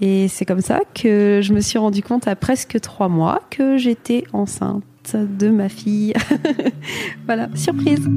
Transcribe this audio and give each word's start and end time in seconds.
Et 0.00 0.28
c'est 0.28 0.44
comme 0.44 0.60
ça 0.60 0.80
que 0.94 1.40
je 1.42 1.52
me 1.52 1.60
suis 1.60 1.78
rendu 1.78 2.02
compte 2.02 2.26
à 2.26 2.36
presque 2.36 2.80
trois 2.80 3.08
mois 3.08 3.40
que 3.50 3.76
j'étais 3.76 4.24
enceinte 4.32 4.82
de 5.14 5.50
ma 5.50 5.68
fille. 5.68 6.14
voilà, 7.26 7.48
surprise. 7.54 8.08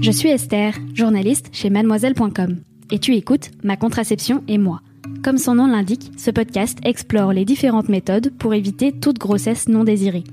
Je 0.00 0.10
suis 0.10 0.28
Esther, 0.28 0.74
journaliste 0.94 1.48
chez 1.52 1.70
mademoiselle.com. 1.70 2.58
Et 2.90 2.98
tu 2.98 3.14
écoutes 3.14 3.50
Ma 3.64 3.76
contraception 3.76 4.42
et 4.46 4.58
moi. 4.58 4.80
Comme 5.24 5.38
son 5.38 5.56
nom 5.56 5.66
l'indique, 5.66 6.12
ce 6.16 6.30
podcast 6.30 6.78
explore 6.84 7.32
les 7.32 7.44
différentes 7.44 7.88
méthodes 7.88 8.32
pour 8.38 8.54
éviter 8.54 8.92
toute 8.92 9.18
grossesse 9.18 9.68
non 9.68 9.82
désirée. 9.82 10.24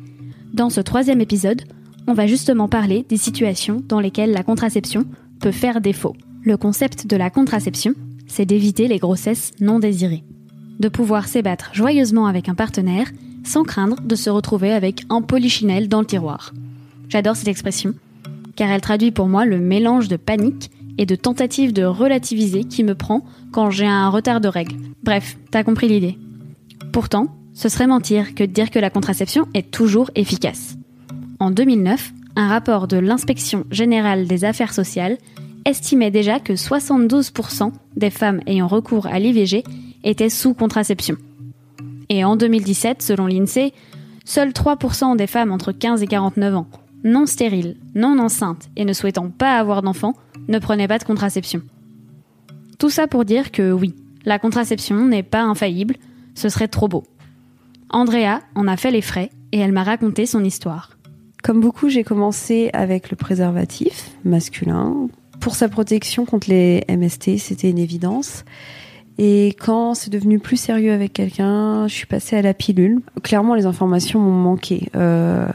Dans 0.54 0.70
ce 0.70 0.82
troisième 0.82 1.22
épisode, 1.22 1.64
on 2.08 2.14
va 2.14 2.28
justement 2.28 2.68
parler 2.68 3.06
des 3.08 3.18
situations 3.18 3.82
dans 3.88 4.00
lesquelles 4.00 4.34
la 4.34 4.44
contraception 4.44 5.06
peut 5.40 5.52
faire 5.52 5.82
défaut. 5.82 6.16
Le 6.46 6.58
concept 6.58 7.08
de 7.08 7.16
la 7.16 7.30
contraception, 7.30 7.94
c'est 8.28 8.46
d'éviter 8.46 8.90
les 8.90 8.98
grossesses 8.98 9.54
non 9.62 9.80
désirées. 9.80 10.26
De 10.78 10.90
pouvoir 10.90 11.30
s'ébattre 11.30 11.70
joyeusement 11.72 12.26
avec 12.26 12.50
un 12.50 12.54
partenaire 12.54 13.08
sans 13.46 13.64
craindre 13.64 14.02
de 14.02 14.16
se 14.16 14.30
retrouver 14.30 14.74
avec 14.74 15.06
un 15.10 15.22
polichinelle 15.22 15.88
dans 15.88 16.02
le 16.02 16.06
tiroir. 16.06 16.54
J'adore 17.08 17.38
cette 17.38 17.48
expression, 17.48 17.94
car 18.58 18.70
elle 18.70 18.82
traduit 18.82 19.12
pour 19.12 19.30
moi 19.30 19.46
le 19.46 19.58
mélange 19.58 20.10
de 20.10 20.18
panique 20.18 20.70
et 20.98 21.06
de 21.06 21.16
tentative 21.16 21.72
de 21.72 21.86
relativiser 21.86 22.66
qui 22.66 22.84
me 22.84 22.94
prend 22.94 23.24
quand 23.54 23.70
j'ai 23.70 23.88
un 23.88 24.10
retard 24.10 24.42
de 24.42 24.50
règles. 24.50 24.76
Bref, 25.02 25.38
t'as 25.50 25.64
compris 25.64 25.88
l'idée. 25.88 26.18
Pourtant, 26.92 27.28
ce 27.54 27.70
serait 27.70 27.88
mentir 27.88 28.36
que 28.36 28.44
de 28.44 28.52
dire 28.52 28.70
que 28.70 28.80
la 28.80 28.90
contraception 28.90 29.48
est 29.54 29.72
toujours 29.72 30.12
efficace. 30.16 30.76
En 31.40 31.52
2009, 31.52 32.12
un 32.36 32.50
rapport 32.50 32.90
de 32.90 32.98
l'inspection 32.98 33.64
générale 33.72 34.28
des 34.28 34.44
affaires 34.44 34.74
sociales 34.74 35.18
estimait 35.66 36.12
déjà 36.12 36.40
que 36.40 36.54
72% 36.54 37.72
des 37.96 38.10
femmes 38.10 38.42
ayant 38.48 38.68
recours 38.68 39.08
à 39.08 39.20
l'IVG 39.20 39.64
étaient 40.04 40.30
sous 40.30 40.54
contraception. 40.54 41.18
Et 42.10 42.24
en 42.24 42.36
2017, 42.36 43.02
selon 43.02 43.28
l'INSEE, 43.28 43.74
seuls 44.26 44.52
3% 44.52 45.16
des 45.16 45.28
femmes 45.28 45.52
entre 45.52 45.72
15 45.72 46.04
et 46.04 46.08
49 46.08 46.56
ans, 46.56 46.68
non 47.04 47.26
stériles, 47.26 47.78
non 47.96 48.20
enceintes 48.20 48.70
et 48.76 48.86
ne 48.86 48.94
souhaitant 48.94 49.30
pas 49.30 49.58
avoir 49.58 49.82
d'enfants, 49.82 50.16
ne 50.48 50.60
prenaient 50.60 50.88
pas 50.88 51.00
de 51.00 51.04
contraception. 51.04 51.62
Tout 52.80 52.90
ça 52.90 53.08
pour 53.08 53.26
dire 53.26 53.52
que 53.52 53.72
oui, 53.72 53.96
la 54.26 54.40
contraception 54.40 55.06
n'est 55.06 55.24
pas 55.24 55.42
infaillible, 55.42 55.96
ce 56.36 56.50
serait 56.50 56.68
trop 56.68 56.88
beau. 56.88 57.04
Andrea 57.90 58.42
en 58.56 58.68
a 58.68 58.78
fait 58.78 58.92
les 58.92 59.02
frais 59.02 59.30
et 59.52 59.60
elle 59.60 59.72
m'a 59.72 59.84
raconté 59.84 60.26
son 60.26 60.44
histoire. 60.44 60.98
Comme 61.44 61.60
beaucoup, 61.60 61.90
j'ai 61.90 62.04
commencé 62.04 62.70
avec 62.74 63.12
le 63.12 63.18
préservatif 63.18 64.12
masculin. 64.24 65.10
Pour 65.44 65.56
sa 65.56 65.68
protection 65.68 66.24
contre 66.24 66.50
les 66.50 66.86
MST, 66.88 67.38
c'était 67.38 67.70
une 67.70 67.78
évidence. 67.78 68.46
Et 69.18 69.58
quand 69.60 69.94
c'est 69.94 70.10
devenu 70.10 70.40
plus 70.40 70.56
sérieux 70.56 70.94
avec 70.94 71.12
quelqu'un, 71.12 71.86
je 71.86 71.94
suis 71.94 72.06
passée 72.06 72.38
à 72.38 72.42
la 72.42 72.54
pilule. 72.54 73.02
Clairement, 73.24 73.54
les 73.54 73.66
informations 73.66 74.22
m'ont 74.22 74.32
manqué. 74.32 74.88
Euh, 74.96 75.46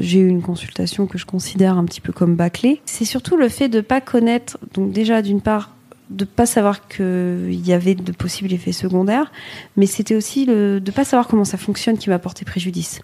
j'ai 0.00 0.20
eu 0.20 0.28
une 0.28 0.40
consultation 0.40 1.06
que 1.06 1.18
je 1.18 1.26
considère 1.26 1.76
un 1.76 1.84
petit 1.84 2.00
peu 2.00 2.10
comme 2.10 2.36
bâclée. 2.36 2.80
C'est 2.86 3.04
surtout 3.04 3.36
le 3.36 3.50
fait 3.50 3.68
de 3.68 3.82
pas 3.82 4.00
connaître, 4.00 4.56
donc 4.72 4.92
déjà 4.92 5.20
d'une 5.20 5.42
part, 5.42 5.73
de 6.10 6.24
pas 6.24 6.46
savoir 6.46 6.86
qu'il 6.88 7.66
y 7.66 7.72
avait 7.72 7.94
de 7.94 8.12
possibles 8.12 8.52
effets 8.52 8.72
secondaires, 8.72 9.32
mais 9.76 9.86
c'était 9.86 10.14
aussi 10.14 10.44
le, 10.44 10.80
de 10.80 10.90
pas 10.90 11.04
savoir 11.04 11.28
comment 11.28 11.44
ça 11.44 11.56
fonctionne 11.56 11.96
qui 11.96 12.10
m'a 12.10 12.18
porté 12.18 12.44
préjudice. 12.44 13.00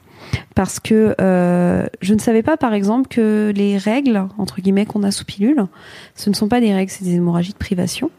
Parce 0.55 0.81
que 0.81 1.15
euh, 1.21 1.87
je 2.03 2.15
ne 2.15 2.19
savais 2.19 2.43
pas, 2.43 2.57
par 2.57 2.75
exemple, 2.75 3.09
que 3.09 3.53
les 3.57 3.79
règles 3.79 4.29
entre 4.39 4.61
guillemets 4.61 4.87
qu'on 4.87 5.03
a 5.03 5.11
sous 5.11 5.25
pilule, 5.25 5.65
ce 6.15 6.29
ne 6.29 6.35
sont 6.35 6.49
pas 6.49 6.61
des 6.61 6.75
règles, 6.75 6.91
c'est 6.91 7.05
des 7.05 7.15
hémorragies 7.15 7.53
de 7.53 7.59
privation. 7.59 8.11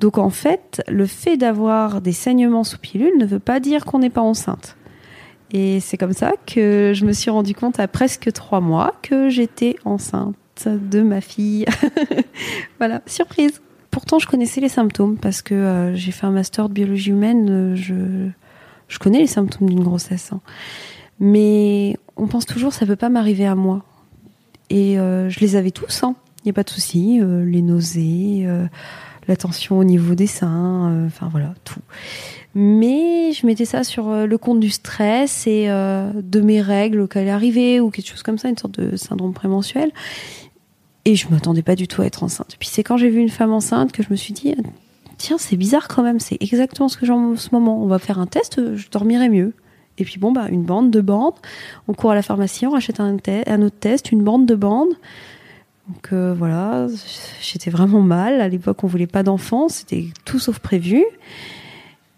Donc 0.00 0.18
en 0.18 0.30
fait, 0.30 0.82
le 0.88 1.06
fait 1.06 1.36
d'avoir 1.36 2.00
des 2.00 2.12
saignements 2.12 2.64
sous 2.64 2.78
pilule 2.78 3.16
ne 3.18 3.26
veut 3.26 3.38
pas 3.38 3.60
dire 3.60 3.84
qu'on 3.84 4.00
n'est 4.00 4.10
pas 4.10 4.20
enceinte. 4.20 4.76
Et 5.52 5.78
c'est 5.78 5.96
comme 5.96 6.12
ça 6.12 6.32
que 6.46 6.92
je 6.94 7.04
me 7.04 7.12
suis 7.12 7.30
rendu 7.30 7.54
compte 7.54 7.78
à 7.78 7.86
presque 7.86 8.32
trois 8.32 8.60
mois 8.60 8.94
que 9.02 9.28
j'étais 9.28 9.76
enceinte 9.84 10.34
de 10.66 11.00
ma 11.02 11.20
fille. 11.20 11.64
voilà, 12.78 13.02
surprise. 13.06 13.60
Pourtant, 13.94 14.18
je 14.18 14.26
connaissais 14.26 14.60
les 14.60 14.68
symptômes 14.68 15.16
parce 15.16 15.40
que 15.40 15.54
euh, 15.54 15.94
j'ai 15.94 16.10
fait 16.10 16.26
un 16.26 16.32
master 16.32 16.68
de 16.68 16.74
biologie 16.74 17.10
humaine. 17.10 17.46
Euh, 17.48 18.32
je, 18.88 18.98
connais 18.98 19.20
les 19.20 19.28
symptômes 19.28 19.70
d'une 19.70 19.84
grossesse. 19.84 20.32
Hein. 20.32 20.40
Mais 21.20 21.96
on 22.16 22.26
pense 22.26 22.44
toujours 22.44 22.72
ça 22.72 22.86
ne 22.86 22.90
peut 22.90 22.96
pas 22.96 23.08
m'arriver 23.08 23.46
à 23.46 23.54
moi. 23.54 23.84
Et 24.68 24.98
euh, 24.98 25.30
je 25.30 25.38
les 25.38 25.54
avais 25.54 25.70
tous. 25.70 26.00
Il 26.02 26.06
hein. 26.06 26.16
n'y 26.44 26.50
a 26.50 26.52
pas 26.52 26.64
de 26.64 26.70
souci. 26.70 27.20
les 27.22 27.62
nausées 27.62 28.48
la 29.26 29.36
tension 29.36 29.78
au 29.78 29.84
niveau 29.84 30.14
des 30.14 30.26
seins, 30.26 31.06
enfin 31.06 31.28
voilà, 31.30 31.54
tout. 31.64 31.80
Mais 32.54 33.32
je 33.32 33.46
mettais 33.46 33.64
ça 33.64 33.82
sur 33.82 34.26
le 34.26 34.38
compte 34.38 34.60
du 34.60 34.68
stress 34.68 35.46
et 35.46 35.66
de 35.66 36.40
mes 36.42 36.60
règles 36.60 37.00
auxquelles 37.00 37.30
arrivaient 37.30 37.80
ou 37.80 37.88
quelque 37.88 38.08
chose 38.08 38.22
comme 38.22 38.36
ça, 38.36 38.50
une 38.50 38.58
sorte 38.58 38.78
de 38.78 38.96
syndrome 38.96 39.32
prémensuel. 39.32 39.92
Et 41.04 41.16
je 41.16 41.28
m'attendais 41.28 41.62
pas 41.62 41.76
du 41.76 41.86
tout 41.86 42.02
à 42.02 42.06
être 42.06 42.22
enceinte. 42.22 42.56
Puis 42.58 42.68
c'est 42.68 42.82
quand 42.82 42.96
j'ai 42.96 43.10
vu 43.10 43.20
une 43.20 43.28
femme 43.28 43.52
enceinte 43.52 43.92
que 43.92 44.02
je 44.02 44.08
me 44.10 44.16
suis 44.16 44.32
dit, 44.32 44.54
tiens, 45.18 45.36
c'est 45.38 45.56
bizarre 45.56 45.88
quand 45.88 46.02
même, 46.02 46.20
c'est 46.20 46.38
exactement 46.40 46.88
ce 46.88 46.96
que 46.96 47.06
j'ai 47.06 47.12
en 47.12 47.36
ce 47.36 47.50
moment. 47.52 47.82
On 47.82 47.86
va 47.86 47.98
faire 47.98 48.18
un 48.18 48.26
test, 48.26 48.76
je 48.76 48.88
dormirai 48.90 49.28
mieux. 49.28 49.52
Et 49.98 50.04
puis 50.04 50.18
bon, 50.18 50.32
bah, 50.32 50.46
une 50.50 50.64
bande, 50.64 50.90
deux 50.90 51.02
bandes. 51.02 51.34
On 51.88 51.94
court 51.94 52.12
à 52.12 52.14
la 52.14 52.22
pharmacie, 52.22 52.66
on 52.66 52.70
rachète 52.70 53.00
un, 53.00 53.16
un 53.46 53.62
autre 53.62 53.76
test, 53.78 54.12
une 54.12 54.22
bande, 54.22 54.46
deux 54.46 54.56
bandes. 54.56 54.94
Donc 55.88 56.12
euh, 56.12 56.34
voilà, 56.36 56.86
j'étais 57.42 57.70
vraiment 57.70 58.00
mal. 58.00 58.40
À 58.40 58.48
l'époque, 58.48 58.82
on 58.84 58.86
voulait 58.86 59.06
pas 59.06 59.22
d'enfants, 59.22 59.68
c'était 59.68 60.06
tout 60.24 60.38
sauf 60.38 60.58
prévu. 60.58 61.04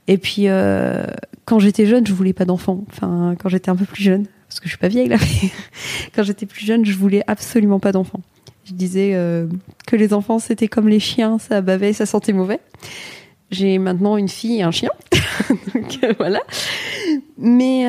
Et 0.09 0.19
puis, 0.19 0.49
euh, 0.49 1.05
quand 1.45 1.59
j'étais 1.59 1.87
jeune, 1.87 2.07
je 2.07 2.13
voulais 2.13 2.33
pas 2.33 2.45
d'enfants. 2.45 2.85
Enfin, 2.91 3.35
quand 3.39 3.49
j'étais 3.49 3.71
un 3.71 3.77
peu 3.77 3.85
plus 3.85 4.05
jeune, 4.05 4.27
parce 4.49 4.61
que 4.61 4.67
je 4.67 4.71
suis 4.71 4.79
pas 4.79 4.89
vieille 4.89 5.09
là, 5.09 5.17
mais 5.21 5.51
quand 6.15 6.23
j'étais 6.23 6.47
plus 6.47 6.65
jeune, 6.65 6.85
je 6.85 6.97
voulais 6.97 7.25
absolument 7.27 7.81
pas 7.81 7.91
d'enfants. 7.91 8.21
Je 8.67 8.75
disais 8.75 9.13
euh, 9.15 9.47
que 9.87 9.97
les 9.97 10.13
enfants 10.13 10.39
c'était 10.39 10.69
comme 10.69 10.89
les 10.89 11.01
chiens, 11.01 11.39
ça 11.39 11.61
bavait, 11.61 11.93
ça 11.93 12.07
sentait 12.07 12.33
mauvais. 12.33 12.61
J'ai 13.51 13.79
maintenant 13.79 14.17
une 14.17 14.29
fille 14.29 14.59
et 14.59 14.63
un 14.63 14.73
chien, 14.73 14.91
donc 15.75 15.99
voilà. 16.19 16.41
Mais 17.39 17.87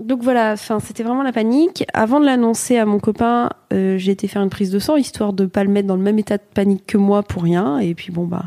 donc 0.00 0.22
voilà, 0.22 0.56
c'était 0.56 1.02
vraiment 1.02 1.24
la 1.24 1.32
panique. 1.32 1.84
Avant 1.92 2.20
de 2.20 2.24
l'annoncer 2.24 2.76
à 2.76 2.86
mon 2.86 3.00
copain, 3.00 3.50
euh, 3.72 3.98
j'ai 3.98 4.12
été 4.12 4.28
faire 4.28 4.42
une 4.42 4.48
prise 4.48 4.70
de 4.70 4.78
sang 4.78 4.94
histoire 4.94 5.32
de 5.32 5.44
pas 5.44 5.64
le 5.64 5.70
mettre 5.70 5.88
dans 5.88 5.96
le 5.96 6.02
même 6.02 6.20
état 6.20 6.36
de 6.36 6.42
panique 6.54 6.86
que 6.86 6.96
moi 6.96 7.24
pour 7.24 7.42
rien. 7.42 7.80
Et 7.80 7.96
puis 7.96 8.12
bon 8.12 8.24
bah 8.24 8.44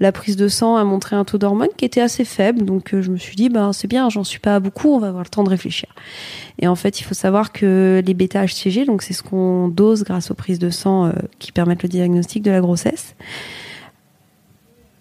la 0.00 0.10
prise 0.10 0.34
de 0.34 0.48
sang 0.48 0.74
a 0.74 0.82
montré 0.82 1.14
un 1.14 1.24
taux 1.24 1.38
d'hormones 1.38 1.68
qui 1.76 1.84
était 1.84 2.00
assez 2.00 2.24
faible, 2.24 2.64
donc 2.64 2.94
euh, 2.94 3.00
je 3.00 3.12
me 3.12 3.16
suis 3.16 3.36
dit 3.36 3.48
bah 3.48 3.70
c'est 3.72 3.86
bien, 3.86 4.08
j'en 4.10 4.24
suis 4.24 4.40
pas 4.40 4.56
à 4.56 4.60
beaucoup, 4.60 4.88
on 4.88 4.98
va 4.98 5.06
avoir 5.06 5.22
le 5.22 5.28
temps 5.28 5.44
de 5.44 5.50
réfléchir. 5.50 5.88
Et 6.58 6.66
en 6.66 6.74
fait 6.74 6.98
il 6.98 7.04
faut 7.04 7.14
savoir 7.14 7.52
que 7.52 8.02
les 8.04 8.14
bêta 8.14 8.44
HCG, 8.44 8.84
donc 8.84 9.02
c'est 9.02 9.14
ce 9.14 9.22
qu'on 9.22 9.68
dose 9.68 10.02
grâce 10.02 10.32
aux 10.32 10.34
prises 10.34 10.58
de 10.58 10.70
sang 10.70 11.06
euh, 11.06 11.12
qui 11.38 11.52
permettent 11.52 11.84
le 11.84 11.88
diagnostic 11.88 12.42
de 12.42 12.50
la 12.50 12.60
grossesse, 12.60 13.14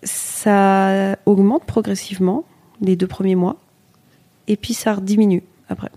ça 0.04 1.18
augmente 1.26 1.66
progressivement 1.66 2.44
les 2.82 2.96
deux 2.96 3.08
premiers 3.08 3.36
mois, 3.36 3.56
et 4.48 4.58
puis 4.58 4.76
ça 4.76 4.96
diminue 4.98 5.42
après. 5.70 5.90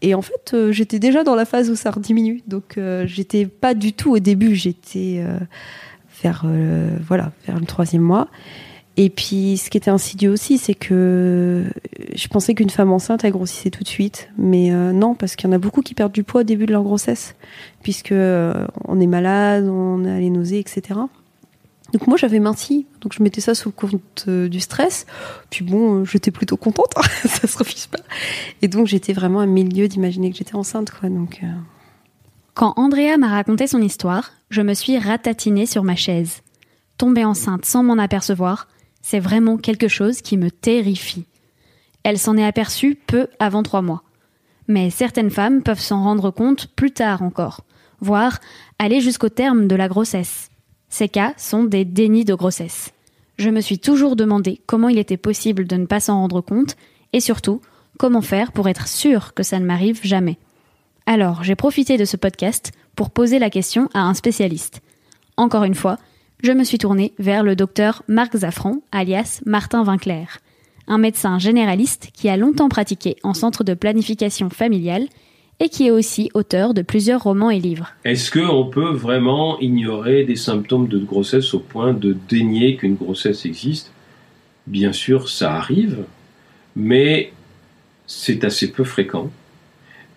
Et 0.00 0.14
en 0.14 0.22
fait, 0.22 0.52
euh, 0.54 0.72
j'étais 0.72 0.98
déjà 0.98 1.24
dans 1.24 1.34
la 1.34 1.44
phase 1.44 1.70
où 1.70 1.76
ça 1.76 1.90
rediminue. 1.90 2.42
Donc, 2.46 2.78
euh, 2.78 3.04
j'étais 3.06 3.46
pas 3.46 3.74
du 3.74 3.92
tout 3.92 4.12
au 4.12 4.18
début. 4.18 4.54
J'étais 4.54 5.20
euh, 5.20 5.38
vers, 6.22 6.46
voilà, 7.06 7.32
vers 7.46 7.58
le 7.58 7.66
troisième 7.66 8.02
mois. 8.02 8.28
Et 8.96 9.10
puis, 9.10 9.56
ce 9.58 9.70
qui 9.70 9.76
était 9.76 9.90
insidieux 9.90 10.30
aussi, 10.30 10.58
c'est 10.58 10.74
que 10.74 11.64
je 12.16 12.28
pensais 12.28 12.54
qu'une 12.54 12.70
femme 12.70 12.90
enceinte, 12.90 13.22
elle 13.22 13.30
grossissait 13.30 13.70
tout 13.70 13.84
de 13.84 13.88
suite. 13.88 14.28
Mais 14.36 14.70
non, 14.70 15.14
parce 15.14 15.36
qu'il 15.36 15.48
y 15.48 15.52
en 15.52 15.54
a 15.54 15.58
beaucoup 15.58 15.82
qui 15.82 15.94
perdent 15.94 16.12
du 16.12 16.24
poids 16.24 16.40
au 16.40 16.44
début 16.44 16.66
de 16.66 16.72
leur 16.72 16.82
grossesse. 16.82 17.36
Puisque 17.84 18.12
on 18.12 19.00
est 19.00 19.06
malade, 19.06 19.68
on 19.68 20.04
a 20.04 20.18
les 20.18 20.30
nausées, 20.30 20.58
etc. 20.58 20.98
Donc 21.92 22.06
moi 22.06 22.16
j'avais 22.18 22.38
minci, 22.38 22.86
donc 23.00 23.14
je 23.14 23.22
mettais 23.22 23.40
ça 23.40 23.54
sous 23.54 23.70
le 23.70 23.72
compte 23.72 24.28
du 24.28 24.60
stress. 24.60 25.06
Puis 25.50 25.64
bon, 25.64 26.00
euh, 26.00 26.04
j'étais 26.04 26.30
plutôt 26.30 26.56
contente, 26.56 26.92
ça 27.24 27.46
se 27.46 27.56
refuse 27.56 27.86
pas. 27.86 28.00
Et 28.60 28.68
donc 28.68 28.86
j'étais 28.86 29.14
vraiment 29.14 29.40
à 29.40 29.46
milieu 29.46 29.88
d'imaginer 29.88 30.30
que 30.30 30.36
j'étais 30.36 30.54
enceinte, 30.54 30.90
quoi. 30.90 31.08
Donc. 31.08 31.40
Euh. 31.42 31.46
Quand 32.54 32.74
Andrea 32.76 33.16
m'a 33.18 33.28
raconté 33.28 33.66
son 33.68 33.80
histoire, 33.80 34.32
je 34.50 34.62
me 34.62 34.74
suis 34.74 34.98
ratatinée 34.98 35.64
sur 35.64 35.84
ma 35.84 35.94
chaise. 35.94 36.42
Tomber 36.98 37.24
enceinte 37.24 37.64
sans 37.64 37.84
m'en 37.84 37.98
apercevoir, 37.98 38.66
c'est 39.00 39.20
vraiment 39.20 39.56
quelque 39.56 39.86
chose 39.86 40.20
qui 40.20 40.36
me 40.36 40.50
terrifie. 40.50 41.24
Elle 42.02 42.18
s'en 42.18 42.36
est 42.36 42.44
aperçue 42.44 42.96
peu 42.96 43.28
avant 43.38 43.62
trois 43.62 43.80
mois. 43.80 44.02
Mais 44.66 44.90
certaines 44.90 45.30
femmes 45.30 45.62
peuvent 45.62 45.80
s'en 45.80 46.02
rendre 46.02 46.30
compte 46.30 46.66
plus 46.74 46.90
tard 46.90 47.22
encore, 47.22 47.62
voire 48.00 48.38
aller 48.78 49.00
jusqu'au 49.00 49.28
terme 49.28 49.68
de 49.68 49.76
la 49.76 49.88
grossesse. 49.88 50.50
Ces 50.88 51.08
cas 51.08 51.34
sont 51.36 51.64
des 51.64 51.84
dénis 51.84 52.24
de 52.24 52.34
grossesse. 52.34 52.92
Je 53.38 53.50
me 53.50 53.60
suis 53.60 53.78
toujours 53.78 54.16
demandé 54.16 54.60
comment 54.66 54.88
il 54.88 54.98
était 54.98 55.16
possible 55.16 55.66
de 55.66 55.76
ne 55.76 55.86
pas 55.86 56.00
s'en 56.00 56.16
rendre 56.16 56.40
compte 56.40 56.76
et 57.12 57.20
surtout 57.20 57.60
comment 57.98 58.22
faire 58.22 58.52
pour 58.52 58.68
être 58.68 58.88
sûr 58.88 59.34
que 59.34 59.42
ça 59.42 59.58
ne 59.58 59.66
m'arrive 59.66 60.00
jamais. 60.02 60.38
Alors 61.06 61.44
j'ai 61.44 61.54
profité 61.54 61.96
de 61.96 62.04
ce 62.04 62.16
podcast 62.16 62.72
pour 62.96 63.10
poser 63.10 63.38
la 63.38 63.50
question 63.50 63.88
à 63.94 64.00
un 64.00 64.14
spécialiste. 64.14 64.80
Encore 65.36 65.64
une 65.64 65.74
fois, 65.74 65.98
je 66.42 66.52
me 66.52 66.64
suis 66.64 66.78
tournée 66.78 67.12
vers 67.18 67.42
le 67.42 67.56
docteur 67.56 68.02
Marc 68.08 68.36
Zaffran, 68.36 68.78
alias 68.92 69.40
Martin 69.46 69.84
Vinclair, 69.84 70.38
un 70.86 70.98
médecin 70.98 71.38
généraliste 71.38 72.10
qui 72.12 72.28
a 72.28 72.36
longtemps 72.36 72.68
pratiqué 72.68 73.16
en 73.22 73.34
centre 73.34 73.62
de 73.62 73.74
planification 73.74 74.50
familiale 74.50 75.06
et 75.60 75.68
qui 75.68 75.86
est 75.86 75.90
aussi 75.90 76.30
auteur 76.34 76.72
de 76.74 76.82
plusieurs 76.82 77.22
romans 77.22 77.50
et 77.50 77.58
livres. 77.58 77.92
Est-ce 78.04 78.30
qu'on 78.30 78.66
peut 78.66 78.92
vraiment 78.92 79.58
ignorer 79.60 80.24
des 80.24 80.36
symptômes 80.36 80.88
de 80.88 80.98
grossesse 80.98 81.52
au 81.54 81.58
point 81.58 81.92
de 81.92 82.16
dénier 82.28 82.76
qu'une 82.76 82.94
grossesse 82.94 83.44
existe? 83.44 83.92
Bien 84.66 84.92
sûr, 84.92 85.28
ça 85.28 85.54
arrive, 85.54 86.04
mais 86.76 87.32
c'est 88.06 88.44
assez 88.44 88.70
peu 88.70 88.84
fréquent. 88.84 89.30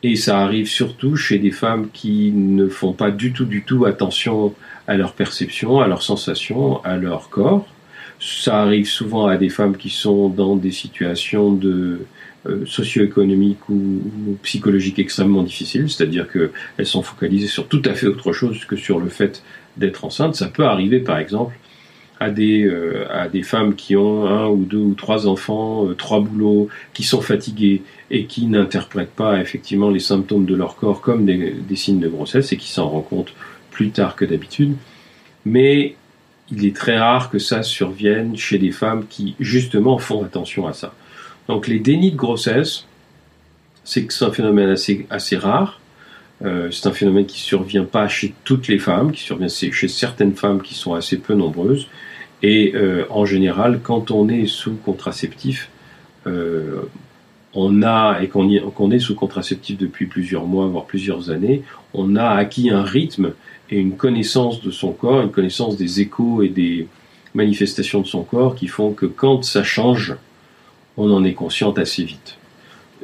Et 0.03 0.15
ça 0.15 0.39
arrive 0.39 0.67
surtout 0.67 1.15
chez 1.15 1.37
des 1.37 1.51
femmes 1.51 1.89
qui 1.91 2.31
ne 2.31 2.67
font 2.67 2.93
pas 2.93 3.11
du 3.11 3.33
tout, 3.33 3.45
du 3.45 3.63
tout 3.63 3.85
attention 3.85 4.53
à 4.87 4.95
leur 4.95 5.13
perception, 5.13 5.79
à 5.79 5.87
leurs 5.87 6.01
sensations, 6.01 6.83
à 6.83 6.97
leur 6.97 7.29
corps. 7.29 7.67
Ça 8.19 8.61
arrive 8.61 8.87
souvent 8.87 9.27
à 9.27 9.37
des 9.37 9.49
femmes 9.49 9.77
qui 9.77 9.89
sont 9.89 10.29
dans 10.29 10.55
des 10.55 10.71
situations 10.71 11.51
de 11.51 12.01
socio-économiques 12.65 13.69
ou, 13.69 14.01
psychologiques 14.43 14.99
extrêmement 14.99 15.43
difficiles, 15.43 15.89
c'est-à-dire 15.89 16.27
qu'elles 16.31 16.85
sont 16.85 17.03
focalisées 17.03 17.47
sur 17.47 17.67
tout 17.67 17.81
à 17.85 17.93
fait 17.93 18.07
autre 18.07 18.33
chose 18.33 18.65
que 18.65 18.75
sur 18.75 18.99
le 18.99 19.09
fait 19.09 19.43
d'être 19.77 20.05
enceinte. 20.05 20.35
Ça 20.35 20.47
peut 20.47 20.65
arriver, 20.65 20.99
par 20.99 21.17
exemple, 21.19 21.55
à 22.21 22.29
des, 22.29 22.65
euh, 22.65 23.07
à 23.11 23.27
des 23.27 23.41
femmes 23.41 23.73
qui 23.73 23.95
ont 23.95 24.27
un 24.27 24.47
ou 24.47 24.63
deux 24.63 24.77
ou 24.77 24.93
trois 24.93 25.27
enfants, 25.27 25.87
euh, 25.87 25.95
trois 25.95 26.19
boulots, 26.19 26.67
qui 26.93 27.01
sont 27.01 27.19
fatiguées 27.21 27.81
et 28.11 28.25
qui 28.25 28.45
n'interprètent 28.45 29.15
pas 29.15 29.41
effectivement 29.41 29.89
les 29.89 29.99
symptômes 29.99 30.45
de 30.45 30.53
leur 30.53 30.75
corps 30.75 31.01
comme 31.01 31.25
des, 31.25 31.55
des 31.67 31.75
signes 31.75 31.99
de 31.99 32.07
grossesse 32.07 32.53
et 32.53 32.57
qui 32.57 32.69
s'en 32.69 32.87
rendent 32.89 33.07
compte 33.07 33.33
plus 33.71 33.89
tard 33.89 34.15
que 34.15 34.23
d'habitude. 34.23 34.75
Mais 35.45 35.95
il 36.51 36.63
est 36.63 36.75
très 36.75 36.99
rare 36.99 37.31
que 37.31 37.39
ça 37.39 37.63
survienne 37.63 38.37
chez 38.37 38.59
des 38.59 38.71
femmes 38.71 39.05
qui 39.09 39.35
justement 39.39 39.97
font 39.97 40.23
attention 40.23 40.67
à 40.67 40.73
ça. 40.73 40.93
Donc 41.47 41.67
les 41.67 41.79
dénis 41.79 42.11
de 42.11 42.17
grossesse, 42.17 42.85
c'est 43.83 44.07
un 44.21 44.31
phénomène 44.31 44.69
assez, 44.69 45.37
rare. 45.37 45.79
Euh, 46.43 46.71
c'est 46.71 46.87
un 46.87 46.93
phénomène 46.93 47.25
qui 47.25 47.37
ne 47.37 47.45
survient 47.45 47.83
pas 47.83 48.07
chez 48.07 48.33
toutes 48.43 48.67
les 48.67 48.79
femmes, 48.79 49.11
qui 49.11 49.21
survient 49.21 49.47
chez 49.47 49.87
certaines 49.87 50.35
femmes 50.35 50.61
qui 50.61 50.75
sont 50.75 50.93
assez 50.93 51.17
peu 51.17 51.33
nombreuses. 51.33 51.87
Et 52.43 52.73
euh, 52.75 53.05
en 53.09 53.25
général, 53.25 53.81
quand 53.83 54.11
on 54.11 54.27
est 54.27 54.47
sous 54.47 54.75
contraceptif, 54.75 55.69
euh, 56.27 56.81
on 57.53 57.83
a 57.83 58.19
et 58.21 58.27
qu'on 58.27 58.91
est 58.91 58.99
sous 58.99 59.15
contraceptif 59.15 59.77
depuis 59.77 60.05
plusieurs 60.05 60.45
mois, 60.45 60.67
voire 60.67 60.85
plusieurs 60.85 61.29
années, 61.29 61.63
on 61.93 62.15
a 62.15 62.29
acquis 62.29 62.69
un 62.69 62.83
rythme 62.83 63.33
et 63.69 63.77
une 63.77 63.95
connaissance 63.95 64.61
de 64.61 64.71
son 64.71 64.91
corps, 64.91 65.21
une 65.21 65.31
connaissance 65.31 65.77
des 65.77 66.01
échos 66.01 66.41
et 66.41 66.49
des 66.49 66.87
manifestations 67.33 68.01
de 68.01 68.07
son 68.07 68.23
corps 68.23 68.55
qui 68.55 68.67
font 68.67 68.93
que 68.93 69.05
quand 69.05 69.43
ça 69.43 69.63
change, 69.63 70.15
on 71.01 71.11
en 71.11 71.23
est 71.23 71.33
consciente 71.33 71.79
assez 71.79 72.03
vite. 72.03 72.37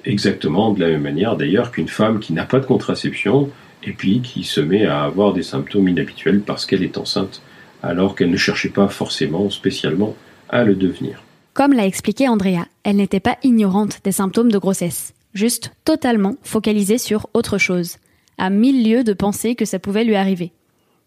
Exactement 0.06 0.72
de 0.72 0.80
la 0.80 0.90
même 0.90 1.02
manière 1.02 1.36
d'ailleurs 1.36 1.72
qu'une 1.72 1.88
femme 1.88 2.20
qui 2.20 2.34
n'a 2.34 2.46
pas 2.46 2.60
de 2.60 2.66
contraception 2.66 3.50
et 3.84 3.92
puis 3.92 4.22
qui 4.22 4.44
se 4.44 4.62
met 4.62 4.86
à 4.86 5.04
avoir 5.04 5.34
des 5.34 5.44
symptômes 5.44 5.90
inhabituels 5.90 6.42
parce 6.42 6.66
qu'elle 6.66 6.84
est 6.84 6.98
enceinte 6.98 7.42
alors 7.84 8.16
qu'elle 8.16 8.32
ne 8.32 8.38
cherchait 8.38 8.70
pas 8.70 8.88
forcément 8.88 9.50
spécialement 9.50 10.16
à 10.50 10.64
le 10.64 10.76
devenir. 10.76 11.24
Comme 11.54 11.74
l'a 11.74 11.86
expliqué 11.86 12.28
Andrea, 12.28 12.66
elle 12.84 12.98
n'était 12.98 13.20
pas 13.20 13.38
ignorante 13.44 14.00
des 14.04 14.12
symptômes 14.12 14.52
de 14.52 14.58
grossesse, 14.58 15.14
juste 15.34 15.72
totalement 15.86 16.36
focalisée 16.44 16.98
sur 16.98 17.28
autre 17.34 17.58
chose, 17.58 17.98
à 18.38 18.50
mille 18.50 18.88
lieues 18.88 19.04
de 19.04 19.14
penser 19.14 19.56
que 19.56 19.66
ça 19.66 19.80
pouvait 19.80 20.04
lui 20.04 20.16
arriver. 20.16 20.52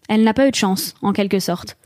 Elle 0.09 0.23
n'a 0.23 0.33
pas 0.33 0.47
eu 0.47 0.51
de 0.51 0.55
chance, 0.55 0.93
en 1.01 1.13
quelque 1.13 1.39
sorte. 1.39 1.77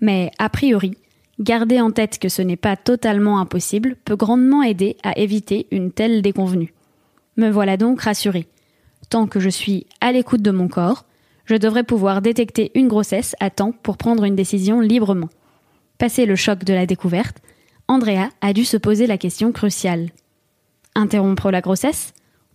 Mais, 0.00 0.30
a 0.38 0.48
priori, 0.48 0.96
garder 1.40 1.80
en 1.80 1.90
tête 1.90 2.18
que 2.18 2.28
ce 2.28 2.42
n'est 2.42 2.56
pas 2.56 2.76
totalement 2.76 3.38
impossible 3.38 3.96
peut 4.04 4.16
grandement 4.16 4.62
aider 4.62 4.96
à 5.02 5.18
éviter 5.18 5.66
une 5.70 5.90
telle 5.90 6.22
déconvenue. 6.22 6.74
Me 7.36 7.50
voilà 7.50 7.76
donc 7.76 8.00
rassurée. 8.02 8.46
Tant 9.10 9.26
que 9.26 9.40
je 9.40 9.48
suis 9.48 9.86
à 10.00 10.12
l'écoute 10.12 10.42
de 10.42 10.50
mon 10.50 10.68
corps, 10.68 11.04
je 11.44 11.56
devrais 11.56 11.84
pouvoir 11.84 12.22
détecter 12.22 12.70
une 12.74 12.88
grossesse 12.88 13.34
à 13.40 13.50
temps 13.50 13.72
pour 13.82 13.96
prendre 13.96 14.24
une 14.24 14.36
décision 14.36 14.80
librement. 14.80 15.28
Passé 15.98 16.26
le 16.26 16.36
choc 16.36 16.64
de 16.64 16.74
la 16.74 16.86
découverte, 16.86 17.38
Andrea 17.88 18.30
a 18.40 18.52
dû 18.52 18.64
se 18.64 18.76
poser 18.76 19.06
la 19.06 19.18
question 19.18 19.52
cruciale. 19.52 20.10
Interrompre 20.94 21.50
la 21.50 21.60
grossesse 21.60 22.12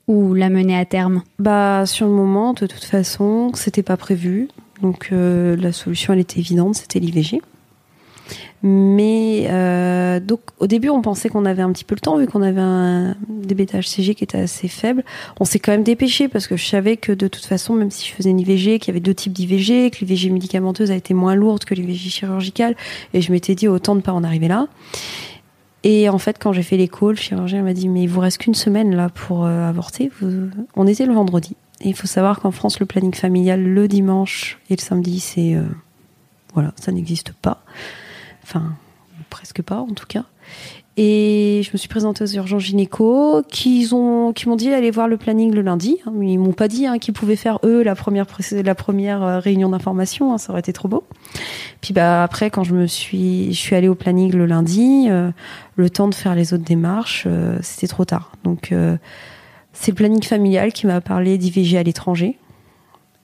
ou 0.08 0.34
la 0.34 0.50
mener 0.50 0.78
à 0.78 0.86
terme? 0.86 1.24
Bah 1.38 1.86
sur 1.86 2.08
le 2.08 2.14
moment, 2.14 2.54
de 2.54 2.66
toute 2.66 2.84
façon, 2.84 3.52
c'était 3.54 3.84
pas 3.84 3.98
prévu. 3.98 4.48
Donc 4.82 5.10
euh, 5.12 5.56
la 5.58 5.74
solution 5.74 6.14
elle 6.14 6.20
était 6.20 6.40
évidente, 6.40 6.76
c'était 6.76 7.00
l'IVG. 7.00 7.42
Mais 8.64 9.48
euh, 9.50 10.20
donc 10.20 10.42
au 10.60 10.68
début, 10.68 10.90
on 10.90 11.02
pensait 11.02 11.30
qu'on 11.30 11.46
avait 11.46 11.62
un 11.62 11.72
petit 11.72 11.84
peu 11.84 11.96
le 11.96 12.00
temps 12.00 12.18
vu 12.18 12.28
qu'on 12.28 12.42
avait 12.42 12.62
un 12.62 13.16
CG 13.82 14.16
qui 14.16 14.24
était 14.24 14.40
assez 14.40 14.68
faible. 14.68 15.04
On 15.40 15.46
s'est 15.46 15.60
quand 15.60 15.72
même 15.72 15.84
dépêché 15.84 16.28
parce 16.28 16.48
que 16.48 16.58
je 16.58 16.66
savais 16.66 16.98
que 16.98 17.12
de 17.12 17.28
toute 17.28 17.46
façon, 17.46 17.74
même 17.74 17.92
si 17.92 18.08
je 18.08 18.14
faisais 18.14 18.30
une 18.30 18.40
IVG, 18.40 18.80
qu'il 18.80 18.88
y 18.88 18.92
avait 18.92 19.00
deux 19.00 19.14
types 19.14 19.34
d'IVG, 19.34 19.92
que 19.92 20.04
l'IVG 20.04 20.30
médicamenteuse 20.30 20.92
a 20.92 20.96
été 20.96 21.14
moins 21.14 21.36
lourde 21.36 21.66
que 21.66 21.76
l'IVG 21.76 22.10
chirurgicale, 22.10 22.76
et 23.14 23.22
je 23.22 23.32
m'étais 23.32 23.56
dit 23.56 23.68
autant 23.68 23.96
de 23.96 24.02
pas 24.02 24.14
en 24.14 24.24
arriver 24.24 24.48
là. 24.48 24.68
Et 25.84 26.10
en 26.10 26.18
fait, 26.18 26.38
quand 26.40 26.52
j'ai 26.52 26.64
fait 26.64 26.78
l'écho, 26.78 27.12
le 27.12 27.18
chirurgien 27.18 27.62
m'a 27.62 27.74
dit 27.74 27.88
mais 27.88 28.04
il 28.04 28.10
vous 28.10 28.20
reste 28.20 28.40
qu'une 28.40 28.56
semaine 28.56 28.96
là 28.96 29.10
pour 29.10 29.46
euh, 29.46 29.70
avorter. 29.70 30.12
On 30.76 30.88
était 30.88 31.06
le 31.06 31.14
vendredi. 31.14 31.56
Et 31.82 31.90
il 31.90 31.96
faut 31.96 32.08
savoir 32.08 32.40
qu'en 32.40 32.52
France, 32.52 32.80
le 32.80 32.88
planning 32.88 33.14
familial 33.14 33.62
le 33.64 33.88
dimanche 33.88 34.60
et 34.70 34.76
le 34.76 34.82
samedi, 34.82 35.20
c'est 35.20 35.54
euh, 35.54 35.62
voilà, 36.54 36.74
ça 36.76 36.92
n'existe 36.92 37.34
pas. 37.34 37.64
Enfin, 38.48 38.76
presque 39.30 39.62
pas 39.62 39.80
en 39.80 39.90
tout 39.94 40.06
cas. 40.08 40.24
Et 41.00 41.62
je 41.64 41.70
me 41.74 41.78
suis 41.78 41.90
présentée 41.90 42.24
aux 42.24 42.28
urgences 42.28 42.64
gynéco, 42.64 43.44
qui 43.50 43.88
ont, 43.92 44.34
qui 44.34 44.50
m'ont 44.50 44.56
dit 44.56 44.74
aller 44.74 44.90
voir 44.90 45.08
le 45.08 45.18
planning 45.18 45.54
le 45.54 45.62
lundi. 45.62 45.98
Ils 46.22 46.40
m'ont 46.40 46.54
pas 46.54 46.68
dit 46.68 46.88
hein, 46.88 46.98
qu'ils 46.98 47.14
pouvaient 47.14 47.36
faire 47.36 47.60
eux 47.64 47.84
la 47.84 47.94
première, 47.94 48.26
la 48.52 48.76
première 48.76 49.22
euh, 49.22 49.40
réunion 49.40 49.70
d'information. 49.70 50.34
Hein, 50.34 50.38
ça 50.40 50.52
aurait 50.52 50.62
été 50.62 50.74
trop 50.74 50.88
beau. 50.88 51.04
Puis 51.82 51.94
bah 51.94 52.24
après, 52.24 52.50
quand 52.50 52.64
je 52.64 52.74
me 52.74 52.88
suis, 52.88 53.54
je 53.54 53.60
suis 53.60 53.76
allée 53.76 53.90
au 53.90 53.96
planning 53.96 54.34
le 54.34 54.48
lundi, 54.48 55.08
euh, 55.10 55.30
le 55.76 55.90
temps 55.92 56.08
de 56.08 56.16
faire 56.16 56.34
les 56.34 56.54
autres 56.54 56.64
démarches, 56.64 57.26
euh, 57.28 57.60
c'était 57.62 57.88
trop 57.88 58.06
tard. 58.06 58.32
Donc 58.44 58.74
c'est 59.74 59.92
le 59.92 59.96
planning 59.96 60.24
familial 60.24 60.74
qui 60.74 60.88
m'a 60.88 61.02
parlé 61.02 61.38
d'IVG 61.38 61.78
à 61.78 61.84
l'étranger 61.84 62.40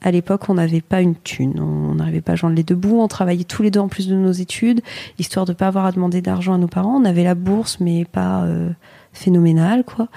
à 0.03 0.11
l'époque, 0.11 0.49
on 0.49 0.55
n'avait 0.55 0.81
pas 0.81 1.01
une 1.01 1.15
thune. 1.15 1.59
On 1.59 1.95
n'arrivait 1.95 2.21
pas 2.21 2.33
à 2.33 2.35
joindre 2.35 2.55
les 2.55 2.63
deux 2.63 2.75
bouts. 2.75 2.99
On 3.01 3.07
travaillait 3.07 3.45
tous 3.45 3.63
les 3.63 3.71
deux 3.71 3.79
en 3.79 3.87
plus 3.87 4.07
de 4.07 4.15
nos 4.15 4.33
études, 4.33 4.81
histoire 5.17 5.45
de 5.45 5.53
pas 5.53 5.67
avoir 5.67 5.85
à 5.85 5.91
demander 5.91 6.21
d'argent 6.21 6.53
à 6.53 6.57
nos 6.57 6.67
parents. 6.67 6.97
On 6.97 7.05
avait 7.05 7.23
la 7.23 7.35
bourse, 7.35 7.77
mais 7.79 8.03
pas 8.05 8.43
euh, 8.43 8.69
phénoménale, 9.13 9.83
quoi. 9.85 10.09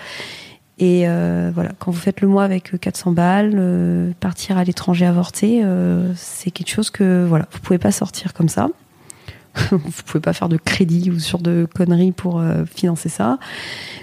Et 0.78 1.08
euh, 1.08 1.50
voilà, 1.54 1.70
quand 1.78 1.90
vous 1.90 1.98
faites 1.98 2.20
le 2.20 2.28
mois 2.28 2.44
avec 2.44 2.78
400 2.78 3.12
balles, 3.12 3.54
euh, 3.54 4.10
partir 4.20 4.58
à 4.58 4.64
l'étranger 4.64 5.06
avorter, 5.06 5.64
c'est 6.16 6.50
quelque 6.50 6.68
chose 6.70 6.90
que 6.90 7.24
voilà, 7.26 7.46
vous 7.52 7.60
pouvez 7.60 7.78
pas 7.78 7.92
sortir 7.92 8.34
comme 8.34 8.48
ça. 8.48 8.68
vous 9.70 10.02
pouvez 10.04 10.20
pas 10.20 10.34
faire 10.34 10.50
de 10.50 10.58
crédit 10.58 11.10
ou 11.10 11.18
sur 11.18 11.38
de 11.38 11.66
conneries 11.74 12.12
pour 12.12 12.42
financer 12.74 13.08
ça. 13.08 13.38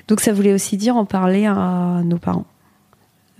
Donc 0.08 0.19
ça 0.19 0.34
voulait 0.34 0.53
aussi 0.53 0.77
dire 0.77 0.96
en 0.96 1.05
parler 1.05 1.46
à 1.46 2.01
nos 2.03 2.17
parents. 2.17 2.46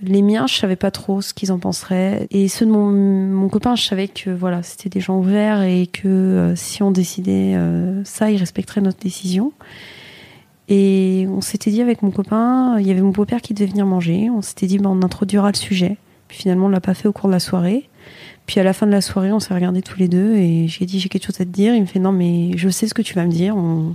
Les 0.02 0.22
miens, 0.22 0.46
je 0.46 0.54
savais 0.54 0.76
pas 0.76 0.90
trop 0.90 1.22
ce 1.22 1.32
qu'ils 1.32 1.52
en 1.52 1.58
penseraient. 1.58 2.26
Et 2.30 2.48
ceux 2.48 2.66
de 2.66 2.70
mon, 2.70 3.48
copain, 3.48 3.76
je 3.76 3.82
savais 3.82 4.08
que 4.08 4.30
voilà, 4.30 4.62
c'était 4.62 4.88
des 4.88 5.00
gens 5.00 5.18
ouverts 5.18 5.62
et 5.62 5.86
que 5.86 6.08
euh, 6.08 6.56
si 6.56 6.82
on 6.82 6.90
décidait 6.90 7.54
euh, 7.54 8.02
ça, 8.04 8.30
ils 8.30 8.36
respecteraient 8.36 8.80
notre 8.80 8.98
décision. 8.98 9.52
Et 10.68 11.26
on 11.30 11.40
s'était 11.40 11.70
dit 11.70 11.80
avec 11.80 12.02
mon 12.02 12.10
copain, 12.10 12.78
il 12.80 12.86
y 12.86 12.90
avait 12.90 13.02
mon 13.02 13.10
beau-père 13.10 13.40
qui 13.40 13.54
devait 13.54 13.70
venir 13.70 13.86
manger. 13.86 14.30
On 14.30 14.42
s'était 14.42 14.66
dit, 14.66 14.78
bah, 14.78 14.90
on 14.90 15.02
introduira 15.02 15.50
le 15.50 15.56
sujet. 15.56 15.96
Puis 16.26 16.38
finalement, 16.38 16.66
on 16.66 16.70
l'a 16.70 16.80
pas 16.80 16.94
fait 16.94 17.06
au 17.06 17.12
cours 17.12 17.28
de 17.28 17.34
la 17.34 17.40
soirée. 17.40 17.88
Puis 18.46 18.60
à 18.60 18.64
la 18.64 18.72
fin 18.72 18.86
de 18.86 18.92
la 18.92 19.00
soirée, 19.00 19.32
on 19.32 19.40
s'est 19.40 19.54
regardés 19.54 19.80
tous 19.80 19.98
les 19.98 20.08
deux 20.08 20.34
et 20.34 20.66
j'ai 20.68 20.86
dit, 20.86 20.98
j'ai 20.98 21.08
quelque 21.08 21.26
chose 21.26 21.40
à 21.40 21.44
te 21.44 21.50
dire. 21.50 21.74
Il 21.74 21.82
me 21.82 21.86
fait, 21.86 22.00
non, 22.00 22.12
mais 22.12 22.56
je 22.56 22.68
sais 22.68 22.88
ce 22.88 22.94
que 22.94 23.02
tu 23.02 23.14
vas 23.14 23.24
me 23.24 23.30
dire. 23.30 23.56
On, 23.56 23.94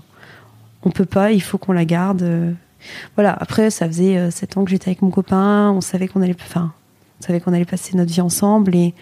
on 0.84 0.92
peut 0.92 1.06
pas, 1.06 1.34
il 1.34 1.42
faut 1.42 1.58
qu'on 1.58 1.74
la 1.74 1.86
garde 1.86 2.56
voilà. 3.16 3.34
Après, 3.34 3.70
ça 3.70 3.88
faisait 3.88 4.18
euh, 4.18 4.32
sept 4.32 4.58
ans 4.58 4.64
que 4.64 4.72
j'étais 4.72 4.90
avec 4.90 5.02
mon 5.02 5.12
copain. 5.12 5.72
On 5.72 5.82
savait 5.82 6.08
qu'on 6.08 6.22
allait, 6.22 6.36
enfin, 6.40 6.74
on 7.20 7.26
savait 7.26 7.40
qu'on 7.40 7.54
allait 7.54 7.66
passer 7.66 7.96
notre 7.96 8.12
vie 8.12 8.22
ensemble 8.22 8.76
et 8.76 8.94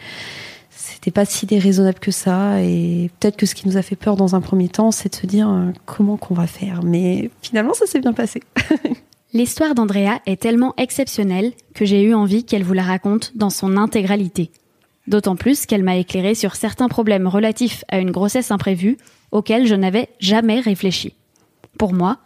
c'était 0.69 1.11
pas 1.11 1.25
si 1.25 1.45
déraisonnable 1.45 1.99
que 1.99 2.11
ça. 2.11 2.61
Et 2.61 3.09
peut-être 3.19 3.37
que 3.37 3.45
ce 3.45 3.55
qui 3.55 3.67
nous 3.67 3.77
a 3.77 3.81
fait 3.81 3.95
peur 3.95 4.15
dans 4.15 4.35
un 4.35 4.41
premier 4.41 4.69
temps, 4.69 4.91
c'est 4.91 5.09
de 5.09 5.15
se 5.15 5.25
dire 5.25 5.49
euh, 5.49 5.71
comment 5.85 6.17
qu'on 6.17 6.33
va 6.33 6.47
faire. 6.47 6.83
Mais 6.83 7.29
finalement, 7.41 7.73
ça 7.73 7.85
s'est 7.85 7.99
bien 7.99 8.13
passé. 8.13 8.41
L'histoire 9.33 9.75
d'Andrea 9.75 10.21
est 10.25 10.41
tellement 10.41 10.73
exceptionnelle 10.77 11.51
que 11.73 11.85
j'ai 11.85 12.01
eu 12.01 12.13
envie 12.13 12.45
qu'elle 12.45 12.63
vous 12.63 12.73
la 12.73 12.83
raconte 12.83 13.33
dans 13.35 13.49
son 13.49 13.75
intégralité. 13.75 14.51
D'autant 15.07 15.35
plus 15.35 15.65
qu'elle 15.65 15.83
m'a 15.83 15.97
éclairé 15.97 16.35
sur 16.35 16.55
certains 16.55 16.87
problèmes 16.87 17.27
relatifs 17.27 17.83
à 17.89 17.99
une 17.99 18.11
grossesse 18.11 18.51
imprévue 18.51 18.97
auxquels 19.31 19.67
je 19.67 19.75
n'avais 19.75 20.09
jamais 20.19 20.59
réfléchi. 20.59 21.13
Pour 21.77 21.93
moi, 21.93 22.17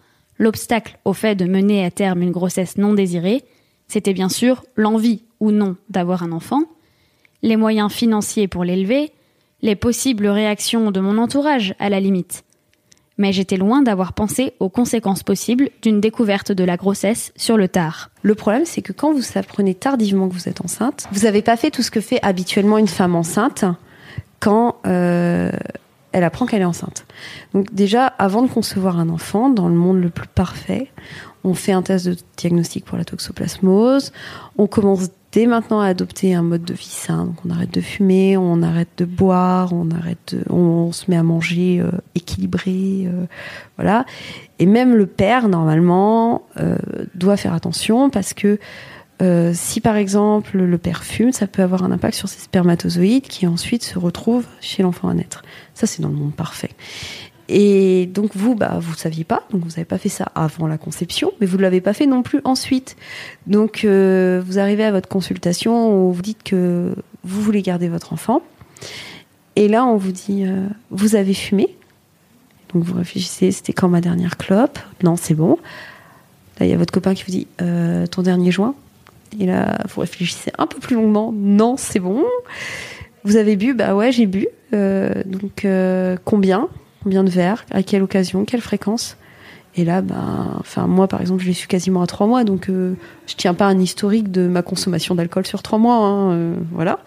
L'obstacle 0.41 0.97
au 1.05 1.13
fait 1.13 1.35
de 1.35 1.45
mener 1.45 1.85
à 1.85 1.91
terme 1.91 2.23
une 2.23 2.31
grossesse 2.31 2.75
non 2.79 2.95
désirée, 2.95 3.43
c'était 3.87 4.11
bien 4.11 4.27
sûr 4.27 4.65
l'envie 4.75 5.21
ou 5.39 5.51
non 5.51 5.75
d'avoir 5.91 6.23
un 6.23 6.31
enfant, 6.31 6.63
les 7.43 7.57
moyens 7.57 7.91
financiers 7.91 8.47
pour 8.47 8.63
l'élever, 8.63 9.11
les 9.61 9.75
possibles 9.75 10.25
réactions 10.25 10.89
de 10.89 10.99
mon 10.99 11.19
entourage 11.19 11.75
à 11.77 11.89
la 11.89 11.99
limite. 11.99 12.43
Mais 13.19 13.33
j'étais 13.33 13.55
loin 13.55 13.83
d'avoir 13.83 14.13
pensé 14.13 14.53
aux 14.59 14.69
conséquences 14.69 15.21
possibles 15.21 15.69
d'une 15.83 16.01
découverte 16.01 16.51
de 16.51 16.63
la 16.63 16.75
grossesse 16.75 17.31
sur 17.35 17.55
le 17.55 17.67
tard. 17.67 18.09
Le 18.23 18.33
problème, 18.33 18.65
c'est 18.65 18.81
que 18.81 18.93
quand 18.93 19.13
vous 19.13 19.21
apprenez 19.35 19.75
tardivement 19.75 20.27
que 20.27 20.33
vous 20.33 20.49
êtes 20.49 20.61
enceinte, 20.61 21.07
vous 21.11 21.25
n'avez 21.25 21.43
pas 21.43 21.55
fait 21.55 21.69
tout 21.69 21.83
ce 21.83 21.91
que 21.91 22.01
fait 22.01 22.19
habituellement 22.23 22.79
une 22.79 22.87
femme 22.87 23.15
enceinte 23.15 23.63
quand 24.39 24.77
euh, 24.87 25.51
elle 26.11 26.23
apprend 26.23 26.45
qu'elle 26.45 26.61
est 26.61 26.65
enceinte. 26.65 27.05
Donc 27.53 27.73
déjà, 27.73 28.05
avant 28.05 28.41
de 28.41 28.47
concevoir 28.47 28.99
un 28.99 29.09
enfant, 29.09 29.49
dans 29.49 29.69
le 29.69 29.75
monde 29.75 30.01
le 30.01 30.09
plus 30.09 30.27
parfait, 30.27 30.91
on 31.43 31.53
fait 31.53 31.71
un 31.71 31.81
test 31.81 32.05
de 32.07 32.15
diagnostic 32.37 32.85
pour 32.85 32.97
la 32.97 33.05
toxoplasmose, 33.05 34.11
on 34.57 34.67
commence 34.67 35.09
dès 35.31 35.45
maintenant 35.45 35.79
à 35.79 35.87
adopter 35.87 36.35
un 36.35 36.41
mode 36.41 36.63
de 36.63 36.73
vie 36.73 36.85
sain. 36.85 37.25
Donc 37.25 37.35
on 37.45 37.49
arrête 37.49 37.73
de 37.73 37.81
fumer, 37.81 38.37
on 38.37 38.61
arrête 38.61 38.89
de 38.97 39.05
boire, 39.05 39.73
on 39.73 39.89
arrête, 39.91 40.35
de, 40.35 40.43
on, 40.51 40.91
se 40.91 41.09
met 41.09 41.17
à 41.17 41.23
manger 41.23 41.79
euh, 41.79 41.91
équilibré, 42.15 43.05
euh, 43.05 43.25
voilà. 43.77 44.05
Et 44.59 44.65
même 44.65 44.95
le 44.95 45.07
père 45.07 45.47
normalement 45.47 46.43
euh, 46.59 46.75
doit 47.15 47.37
faire 47.37 47.53
attention 47.53 48.09
parce 48.09 48.33
que 48.33 48.59
euh, 49.21 49.51
si 49.53 49.81
par 49.81 49.97
exemple 49.97 50.57
le 50.57 50.77
père 50.77 51.03
fume, 51.03 51.31
ça 51.31 51.45
peut 51.45 51.61
avoir 51.61 51.83
un 51.83 51.91
impact 51.91 52.15
sur 52.15 52.27
ses 52.27 52.39
spermatozoïdes 52.39 53.27
qui 53.27 53.45
ensuite 53.45 53.83
se 53.83 53.99
retrouvent 53.99 54.47
chez 54.61 54.81
l'enfant 54.81 55.09
à 55.09 55.13
naître. 55.13 55.43
Ça 55.75 55.85
c'est 55.85 56.01
dans 56.01 56.09
le 56.09 56.15
monde 56.15 56.33
parfait. 56.33 56.71
Et 57.53 58.05
donc 58.05 58.31
vous, 58.35 58.55
bah, 58.55 58.79
vous 58.79 58.93
saviez 58.93 59.25
pas, 59.25 59.43
donc 59.51 59.61
vous 59.63 59.71
n'avez 59.71 59.85
pas 59.85 59.97
fait 59.97 60.09
ça 60.09 60.31
avant 60.35 60.67
la 60.67 60.77
conception, 60.77 61.33
mais 61.39 61.45
vous 61.45 61.57
ne 61.57 61.63
l'avez 61.63 61.81
pas 61.81 61.93
fait 61.93 62.05
non 62.05 62.23
plus 62.23 62.39
ensuite. 62.45 62.95
Donc 63.45 63.83
euh, 63.83 64.41
vous 64.45 64.57
arrivez 64.57 64.85
à 64.85 64.91
votre 64.91 65.09
consultation 65.09 66.07
où 66.07 66.13
vous 66.13 66.21
dites 66.21 66.43
que 66.43 66.95
vous 67.23 67.41
voulez 67.41 67.61
garder 67.61 67.89
votre 67.89 68.13
enfant, 68.13 68.41
et 69.55 69.67
là 69.67 69.85
on 69.85 69.97
vous 69.97 70.13
dit 70.13 70.45
euh, 70.45 70.65
vous 70.89 71.15
avez 71.15 71.33
fumé, 71.33 71.75
donc 72.73 72.85
vous 72.85 72.95
réfléchissez 72.95 73.51
c'était 73.51 73.73
quand 73.73 73.89
ma 73.89 74.01
dernière 74.01 74.37
clope, 74.37 74.79
non 75.03 75.17
c'est 75.17 75.35
bon. 75.35 75.57
Là 76.59 76.65
il 76.65 76.69
y 76.69 76.73
a 76.73 76.77
votre 76.77 76.93
copain 76.93 77.13
qui 77.13 77.25
vous 77.25 77.31
dit 77.31 77.47
ton 78.11 78.21
dernier 78.21 78.51
joint, 78.51 78.75
et 79.39 79.45
là 79.45 79.77
vous 79.89 80.01
réfléchissez 80.01 80.51
un 80.57 80.67
peu 80.67 80.79
plus 80.79 80.95
longuement, 80.95 81.33
non 81.35 81.77
c'est 81.77 81.99
bon. 81.99 82.23
Vous 83.23 83.35
avez 83.37 83.55
bu, 83.55 83.73
bah 83.73 83.95
ouais 83.95 84.11
j'ai 84.11 84.25
bu, 84.25 84.47
donc 84.71 85.65
combien? 86.25 86.67
Combien 87.03 87.23
de 87.23 87.31
verres? 87.31 87.65
À 87.71 87.81
quelle 87.81 88.03
occasion? 88.03 88.45
Quelle 88.45 88.61
fréquence? 88.61 89.17
Et 89.75 89.85
là, 89.85 90.01
ben, 90.01 90.57
enfin, 90.59 90.85
moi, 90.85 91.07
par 91.07 91.19
exemple, 91.19 91.41
je 91.41 91.47
l'ai 91.47 91.53
su 91.53 91.65
quasiment 91.65 92.03
à 92.03 92.05
trois 92.05 92.27
mois, 92.27 92.43
donc 92.43 92.69
euh, 92.69 92.93
je 93.25 93.35
tiens 93.35 93.53
pas 93.53 93.65
un 93.65 93.79
historique 93.79 94.29
de 94.29 94.47
ma 94.47 94.61
consommation 94.61 95.15
d'alcool 95.15 95.47
sur 95.47 95.63
trois 95.63 95.79
mois. 95.79 95.95
Hein, 95.95 96.31
euh, 96.31 96.55
voilà. 96.71 96.99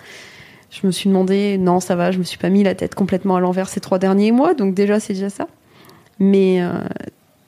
Je 0.70 0.84
me 0.86 0.90
suis 0.90 1.08
demandé, 1.08 1.58
non, 1.58 1.78
ça 1.78 1.94
va, 1.94 2.10
je 2.10 2.18
me 2.18 2.24
suis 2.24 2.38
pas 2.38 2.48
mis 2.48 2.64
la 2.64 2.74
tête 2.74 2.96
complètement 2.96 3.36
à 3.36 3.40
l'envers 3.40 3.68
ces 3.68 3.80
trois 3.80 3.98
derniers 4.00 4.32
mois, 4.32 4.54
donc 4.54 4.74
déjà, 4.74 4.98
c'est 4.98 5.12
déjà 5.12 5.30
ça. 5.30 5.46
Mais 6.18 6.60
euh, 6.60 6.72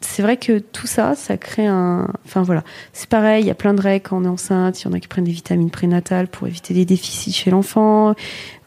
c'est 0.01 0.23
vrai 0.23 0.37
que 0.37 0.59
tout 0.59 0.87
ça, 0.87 1.15
ça 1.15 1.37
crée 1.37 1.67
un. 1.67 2.09
Enfin 2.25 2.43
voilà, 2.43 2.65
c'est 2.93 3.09
pareil, 3.09 3.45
il 3.45 3.47
y 3.47 3.51
a 3.51 3.55
plein 3.55 3.75
de 3.75 3.81
règles 3.81 4.05
quand 4.09 4.19
on 4.19 4.25
est 4.25 4.29
enceinte. 4.29 4.81
Il 4.81 4.85
y 4.85 4.89
en 4.89 4.93
a 4.93 5.01
qui 5.01 5.09
prennent 5.09 5.25
des 5.25 5.33
vitamines 5.33 5.71
prénatales 5.71 6.29
pour 6.29 6.47
éviter 6.47 6.75
des 6.75 6.85
déficits 6.85 7.33
chez 7.33 7.51
l'enfant. 7.51 8.15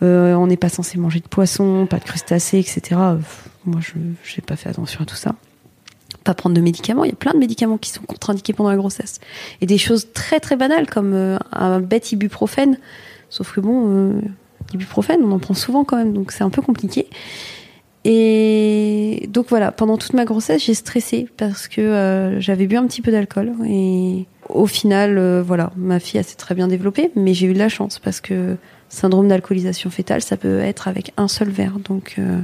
Euh, 0.01 0.33
on 0.33 0.47
n'est 0.47 0.57
pas 0.57 0.69
censé 0.69 0.97
manger 0.97 1.19
de 1.19 1.27
poisson, 1.27 1.85
pas 1.87 1.99
de 1.99 2.03
crustacés, 2.03 2.59
etc. 2.59 2.99
Moi, 3.65 3.79
je 3.81 3.97
n'ai 3.97 4.41
pas 4.45 4.55
fait 4.55 4.69
attention 4.69 5.01
à 5.01 5.05
tout 5.05 5.15
ça. 5.15 5.35
Pas 6.23 6.33
prendre 6.33 6.55
de 6.55 6.61
médicaments. 6.61 7.03
Il 7.03 7.09
y 7.09 7.13
a 7.13 7.15
plein 7.15 7.33
de 7.33 7.39
médicaments 7.39 7.77
qui 7.77 7.91
sont 7.91 8.01
contre-indiqués 8.01 8.53
pendant 8.53 8.71
la 8.71 8.77
grossesse. 8.77 9.19
Et 9.61 9.65
des 9.65 9.77
choses 9.77 10.07
très 10.13 10.39
très 10.39 10.55
banales 10.55 10.87
comme 10.87 11.13
euh, 11.13 11.37
un 11.51 11.79
bête 11.79 12.11
ibuprofène. 12.11 12.77
Sauf 13.29 13.53
que 13.53 13.61
bon, 13.61 13.85
euh, 13.87 14.21
ibuprofène, 14.73 15.21
on 15.23 15.31
en 15.31 15.39
prend 15.39 15.53
souvent 15.53 15.83
quand 15.83 15.97
même, 15.97 16.13
donc 16.13 16.31
c'est 16.31 16.43
un 16.43 16.49
peu 16.49 16.61
compliqué. 16.61 17.07
Et 18.05 19.27
donc 19.29 19.47
voilà, 19.49 19.71
pendant 19.71 19.97
toute 19.97 20.13
ma 20.13 20.25
grossesse, 20.25 20.63
j'ai 20.63 20.73
stressé 20.73 21.27
parce 21.37 21.67
que 21.67 21.81
euh, 21.81 22.39
j'avais 22.39 22.65
bu 22.65 22.77
un 22.77 22.87
petit 22.87 23.01
peu 23.01 23.11
d'alcool. 23.11 23.53
Et 23.67 24.25
au 24.47 24.67
final, 24.67 25.17
euh, 25.17 25.43
voilà, 25.45 25.71
ma 25.75 25.99
fille 25.99 26.23
s'est 26.23 26.37
très 26.37 26.55
bien 26.55 26.67
développée, 26.67 27.11
mais 27.15 27.33
j'ai 27.33 27.47
eu 27.47 27.53
de 27.53 27.59
la 27.59 27.69
chance 27.69 27.99
parce 27.99 28.21
que 28.21 28.55
syndrome 28.87 29.27
d'alcoolisation 29.27 29.89
fétale, 29.89 30.21
ça 30.21 30.37
peut 30.37 30.59
être 30.59 30.87
avec 30.87 31.11
un 31.17 31.27
seul 31.27 31.49
verre. 31.49 31.79
Donc 31.79 32.15
euh, 32.19 32.39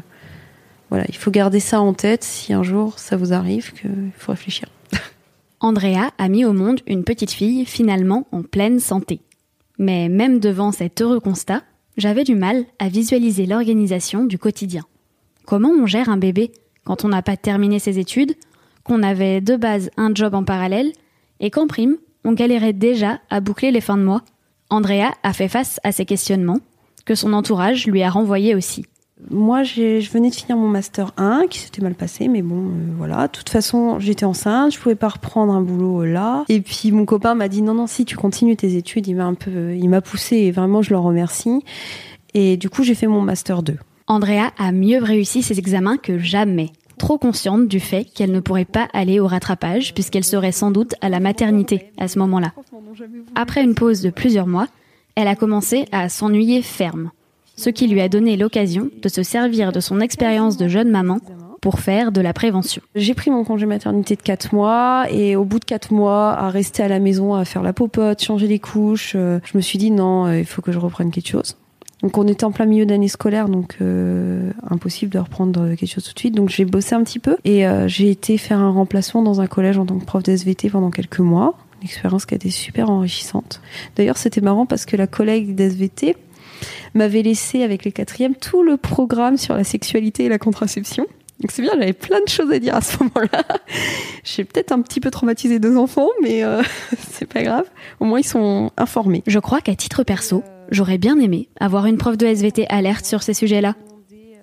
voilà, 0.89 1.05
il 1.07 1.15
faut 1.15 1.31
garder 1.31 1.61
ça 1.61 1.79
en 1.79 1.93
tête 1.93 2.23
si 2.23 2.51
un 2.51 2.63
jour 2.63 2.99
ça 2.99 3.15
vous 3.15 3.31
arrive, 3.31 3.71
qu'il 3.73 4.11
faut 4.17 4.33
réfléchir. 4.33 4.67
Andrea 5.61 6.11
a 6.17 6.27
mis 6.27 6.43
au 6.43 6.51
monde 6.51 6.81
une 6.85 7.05
petite 7.05 7.31
fille 7.31 7.65
finalement 7.65 8.27
en 8.33 8.43
pleine 8.43 8.81
santé. 8.81 9.21
Mais 9.77 10.09
même 10.09 10.39
devant 10.39 10.71
cet 10.71 11.01
heureux 11.01 11.19
constat, 11.19 11.63
j'avais 11.97 12.23
du 12.25 12.35
mal 12.35 12.65
à 12.79 12.89
visualiser 12.89 13.45
l'organisation 13.45 14.25
du 14.25 14.37
quotidien. 14.37 14.83
Comment 15.45 15.69
on 15.69 15.85
gère 15.85 16.09
un 16.09 16.17
bébé 16.17 16.51
quand 16.83 17.05
on 17.05 17.09
n'a 17.09 17.21
pas 17.21 17.37
terminé 17.37 17.77
ses 17.79 17.99
études, 17.99 18.33
qu'on 18.83 19.03
avait 19.03 19.41
de 19.41 19.55
base 19.55 19.89
un 19.97 20.13
job 20.13 20.33
en 20.33 20.43
parallèle 20.43 20.91
et 21.39 21.51
qu'en 21.51 21.67
prime, 21.67 21.97
on 22.23 22.33
galérait 22.33 22.73
déjà 22.73 23.19
à 23.29 23.41
boucler 23.41 23.71
les 23.71 23.81
fins 23.81 23.97
de 23.97 24.03
mois? 24.03 24.23
Andrea 24.69 25.11
a 25.21 25.33
fait 25.33 25.47
face 25.47 25.79
à 25.83 25.91
ces 25.91 26.05
questionnements, 26.05 26.59
que 27.05 27.13
son 27.13 27.33
entourage 27.33 27.85
lui 27.85 28.01
a 28.01 28.09
renvoyés 28.09 28.55
aussi. 28.55 28.85
Moi, 29.29 29.63
je 29.63 30.11
venais 30.11 30.29
de 30.29 30.35
finir 30.35 30.57
mon 30.57 30.67
master 30.67 31.11
1, 31.17 31.45
qui 31.49 31.59
s'était 31.59 31.81
mal 31.81 31.93
passé, 31.93 32.27
mais 32.27 32.41
bon, 32.41 32.67
euh, 32.67 32.71
voilà. 32.97 33.27
De 33.27 33.31
toute 33.31 33.49
façon, 33.49 33.99
j'étais 33.99 34.25
enceinte, 34.25 34.73
je 34.73 34.79
pouvais 34.79 34.95
pas 34.95 35.07
reprendre 35.07 35.53
un 35.53 35.61
boulot 35.61 36.01
euh, 36.01 36.05
là. 36.05 36.43
Et 36.49 36.59
puis 36.59 36.91
mon 36.91 37.05
copain 37.05 37.33
m'a 37.33 37.47
dit 37.47 37.61
non, 37.61 37.73
non, 37.73 37.87
si 37.87 38.03
tu 38.03 38.17
continues 38.17 38.57
tes 38.57 38.75
études, 38.75 39.07
il 39.07 39.15
m'a 39.15 39.25
un 39.25 39.35
peu, 39.35 39.75
il 39.75 39.87
m'a 39.89 40.01
poussé 40.01 40.37
et 40.37 40.51
vraiment, 40.51 40.81
je 40.81 40.89
le 40.89 40.97
remercie. 40.97 41.63
Et 42.33 42.57
du 42.57 42.69
coup, 42.69 42.83
j'ai 42.83 42.95
fait 42.95 43.07
mon 43.07 43.21
master 43.21 43.63
2. 43.63 43.77
Andrea 44.07 44.51
a 44.59 44.71
mieux 44.71 45.01
réussi 45.01 45.41
ses 45.41 45.57
examens 45.57 45.97
que 45.97 46.19
jamais, 46.19 46.69
trop 46.99 47.17
consciente 47.17 47.67
du 47.67 47.79
fait 47.79 48.05
qu'elle 48.05 48.31
ne 48.31 48.39
pourrait 48.39 48.63
pas 48.63 48.87
aller 48.93 49.19
au 49.19 49.25
rattrapage 49.25 49.95
puisqu'elle 49.95 50.23
serait 50.23 50.51
sans 50.51 50.69
doute 50.69 50.93
à 51.01 51.09
la 51.09 51.19
maternité 51.19 51.91
à 51.97 52.07
ce 52.07 52.19
moment-là. 52.19 52.53
Après 53.33 53.63
une 53.63 53.73
pause 53.73 54.01
de 54.01 54.11
plusieurs 54.11 54.45
mois, 54.45 54.67
elle 55.15 55.27
a 55.27 55.35
commencé 55.35 55.85
à 55.91 56.07
s'ennuyer 56.07 56.61
ferme, 56.61 57.09
ce 57.57 57.71
qui 57.71 57.87
lui 57.87 57.99
a 57.99 58.07
donné 58.07 58.37
l'occasion 58.37 58.91
de 59.01 59.09
se 59.09 59.23
servir 59.23 59.71
de 59.71 59.79
son 59.79 59.99
expérience 59.99 60.57
de 60.57 60.67
jeune 60.67 60.91
maman 60.91 61.17
pour 61.59 61.79
faire 61.79 62.11
de 62.11 62.21
la 62.21 62.31
prévention. 62.31 62.83
J'ai 62.93 63.15
pris 63.15 63.31
mon 63.31 63.43
congé 63.43 63.65
maternité 63.65 64.15
de 64.15 64.21
4 64.21 64.53
mois 64.53 65.05
et 65.09 65.35
au 65.35 65.45
bout 65.45 65.57
de 65.57 65.65
4 65.65 65.91
mois, 65.91 66.31
à 66.33 66.49
rester 66.49 66.83
à 66.83 66.87
la 66.87 66.99
maison, 66.99 67.33
à 67.33 67.43
faire 67.43 67.63
la 67.63 67.73
popote, 67.73 68.21
changer 68.21 68.45
les 68.45 68.59
couches, 68.59 69.13
euh, 69.15 69.39
je 69.45 69.57
me 69.57 69.63
suis 69.63 69.79
dit 69.79 69.89
non, 69.89 70.27
euh, 70.27 70.37
il 70.37 70.45
faut 70.45 70.61
que 70.61 70.71
je 70.71 70.77
reprenne 70.77 71.09
quelque 71.09 71.29
chose. 71.29 71.57
Donc 72.05 72.19
on 72.19 72.27
était 72.27 72.43
en 72.43 72.51
plein 72.51 72.67
milieu 72.67 72.85
d'année 72.85 73.07
scolaire, 73.07 73.49
donc 73.49 73.77
euh, 73.81 74.51
impossible 74.69 75.11
de 75.11 75.17
reprendre 75.17 75.69
quelque 75.73 75.87
chose 75.87 76.03
tout 76.03 76.13
de 76.13 76.19
suite. 76.19 76.35
Donc 76.35 76.49
j'ai 76.49 76.63
bossé 76.63 76.93
un 76.93 77.03
petit 77.03 77.17
peu 77.17 77.35
et 77.45 77.65
euh, 77.65 77.87
j'ai 77.87 78.11
été 78.11 78.37
faire 78.37 78.59
un 78.59 78.69
remplacement 78.69 79.23
dans 79.23 79.41
un 79.41 79.47
collège 79.47 79.79
en 79.79 79.87
tant 79.87 79.97
que 79.97 80.05
prof 80.05 80.21
d'SVT 80.21 80.69
pendant 80.69 80.91
quelques 80.91 81.17
mois. 81.17 81.57
Une 81.81 81.87
expérience 81.87 82.27
qui 82.27 82.35
a 82.35 82.37
été 82.37 82.51
super 82.51 82.91
enrichissante. 82.91 83.59
D'ailleurs 83.95 84.17
c'était 84.17 84.39
marrant 84.39 84.67
parce 84.67 84.85
que 84.85 84.95
la 84.95 85.07
collègue 85.07 85.55
d'SVT 85.55 86.15
m'avait 86.93 87.23
laissé 87.23 87.63
avec 87.63 87.83
les 87.85 87.91
quatrièmes 87.91 88.35
tout 88.35 88.61
le 88.61 88.77
programme 88.77 89.37
sur 89.37 89.55
la 89.55 89.63
sexualité 89.63 90.25
et 90.25 90.29
la 90.29 90.37
contraception. 90.37 91.07
Donc 91.39 91.49
c'est 91.49 91.63
bien, 91.63 91.71
j'avais 91.73 91.93
plein 91.93 92.21
de 92.21 92.29
choses 92.29 92.51
à 92.51 92.59
dire 92.59 92.75
à 92.75 92.81
ce 92.81 93.01
moment-là. 93.01 93.43
J'ai 94.23 94.45
peut-être 94.45 94.71
un 94.71 94.81
petit 94.81 94.99
peu 94.99 95.09
traumatisé 95.09 95.57
deux 95.57 95.75
enfants, 95.75 96.09
mais 96.21 96.43
euh, 96.43 96.61
c'est 97.11 97.25
pas 97.25 97.41
grave. 97.41 97.65
Au 97.99 98.05
moins 98.05 98.19
ils 98.19 98.27
sont 98.27 98.71
informés. 98.77 99.23
Je 99.25 99.39
crois 99.39 99.61
qu'à 99.61 99.73
titre 99.73 100.03
perso, 100.03 100.43
J'aurais 100.71 100.97
bien 100.97 101.19
aimé 101.19 101.49
avoir 101.59 101.85
une 101.85 101.97
prof 101.97 102.17
de 102.17 102.25
SVT 102.25 102.67
alerte 102.69 103.05
sur 103.05 103.23
ces 103.23 103.33
sujets-là. 103.33 103.75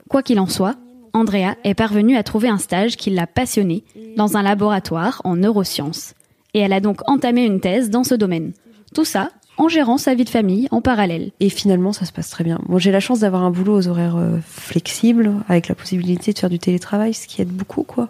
Quoi 0.09 0.23
qu'il 0.23 0.41
en 0.41 0.47
soit, 0.47 0.77
Andrea 1.13 1.57
est 1.65 1.75
parvenue 1.75 2.17
à 2.17 2.23
trouver 2.23 2.49
un 2.49 2.59
stage 2.59 2.97
qui 2.97 3.11
l'a 3.11 3.27
passionnée 3.27 3.85
dans 4.17 4.37
un 4.37 4.43
laboratoire 4.43 5.21
en 5.25 5.37
neurosciences. 5.37 6.15
Et 6.55 6.61
elle 6.61 6.73
a 6.73 6.81
donc 6.81 7.01
entamé 7.09 7.45
une 7.45 7.61
thèse 7.61 7.91
dans 7.91 8.05
ce 8.05 8.15
domaine. 8.15 8.53
Tout 8.95 9.05
ça 9.05 9.31
en 9.59 9.69
gérant 9.69 9.99
sa 9.99 10.15
vie 10.15 10.25
de 10.25 10.31
famille 10.31 10.69
en 10.71 10.81
parallèle. 10.81 11.31
Et 11.41 11.49
finalement, 11.51 11.93
ça 11.93 12.05
se 12.05 12.13
passe 12.13 12.31
très 12.31 12.45
bien. 12.45 12.59
Moi, 12.69 12.79
j'ai 12.79 12.91
la 12.91 13.01
chance 13.01 13.21
d'avoir 13.21 13.43
un 13.43 13.51
boulot 13.51 13.77
aux 13.77 13.89
horaires 13.89 14.17
euh, 14.17 14.39
flexibles, 14.45 15.33
avec 15.49 15.69
la 15.69 15.75
possibilité 15.75 16.33
de 16.33 16.39
faire 16.39 16.51
du 16.51 16.59
télétravail, 16.59 17.13
ce 17.15 17.27
qui 17.27 17.43
aide 17.43 17.51
beaucoup, 17.51 17.83
quoi. 17.83 18.09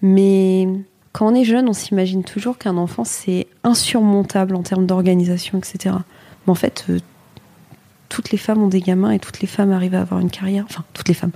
Mais 0.00 0.68
quand 1.12 1.30
on 1.30 1.34
est 1.34 1.44
jeune, 1.44 1.68
on 1.68 1.72
s'imagine 1.72 2.22
toujours 2.22 2.56
qu'un 2.56 2.76
enfant, 2.76 3.04
c'est 3.04 3.46
insurmontable 3.64 4.54
en 4.54 4.62
termes 4.62 4.86
d'organisation, 4.86 5.58
etc. 5.58 5.96
Mais 6.46 6.50
en 6.50 6.54
fait, 6.54 6.86
euh, 6.88 6.98
toutes 8.10 8.32
les 8.32 8.38
femmes 8.38 8.60
ont 8.60 8.68
des 8.68 8.80
gamins 8.80 9.12
et 9.12 9.18
toutes 9.18 9.40
les 9.40 9.46
femmes 9.46 9.72
arrivent 9.72 9.94
à 9.94 10.02
avoir 10.02 10.20
une 10.20 10.30
carrière. 10.30 10.64
Enfin, 10.68 10.84
toutes 10.92 11.08
les 11.08 11.14
femmes. 11.14 11.30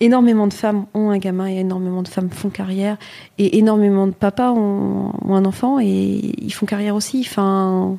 Énormément 0.00 0.48
de 0.48 0.54
femmes 0.54 0.86
ont 0.94 1.10
un 1.10 1.18
gamin 1.18 1.48
et 1.48 1.58
énormément 1.58 2.02
de 2.02 2.08
femmes 2.08 2.30
font 2.30 2.48
carrière. 2.48 2.96
Et 3.38 3.58
énormément 3.58 4.06
de 4.08 4.12
papas 4.12 4.52
ont, 4.52 5.12
un 5.28 5.44
enfant 5.44 5.78
et 5.78 6.32
ils 6.38 6.52
font 6.52 6.66
carrière 6.66 6.96
aussi. 6.96 7.24
Enfin, 7.28 7.98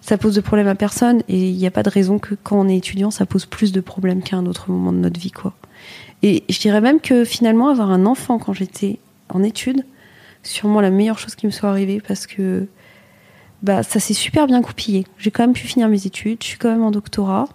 ça 0.00 0.16
pose 0.16 0.36
de 0.36 0.40
problèmes 0.40 0.68
à 0.68 0.76
personne 0.76 1.22
et 1.28 1.50
il 1.50 1.56
n'y 1.56 1.66
a 1.66 1.72
pas 1.72 1.82
de 1.82 1.90
raison 1.90 2.18
que 2.18 2.36
quand 2.42 2.58
on 2.58 2.68
est 2.68 2.76
étudiant, 2.76 3.10
ça 3.10 3.26
pose 3.26 3.44
plus 3.44 3.72
de 3.72 3.80
problèmes 3.80 4.22
qu'à 4.22 4.36
un 4.36 4.46
autre 4.46 4.70
moment 4.70 4.92
de 4.92 4.98
notre 4.98 5.20
vie, 5.20 5.32
quoi. 5.32 5.52
Et 6.22 6.44
je 6.48 6.58
dirais 6.60 6.80
même 6.80 7.00
que 7.00 7.24
finalement, 7.24 7.68
avoir 7.68 7.90
un 7.90 8.06
enfant 8.06 8.38
quand 8.38 8.54
j'étais 8.54 8.98
en 9.28 9.42
études, 9.42 9.84
sûrement 10.44 10.80
la 10.80 10.90
meilleure 10.90 11.18
chose 11.18 11.34
qui 11.34 11.46
me 11.46 11.50
soit 11.50 11.68
arrivée 11.68 12.00
parce 12.06 12.26
que 12.26 12.68
bah, 13.62 13.82
ça 13.82 13.98
s'est 13.98 14.14
super 14.14 14.46
bien 14.46 14.62
coupillé. 14.62 15.06
J'ai 15.18 15.32
quand 15.32 15.42
même 15.42 15.54
pu 15.54 15.66
finir 15.66 15.88
mes 15.88 16.06
études, 16.06 16.38
je 16.40 16.46
suis 16.46 16.58
quand 16.58 16.70
même 16.70 16.84
en 16.84 16.92
doctorat. 16.92 17.48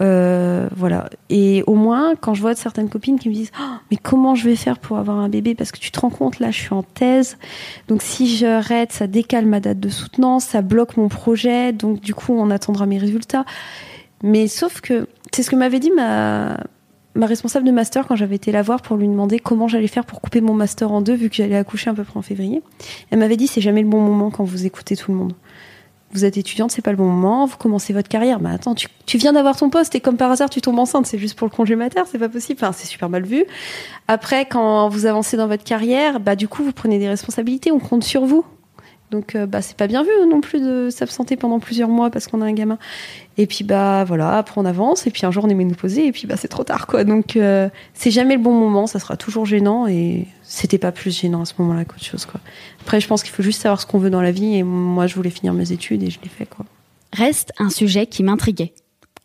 Euh, 0.00 0.68
voilà. 0.74 1.10
Et 1.28 1.62
au 1.66 1.74
moins, 1.74 2.14
quand 2.16 2.34
je 2.34 2.40
vois 2.40 2.54
certaines 2.54 2.88
copines 2.88 3.18
qui 3.18 3.28
me 3.28 3.34
disent 3.34 3.50
oh, 3.60 3.64
Mais 3.90 3.96
comment 3.96 4.34
je 4.34 4.48
vais 4.48 4.56
faire 4.56 4.78
pour 4.78 4.98
avoir 4.98 5.18
un 5.18 5.28
bébé? 5.28 5.54
Parce 5.54 5.72
que 5.72 5.78
tu 5.78 5.90
te 5.90 6.00
rends 6.00 6.10
compte, 6.10 6.38
là, 6.38 6.50
je 6.50 6.58
suis 6.58 6.72
en 6.72 6.82
thèse. 6.82 7.36
Donc, 7.88 8.02
si 8.02 8.34
j'arrête, 8.34 8.92
ça 8.92 9.06
décale 9.06 9.46
ma 9.46 9.60
date 9.60 9.80
de 9.80 9.88
soutenance, 9.88 10.44
ça 10.44 10.62
bloque 10.62 10.96
mon 10.96 11.08
projet. 11.08 11.72
Donc, 11.72 12.00
du 12.00 12.14
coup, 12.14 12.32
on 12.32 12.50
attendra 12.50 12.86
mes 12.86 12.98
résultats. 12.98 13.44
Mais 14.22 14.48
sauf 14.48 14.80
que, 14.80 15.06
c'est 15.32 15.42
ce 15.42 15.50
que 15.50 15.56
m'avait 15.56 15.80
dit 15.80 15.90
ma, 15.90 16.58
ma 17.14 17.26
responsable 17.26 17.66
de 17.66 17.72
master 17.72 18.06
quand 18.06 18.16
j'avais 18.16 18.36
été 18.36 18.52
la 18.52 18.62
voir 18.62 18.82
pour 18.82 18.96
lui 18.96 19.08
demander 19.08 19.38
comment 19.38 19.68
j'allais 19.68 19.86
faire 19.86 20.04
pour 20.04 20.20
couper 20.20 20.40
mon 20.40 20.54
master 20.54 20.92
en 20.92 21.00
deux, 21.00 21.14
vu 21.14 21.28
que 21.28 21.36
j'allais 21.36 21.56
accoucher 21.56 21.90
à 21.90 21.94
peu 21.94 22.04
près 22.04 22.18
en 22.18 22.22
février. 22.22 22.62
Elle 23.10 23.18
m'avait 23.18 23.36
dit 23.36 23.46
C'est 23.46 23.60
jamais 23.60 23.82
le 23.82 23.88
bon 23.88 24.00
moment 24.00 24.30
quand 24.30 24.44
vous 24.44 24.66
écoutez 24.66 24.96
tout 24.96 25.12
le 25.12 25.18
monde 25.18 25.32
vous 26.12 26.24
êtes 26.24 26.36
étudiante, 26.36 26.70
c'est 26.70 26.82
pas 26.82 26.90
le 26.90 26.96
bon 26.96 27.06
moment, 27.06 27.46
vous 27.46 27.56
commencez 27.56 27.92
votre 27.92 28.08
carrière. 28.08 28.40
Mais 28.40 28.50
attends, 28.50 28.74
tu, 28.74 28.88
tu 29.06 29.18
viens 29.18 29.32
d'avoir 29.32 29.56
ton 29.56 29.70
poste 29.70 29.94
et 29.94 30.00
comme 30.00 30.16
par 30.16 30.30
hasard, 30.30 30.50
tu 30.50 30.60
tombes 30.60 30.78
enceinte, 30.78 31.06
c'est 31.06 31.18
juste 31.18 31.36
pour 31.36 31.46
le 31.46 31.52
congé 31.54 31.76
mater, 31.76 32.02
c'est 32.10 32.18
pas 32.18 32.28
possible. 32.28 32.58
Enfin, 32.62 32.72
c'est 32.72 32.86
super 32.86 33.08
mal 33.08 33.24
vu. 33.24 33.44
Après, 34.08 34.46
quand 34.46 34.88
vous 34.88 35.06
avancez 35.06 35.36
dans 35.36 35.46
votre 35.46 35.64
carrière, 35.64 36.20
bah, 36.20 36.36
du 36.36 36.48
coup, 36.48 36.64
vous 36.64 36.72
prenez 36.72 36.98
des 36.98 37.08
responsabilités, 37.08 37.70
on 37.70 37.78
compte 37.78 38.04
sur 38.04 38.24
vous. 38.24 38.44
Donc, 39.10 39.34
euh, 39.34 39.46
bah, 39.46 39.60
c'est 39.60 39.76
pas 39.76 39.88
bien 39.88 40.04
vu 40.04 40.10
non 40.28 40.40
plus 40.40 40.60
de 40.60 40.88
s'absenter 40.90 41.36
pendant 41.36 41.58
plusieurs 41.58 41.88
mois 41.88 42.10
parce 42.10 42.28
qu'on 42.28 42.40
a 42.42 42.44
un 42.44 42.52
gamin. 42.52 42.78
Et 43.38 43.46
puis, 43.46 43.64
bah, 43.64 44.04
voilà, 44.04 44.38
après, 44.38 44.60
on 44.60 44.64
avance. 44.64 45.06
Et 45.06 45.10
puis, 45.10 45.26
un 45.26 45.32
jour, 45.32 45.44
on 45.44 45.48
est 45.48 45.54
ménopausé. 45.54 46.06
Et 46.06 46.12
puis, 46.12 46.26
bah, 46.26 46.36
c'est 46.36 46.48
trop 46.48 46.62
tard, 46.62 46.86
quoi. 46.86 47.02
Donc, 47.02 47.36
euh, 47.36 47.68
c'est 47.92 48.12
jamais 48.12 48.36
le 48.36 48.42
bon 48.42 48.52
moment. 48.52 48.86
Ça 48.86 49.00
sera 49.00 49.16
toujours 49.16 49.46
gênant. 49.46 49.88
Et 49.88 50.26
c'était 50.42 50.78
pas 50.78 50.92
plus 50.92 51.16
gênant 51.16 51.42
à 51.42 51.44
ce 51.44 51.54
moment-là 51.58 51.84
qu'autre 51.84 52.04
chose, 52.04 52.24
quoi. 52.24 52.40
Après, 52.82 53.00
je 53.00 53.08
pense 53.08 53.22
qu'il 53.22 53.32
faut 53.32 53.42
juste 53.42 53.60
savoir 53.60 53.80
ce 53.80 53.86
qu'on 53.86 53.98
veut 53.98 54.10
dans 54.10 54.22
la 54.22 54.30
vie. 54.30 54.56
Et 54.56 54.62
moi, 54.62 55.08
je 55.08 55.16
voulais 55.16 55.30
finir 55.30 55.54
mes 55.54 55.72
études 55.72 56.02
et 56.02 56.10
je 56.10 56.20
l'ai 56.22 56.28
fait, 56.28 56.46
quoi. 56.46 56.64
Reste 57.12 57.52
un 57.58 57.70
sujet 57.70 58.06
qui 58.06 58.22
m'intriguait. 58.22 58.72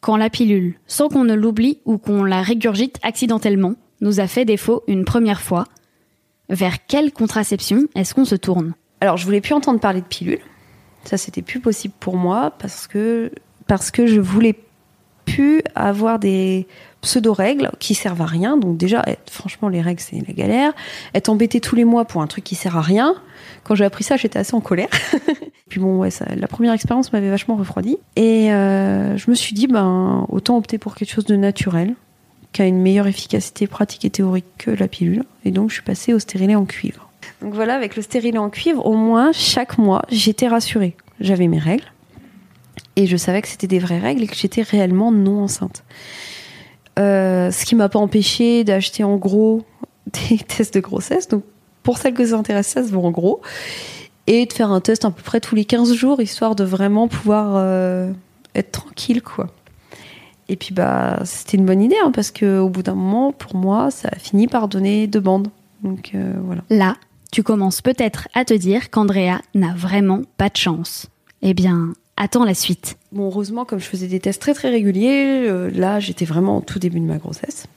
Quand 0.01 0.17
la 0.17 0.31
pilule, 0.31 0.79
sans 0.87 1.09
qu'on 1.09 1.23
ne 1.23 1.35
l'oublie 1.35 1.79
ou 1.85 1.99
qu'on 1.99 2.23
la 2.23 2.41
régurgite 2.41 2.97
accidentellement, 3.03 3.75
nous 4.01 4.19
a 4.19 4.27
fait 4.27 4.45
défaut 4.45 4.83
une 4.87 5.05
première 5.05 5.41
fois, 5.41 5.65
vers 6.49 6.85
quelle 6.85 7.11
contraception 7.11 7.87
est-ce 7.95 8.13
qu'on 8.13 8.25
se 8.25 8.35
tourne? 8.35 8.73
Alors, 9.05 9.17
je 9.17 9.25
voulais 9.25 9.41
plus 9.41 9.53
entendre 9.53 9.79
parler 9.79 10.01
de 10.01 10.05
pilule. 10.05 10.41
Ça, 11.03 11.17
c'était 11.17 11.41
plus 11.41 11.59
possible 11.59 11.93
pour 11.99 12.17
moi 12.17 12.51
parce 12.57 12.87
que, 12.87 13.31
parce 13.67 13.91
que 13.91 14.07
je 14.07 14.19
voulais 14.19 14.55
plus 15.25 15.61
avoir 15.75 16.19
des 16.19 16.67
pseudo-règles 17.01 17.71
qui 17.79 17.93
servent 17.93 18.21
à 18.21 18.25
rien. 18.25 18.57
Donc 18.57 18.77
déjà, 18.77 19.03
franchement, 19.29 19.69
les 19.69 19.81
règles, 19.81 20.01
c'est 20.01 20.17
la 20.27 20.33
galère. 20.33 20.73
Être 21.13 21.29
embêté 21.29 21.61
tous 21.61 21.75
les 21.75 21.85
mois 21.85 22.05
pour 22.05 22.21
un 22.21 22.27
truc 22.27 22.43
qui 22.43 22.55
sert 22.55 22.77
à 22.77 22.81
rien. 22.81 23.15
Quand 23.63 23.75
j'ai 23.75 23.85
appris 23.85 24.03
ça, 24.03 24.17
j'étais 24.17 24.39
assez 24.39 24.55
en 24.55 24.61
colère. 24.61 24.89
Puis 25.69 25.79
bon, 25.79 25.97
ouais, 25.99 26.09
la 26.35 26.47
première 26.47 26.73
expérience 26.73 27.11
m'avait 27.13 27.29
vachement 27.29 27.55
refroidi. 27.55 27.97
Et 28.15 28.51
euh, 28.51 29.17
je 29.17 29.29
me 29.29 29.35
suis 29.35 29.53
dit, 29.53 29.67
ben, 29.67 30.25
autant 30.29 30.57
opter 30.57 30.77
pour 30.77 30.95
quelque 30.95 31.11
chose 31.11 31.25
de 31.25 31.35
naturel, 31.35 31.95
qui 32.51 32.61
a 32.61 32.65
une 32.65 32.81
meilleure 32.81 33.07
efficacité 33.07 33.67
pratique 33.67 34.05
et 34.05 34.09
théorique 34.09 34.45
que 34.57 34.71
la 34.71 34.87
pilule. 34.87 35.23
Et 35.43 35.51
donc, 35.51 35.69
je 35.69 35.75
suis 35.75 35.83
passée 35.83 36.13
au 36.13 36.19
stérilet 36.19 36.55
en 36.55 36.65
cuivre. 36.65 37.09
Donc 37.41 37.53
voilà, 37.53 37.75
avec 37.75 37.95
le 37.95 38.01
stérilet 38.01 38.37
en 38.37 38.49
cuivre, 38.49 38.85
au 38.85 38.95
moins 38.95 39.31
chaque 39.31 39.77
mois, 39.77 40.03
j'étais 40.09 40.47
rassurée. 40.47 40.95
J'avais 41.19 41.47
mes 41.47 41.59
règles 41.59 41.91
et 42.95 43.07
je 43.07 43.17
savais 43.17 43.41
que 43.41 43.47
c'était 43.47 43.67
des 43.67 43.79
vraies 43.79 43.99
règles 43.99 44.23
et 44.23 44.27
que 44.27 44.35
j'étais 44.35 44.61
réellement 44.61 45.11
non 45.11 45.43
enceinte. 45.43 45.83
Euh, 46.97 47.51
ce 47.51 47.65
qui 47.65 47.75
m'a 47.75 47.89
pas 47.89 47.99
empêché 47.99 48.63
d'acheter 48.63 49.03
en 49.03 49.17
gros 49.17 49.63
des 50.29 50.37
tests 50.37 50.73
de 50.73 50.79
grossesse. 50.79 51.27
Donc 51.27 51.43
pour 51.83 51.97
celles 51.97 52.13
que 52.13 52.25
ça 52.25 52.37
intéresse, 52.37 52.67
ça 52.67 52.83
se 52.83 52.91
vend 52.91 53.03
en 53.03 53.11
gros. 53.11 53.41
Et 54.27 54.45
de 54.45 54.53
faire 54.53 54.71
un 54.71 54.81
test 54.81 55.05
à 55.05 55.11
peu 55.11 55.21
près 55.21 55.39
tous 55.39 55.53
les 55.53 55.65
15 55.65 55.93
jours, 55.93 56.19
histoire 56.19 56.55
de 56.55 56.63
vraiment 56.63 57.07
pouvoir 57.07 57.53
euh, 57.55 58.11
être 58.55 58.71
tranquille, 58.71 59.21
quoi. 59.21 59.47
Et 60.47 60.55
puis 60.55 60.73
bah 60.73 61.19
c'était 61.25 61.57
une 61.57 61.65
bonne 61.65 61.81
idée 61.81 61.95
hein, 62.03 62.11
parce 62.11 62.31
que 62.31 62.59
au 62.59 62.69
bout 62.69 62.83
d'un 62.83 62.95
moment, 62.95 63.31
pour 63.31 63.55
moi, 63.55 63.91
ça 63.91 64.09
a 64.11 64.17
fini 64.17 64.47
par 64.47 64.67
donner 64.67 65.07
deux 65.07 65.19
bandes. 65.19 65.49
Donc 65.83 66.11
euh, 66.15 66.33
voilà. 66.43 66.61
Là, 66.69 66.95
tu 67.35 67.43
commences 67.43 67.81
peut-être 67.81 68.29
à 68.33 68.45
te 68.45 68.53
dire 68.53 68.89
qu'Andrea 68.89 69.41
n'a 69.55 69.73
vraiment 69.75 70.21
pas 70.37 70.47
de 70.47 70.55
chance. 70.55 71.07
Eh 71.41 71.53
bien, 71.53 71.91
attends 72.15 72.45
la 72.45 72.53
suite. 72.53 72.95
Bon, 73.11 73.25
heureusement, 73.25 73.65
comme 73.65 73.81
je 73.81 73.87
faisais 73.87 74.07
des 74.07 74.21
tests 74.21 74.41
très 74.41 74.53
très 74.53 74.69
réguliers, 74.69 75.45
euh, 75.49 75.69
là 75.69 75.99
j'étais 75.99 76.23
vraiment 76.23 76.59
au 76.59 76.61
tout 76.61 76.79
début 76.79 77.01
de 77.01 77.05
ma 77.05 77.17
grossesse. 77.17 77.67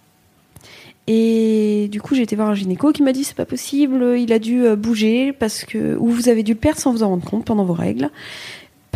Et 1.09 1.89
du 1.91 2.01
coup, 2.01 2.15
j'ai 2.15 2.23
été 2.23 2.37
voir 2.37 2.51
un 2.51 2.55
gynéco 2.55 2.93
qui 2.93 3.03
m'a 3.03 3.13
dit 3.13 3.25
c'est 3.25 3.35
pas 3.35 3.47
possible, 3.47 4.17
il 4.17 4.33
a 4.33 4.39
dû 4.39 4.65
euh, 4.65 4.77
bouger 4.77 5.33
parce 5.33 5.65
que 5.65 5.97
ou 5.97 6.07
vous 6.07 6.29
avez 6.29 6.45
dû 6.45 6.53
le 6.53 6.59
perdre 6.61 6.79
sans 6.79 6.93
vous 6.93 7.03
en 7.03 7.09
rendre 7.09 7.29
compte 7.29 7.45
pendant 7.45 7.65
vos 7.65 7.75
règles 7.75 8.11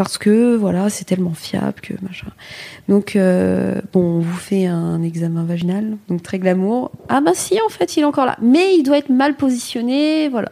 parce 0.02 0.18
que 0.18 0.56
voilà, 0.56 0.90
c'est 0.90 1.04
tellement 1.04 1.32
fiable 1.32 1.80
que 1.80 1.94
machin. 2.02 2.26
Donc 2.88 3.14
euh, 3.14 3.80
bon, 3.92 4.16
on 4.16 4.18
vous 4.18 4.36
fait 4.36 4.66
un 4.66 5.00
examen 5.00 5.44
vaginal, 5.44 5.96
donc 6.08 6.22
très 6.22 6.40
glamour. 6.40 6.90
Ah 7.08 7.20
bah 7.20 7.32
si, 7.34 7.56
en 7.64 7.68
fait, 7.68 7.96
il 7.96 8.00
est 8.00 8.04
encore 8.04 8.26
là, 8.26 8.36
mais 8.42 8.74
il 8.74 8.82
doit 8.82 8.98
être 8.98 9.10
mal 9.10 9.36
positionné, 9.36 10.28
voilà. 10.28 10.50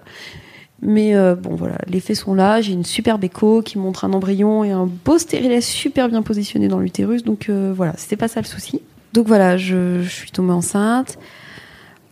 Mais 0.82 1.16
euh, 1.16 1.34
bon 1.34 1.56
voilà, 1.56 1.78
les 1.88 1.98
faits 1.98 2.14
sont 2.16 2.32
là. 2.32 2.60
J'ai 2.60 2.74
une 2.74 2.84
superbe 2.84 3.24
écho 3.24 3.60
qui 3.60 3.76
montre 3.76 4.04
un 4.04 4.12
embryon 4.12 4.62
et 4.62 4.70
un 4.70 4.88
beau 5.04 5.18
stérilet 5.18 5.60
super 5.60 6.08
bien 6.08 6.22
positionné 6.22 6.68
dans 6.68 6.78
l'utérus. 6.78 7.24
Donc 7.24 7.48
euh, 7.48 7.72
voilà, 7.76 7.94
c'était 7.96 8.16
pas 8.16 8.28
ça 8.28 8.40
le 8.40 8.46
souci. 8.46 8.80
Donc 9.14 9.26
voilà, 9.26 9.56
je, 9.56 10.00
je 10.02 10.08
suis 10.08 10.30
tombée 10.30 10.52
enceinte. 10.52 11.18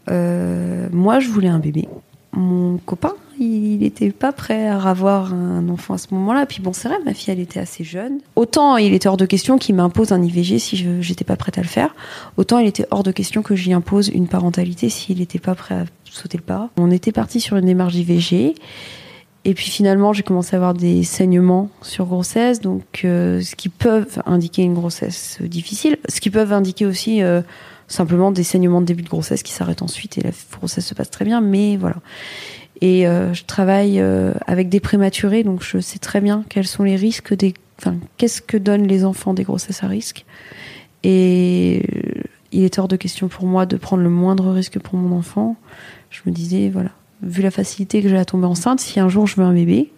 moi, 0.08 1.20
je 1.20 1.28
voulais 1.28 1.48
un 1.48 1.60
bébé. 1.60 1.86
Mon 2.32 2.78
copain, 2.78 3.14
il 3.40 3.78
n'était 3.78 4.10
pas 4.10 4.32
prêt 4.32 4.66
à 4.68 4.80
avoir 4.82 5.32
un 5.32 5.68
enfant 5.68 5.94
à 5.94 5.98
ce 5.98 6.08
moment-là. 6.12 6.46
Puis 6.46 6.60
bon, 6.60 6.72
c'est 6.72 6.88
vrai, 6.88 6.98
ma 7.04 7.14
fille, 7.14 7.32
elle 7.32 7.40
était 7.40 7.60
assez 7.60 7.84
jeune. 7.84 8.18
Autant 8.36 8.76
il 8.76 8.92
était 8.92 9.08
hors 9.08 9.16
de 9.16 9.26
question 9.26 9.58
qu'il 9.58 9.74
m'impose 9.74 10.12
un 10.12 10.22
IVG 10.22 10.58
si 10.58 10.76
je 10.76 10.88
n'étais 10.90 11.24
pas 11.24 11.36
prête 11.36 11.58
à 11.58 11.62
le 11.62 11.68
faire, 11.68 11.94
autant 12.36 12.58
il 12.58 12.66
était 12.66 12.86
hors 12.90 13.02
de 13.02 13.12
question 13.12 13.42
que 13.42 13.56
j'y 13.56 13.72
impose 13.72 14.08
une 14.08 14.28
parentalité 14.28 14.88
s'il 14.88 15.18
n'était 15.18 15.38
pas 15.38 15.54
prêt 15.54 15.74
à 15.74 15.84
sauter 16.04 16.38
le 16.38 16.44
pas. 16.44 16.70
On 16.76 16.90
était 16.90 17.12
parti 17.12 17.40
sur 17.40 17.56
une 17.56 17.66
démarche 17.66 17.94
d'IVG. 17.94 18.54
Et 19.44 19.54
puis 19.54 19.70
finalement, 19.70 20.12
j'ai 20.12 20.24
commencé 20.24 20.54
à 20.54 20.58
avoir 20.58 20.74
des 20.74 21.04
saignements 21.04 21.70
sur 21.80 22.06
grossesse, 22.06 22.60
donc 22.60 22.82
euh, 23.04 23.40
ce 23.40 23.56
qui 23.56 23.68
peuvent 23.68 24.20
indiquer 24.26 24.62
une 24.62 24.74
grossesse 24.74 25.38
difficile, 25.40 25.96
ce 26.08 26.20
qui 26.20 26.28
peuvent 26.28 26.52
indiquer 26.52 26.84
aussi 26.84 27.22
euh, 27.22 27.40
simplement 27.88 28.30
des 28.30 28.44
saignements 28.44 28.80
de 28.80 28.86
début 28.86 29.02
de 29.02 29.08
grossesse 29.08 29.42
qui 29.42 29.52
s'arrêtent 29.52 29.82
ensuite 29.82 30.18
et 30.18 30.20
la 30.20 30.30
grossesse 30.52 30.86
se 30.86 30.94
passe 30.94 31.10
très 31.10 31.24
bien, 31.24 31.40
mais 31.40 31.76
voilà. 31.76 31.96
Et 32.80 33.08
euh, 33.08 33.34
je 33.34 33.44
travaille 33.44 34.00
euh, 34.00 34.34
avec 34.46 34.68
des 34.68 34.80
prématurés, 34.80 35.42
donc 35.42 35.62
je 35.62 35.78
sais 35.80 35.98
très 35.98 36.20
bien 36.20 36.44
quels 36.48 36.66
sont 36.66 36.84
les 36.84 36.96
risques 36.96 37.34
des. 37.34 37.54
Enfin, 37.78 37.96
qu'est-ce 38.16 38.42
que 38.42 38.56
donnent 38.56 38.86
les 38.86 39.04
enfants 39.04 39.34
des 39.34 39.44
grossesses 39.44 39.82
à 39.82 39.88
risque. 39.88 40.24
Et 41.04 41.82
euh, 41.94 42.22
il 42.52 42.64
est 42.64 42.78
hors 42.78 42.88
de 42.88 42.96
question 42.96 43.28
pour 43.28 43.46
moi 43.46 43.66
de 43.66 43.76
prendre 43.76 44.02
le 44.02 44.10
moindre 44.10 44.50
risque 44.50 44.78
pour 44.78 44.98
mon 44.98 45.16
enfant. 45.16 45.56
Je 46.10 46.20
me 46.26 46.32
disais, 46.32 46.70
voilà, 46.70 46.90
vu 47.22 47.42
la 47.42 47.50
facilité 47.50 48.02
que 48.02 48.08
j'ai 48.08 48.18
à 48.18 48.24
tomber 48.24 48.46
enceinte, 48.46 48.80
si 48.80 49.00
un 49.00 49.08
jour 49.08 49.26
je 49.26 49.36
veux 49.36 49.44
un 49.44 49.52
bébé, 49.52 49.92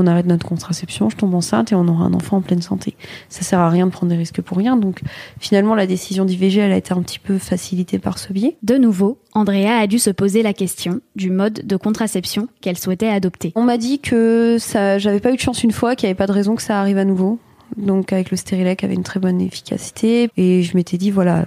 on 0.00 0.06
arrête 0.06 0.26
notre 0.26 0.46
contraception, 0.46 1.10
je 1.10 1.16
tombe 1.16 1.34
enceinte 1.34 1.72
et 1.72 1.74
on 1.74 1.86
aura 1.88 2.04
un 2.04 2.14
enfant 2.14 2.38
en 2.38 2.40
pleine 2.40 2.62
santé. 2.62 2.96
Ça 3.28 3.42
sert 3.42 3.60
à 3.60 3.68
rien 3.68 3.86
de 3.86 3.92
prendre 3.92 4.10
des 4.10 4.18
risques 4.18 4.40
pour 4.40 4.56
rien. 4.56 4.76
Donc 4.76 5.00
finalement, 5.38 5.74
la 5.74 5.86
décision 5.86 6.24
d'IVG, 6.24 6.60
elle 6.60 6.72
a 6.72 6.76
été 6.76 6.92
un 6.92 7.02
petit 7.02 7.18
peu 7.18 7.38
facilitée 7.38 7.98
par 7.98 8.18
ce 8.18 8.32
biais. 8.32 8.56
De 8.62 8.76
nouveau, 8.76 9.18
Andrea 9.34 9.78
a 9.78 9.86
dû 9.86 9.98
se 9.98 10.10
poser 10.10 10.42
la 10.42 10.52
question 10.52 11.00
du 11.16 11.30
mode 11.30 11.62
de 11.64 11.76
contraception 11.76 12.48
qu'elle 12.60 12.78
souhaitait 12.78 13.08
adopter. 13.08 13.52
On 13.54 13.62
m'a 13.62 13.78
dit 13.78 14.00
que 14.00 14.56
ça, 14.58 14.98
j'avais 14.98 15.20
pas 15.20 15.32
eu 15.32 15.36
de 15.36 15.40
chance 15.40 15.62
une 15.62 15.72
fois, 15.72 15.96
qu'il 15.96 16.06
n'y 16.06 16.10
avait 16.10 16.18
pas 16.18 16.26
de 16.26 16.32
raison 16.32 16.56
que 16.56 16.62
ça 16.62 16.80
arrive 16.80 16.98
à 16.98 17.04
nouveau 17.04 17.38
donc 17.76 18.12
avec 18.12 18.32
le 18.32 18.36
stérilet 18.36 18.74
qui 18.74 18.84
avait 18.84 18.94
une 18.94 19.04
très 19.04 19.20
bonne 19.20 19.40
efficacité 19.40 20.28
et 20.36 20.62
je 20.62 20.76
m'étais 20.76 20.98
dit 20.98 21.12
voilà 21.12 21.46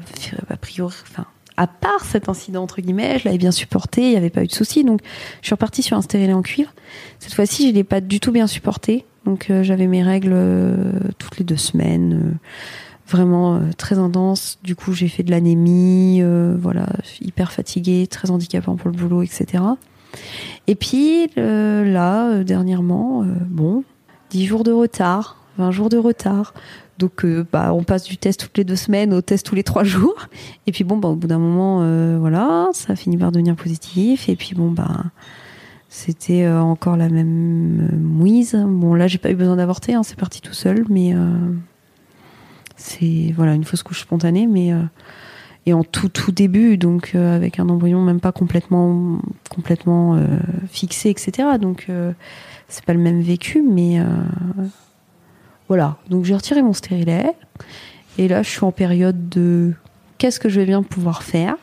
a 0.49 0.55
priori 0.57 0.95
enfin 1.03 1.25
à 1.57 1.67
part 1.67 2.03
cet 2.03 2.29
incident 2.29 2.63
entre 2.63 2.81
guillemets, 2.81 3.19
je 3.19 3.25
l'avais 3.25 3.37
bien 3.37 3.51
supporté, 3.51 4.01
il 4.01 4.09
n'y 4.09 4.17
avait 4.17 4.29
pas 4.29 4.43
eu 4.43 4.47
de 4.47 4.53
souci. 4.53 4.83
Donc 4.83 5.01
je 5.41 5.47
suis 5.47 5.53
repartie 5.53 5.83
sur 5.83 5.97
un 5.97 6.01
stérilet 6.01 6.33
en 6.33 6.41
cuivre. 6.41 6.73
Cette 7.19 7.33
fois-ci, 7.33 7.69
je 7.69 7.73
l'ai 7.73 7.83
pas 7.83 8.01
du 8.01 8.19
tout 8.19 8.31
bien 8.31 8.47
supporté. 8.47 9.05
Donc 9.25 9.49
euh, 9.49 9.63
j'avais 9.63 9.87
mes 9.87 10.03
règles 10.03 10.33
euh, 10.33 10.99
toutes 11.17 11.37
les 11.37 11.45
deux 11.45 11.57
semaines, 11.57 12.13
euh, 12.13 12.47
vraiment 13.07 13.61
très 13.77 13.99
intense. 13.99 14.59
Du 14.63 14.75
coup, 14.75 14.93
j'ai 14.93 15.07
fait 15.07 15.23
de 15.23 15.31
l'anémie, 15.31 16.23
voilà, 16.57 16.87
hyper 17.21 17.51
fatiguée, 17.51 18.07
très 18.07 18.31
handicapant 18.31 18.75
pour 18.75 18.89
le 18.89 18.95
boulot, 18.95 19.21
etc. 19.21 19.63
Et 20.67 20.75
puis 20.75 21.29
là, 21.35 22.43
dernièrement, 22.43 23.25
bon, 23.49 23.83
10 24.31 24.45
jours 24.45 24.63
de 24.63 24.71
retard, 24.71 25.37
20 25.57 25.71
jours 25.71 25.89
de 25.89 25.97
retard. 25.97 26.53
Donc, 27.03 27.25
euh, 27.25 27.45
bah, 27.51 27.73
on 27.73 27.83
passe 27.83 28.05
du 28.05 28.15
test 28.15 28.39
toutes 28.39 28.57
les 28.57 28.63
deux 28.63 28.77
semaines 28.77 29.13
au 29.13 29.19
test 29.21 29.45
tous 29.45 29.55
les 29.55 29.63
trois 29.63 29.83
jours. 29.83 30.15
Et 30.67 30.71
puis 30.71 30.85
bon, 30.85 30.95
bah, 30.95 31.09
au 31.09 31.15
bout 31.15 31.27
d'un 31.27 31.37
moment, 31.37 31.79
euh, 31.81 32.17
voilà, 32.17 32.69
ça 32.71 32.95
finit 32.95 33.17
par 33.17 33.33
devenir 33.33 33.57
positif. 33.57 34.29
Et 34.29 34.37
puis 34.37 34.55
bon, 34.55 34.71
bah, 34.71 35.03
c'était 35.89 36.45
euh, 36.45 36.61
encore 36.61 36.95
la 36.95 37.09
même 37.09 37.89
mouise. 37.99 38.55
Bon, 38.55 38.93
là, 38.93 39.07
j'ai 39.07 39.17
pas 39.17 39.31
eu 39.31 39.35
besoin 39.35 39.57
d'avorter, 39.57 39.95
hein, 39.95 40.03
c'est 40.03 40.17
parti 40.17 40.39
tout 40.39 40.53
seul, 40.53 40.85
mais 40.87 41.13
c'est 42.77 43.33
voilà 43.35 43.53
une 43.53 43.65
fausse 43.65 43.83
couche 43.83 44.01
spontanée, 44.01 44.47
mais 44.47 44.71
et 45.65 45.73
en 45.73 45.83
tout 45.83 46.09
tout 46.09 46.31
début, 46.31 46.77
donc 46.77 47.15
avec 47.15 47.59
un 47.59 47.67
embryon 47.67 48.01
même 48.01 48.19
pas 48.19 48.31
complètement 48.31 49.19
complètement 49.49 50.17
fixé, 50.69 51.09
etc. 51.09 51.49
Donc 51.61 51.87
c'est 52.67 52.85
pas 52.85 52.93
le 52.93 52.99
même 52.99 53.21
vécu, 53.21 53.61
mais 53.61 54.01
voilà, 55.73 55.97
donc 56.07 56.23
j'ai 56.23 56.35
retiré 56.35 56.61
mon 56.61 56.73
stérilet. 56.73 57.33
Et 58.19 58.27
là, 58.27 58.43
je 58.43 58.49
suis 58.51 58.63
en 58.63 58.71
période 58.71 59.27
de 59.27 59.73
qu'est-ce 60.19 60.39
que 60.39 60.47
je 60.47 60.59
vais 60.59 60.67
bien 60.67 60.83
pouvoir 60.83 61.23
faire. 61.23 61.55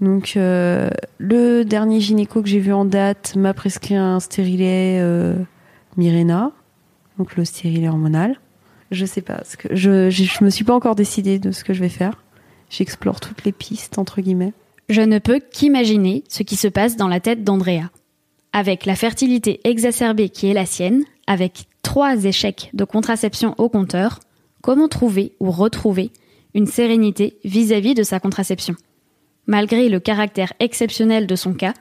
Donc, 0.00 0.34
euh, 0.36 0.88
le 1.18 1.64
dernier 1.64 1.98
gynéco 1.98 2.42
que 2.42 2.48
j'ai 2.48 2.60
vu 2.60 2.72
en 2.72 2.84
date 2.84 3.34
m'a 3.34 3.54
prescrit 3.54 3.96
un 3.96 4.20
stérilet 4.20 5.00
euh, 5.00 5.34
Mirena, 5.96 6.52
donc 7.18 7.34
le 7.34 7.44
stérilet 7.44 7.88
hormonal. 7.88 8.38
Je 8.92 9.04
sais 9.04 9.20
pas, 9.20 9.42
que 9.58 9.74
je, 9.74 10.08
je, 10.08 10.22
je 10.22 10.44
me 10.44 10.50
suis 10.50 10.62
pas 10.62 10.76
encore 10.76 10.94
décidée 10.94 11.40
de 11.40 11.50
ce 11.50 11.64
que 11.64 11.74
je 11.74 11.80
vais 11.80 11.88
faire. 11.88 12.22
J'explore 12.70 13.18
toutes 13.18 13.42
les 13.42 13.50
pistes 13.50 13.98
entre 13.98 14.20
guillemets. 14.20 14.52
Je 14.88 15.00
ne 15.00 15.18
peux 15.18 15.40
qu'imaginer 15.40 16.22
ce 16.28 16.44
qui 16.44 16.54
se 16.54 16.68
passe 16.68 16.94
dans 16.94 17.08
la 17.08 17.18
tête 17.18 17.42
d'Andrea. 17.42 17.90
Avec 18.52 18.86
la 18.86 18.94
fertilité 18.94 19.58
exacerbée 19.64 20.28
qui 20.28 20.48
est 20.48 20.54
la 20.54 20.66
sienne, 20.66 21.02
avec 21.26 21.66
trois 21.96 22.24
échecs 22.26 22.68
de 22.74 22.84
contraception 22.84 23.54
au 23.56 23.70
compteur, 23.70 24.20
comment 24.60 24.86
trouver 24.86 25.32
ou 25.40 25.50
retrouver 25.50 26.10
une 26.52 26.66
sérénité 26.66 27.38
vis-à-vis 27.42 27.94
de 27.94 28.02
sa 28.02 28.20
contraception? 28.20 28.74
Malgré 29.46 29.88
le 29.88 29.98
caractère 29.98 30.52
exceptionnel 30.60 31.26
de 31.26 31.34
son 31.36 31.54
cas, 31.54 31.72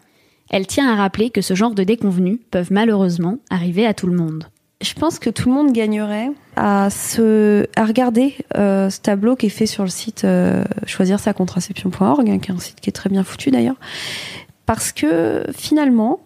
elle 0.50 0.68
tient 0.68 0.90
à 0.90 0.96
rappeler 0.96 1.32
que 1.32 1.42
ce 1.42 1.54
genre 1.54 1.76
de 1.76 1.84
déconvenus 1.84 2.40
peuvent 2.50 2.72
malheureusement 2.72 3.40
arriver 3.50 3.86
à 3.86 3.94
tout 3.94 4.08
le 4.08 4.16
monde. 4.16 4.46
Je 4.82 4.94
pense 4.94 5.20
que 5.20 5.30
tout 5.30 5.50
le 5.50 5.56
monde 5.56 5.74
gagnerait 5.74 6.32
à 6.56 6.88
regarder 7.78 8.36
euh, 8.56 8.90
ce 8.90 9.02
tableau 9.02 9.36
qui 9.36 9.48
est 9.48 9.50
fait 9.50 9.66
sur 9.66 9.84
le 9.84 9.90
site 9.90 10.24
euh, 10.24 10.64
choisir 10.86 11.20
sa 11.20 11.34
contraception.org, 11.34 12.30
hein, 12.30 12.40
qui 12.40 12.52
est 12.52 12.56
un 12.56 12.60
site 12.60 12.80
qui 12.80 12.90
est 12.90 12.94
très 12.94 13.10
bien 13.10 13.26
foutu 13.26 13.52
d'ailleurs, 13.52 13.76
parce 14.66 14.94
que 14.94 15.44
finalement, 15.54 16.22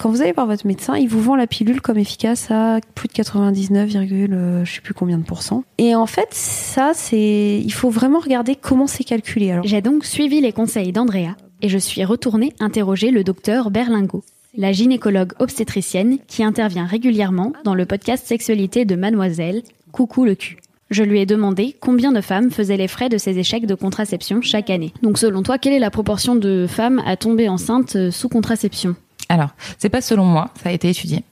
quand 0.00 0.08
vous 0.08 0.22
allez 0.22 0.32
voir 0.32 0.46
votre 0.46 0.66
médecin, 0.66 0.96
il 0.96 1.08
vous 1.08 1.20
vend 1.20 1.36
la 1.36 1.46
pilule 1.46 1.82
comme 1.82 1.98
efficace 1.98 2.50
à 2.50 2.78
plus 2.94 3.06
de 3.06 3.12
99, 3.12 3.90
euh, 3.94 4.64
je 4.64 4.72
sais 4.72 4.80
plus 4.80 4.94
combien 4.94 5.18
de 5.18 5.24
pourcents. 5.24 5.62
Et 5.76 5.94
en 5.94 6.06
fait, 6.06 6.28
ça, 6.32 6.92
c'est, 6.94 7.60
il 7.62 7.72
faut 7.72 7.90
vraiment 7.90 8.18
regarder 8.18 8.56
comment 8.56 8.86
c'est 8.86 9.04
calculé. 9.04 9.50
Alors, 9.50 9.66
J'ai 9.66 9.82
donc 9.82 10.06
suivi 10.06 10.40
les 10.40 10.52
conseils 10.52 10.92
d'Andrea 10.92 11.36
et 11.60 11.68
je 11.68 11.76
suis 11.76 12.02
retournée 12.02 12.54
interroger 12.60 13.10
le 13.10 13.24
docteur 13.24 13.70
Berlingo, 13.70 14.24
la 14.56 14.72
gynécologue 14.72 15.34
obstétricienne 15.38 16.18
qui 16.26 16.42
intervient 16.42 16.86
régulièrement 16.86 17.52
dans 17.64 17.74
le 17.74 17.84
podcast 17.84 18.26
Sexualité 18.26 18.86
de 18.86 18.96
Mademoiselle, 18.96 19.62
Coucou 19.92 20.24
le 20.24 20.34
cul. 20.34 20.56
Je 20.88 21.04
lui 21.04 21.20
ai 21.20 21.26
demandé 21.26 21.76
combien 21.78 22.10
de 22.10 22.20
femmes 22.20 22.50
faisaient 22.50 22.76
les 22.76 22.88
frais 22.88 23.08
de 23.08 23.18
ces 23.18 23.38
échecs 23.38 23.66
de 23.66 23.74
contraception 23.74 24.40
chaque 24.40 24.70
année. 24.70 24.92
Donc 25.02 25.18
selon 25.18 25.42
toi, 25.42 25.58
quelle 25.58 25.74
est 25.74 25.78
la 25.78 25.90
proportion 25.90 26.36
de 26.36 26.66
femmes 26.66 27.02
à 27.06 27.16
tomber 27.16 27.48
enceinte 27.48 27.96
euh, 27.96 28.10
sous 28.10 28.28
contraception? 28.28 28.96
Alors, 29.30 29.50
c'est 29.78 29.88
pas 29.88 30.00
selon 30.00 30.24
moi, 30.24 30.50
ça 30.60 30.70
a 30.70 30.72
été 30.72 30.90
étudié. 30.90 31.22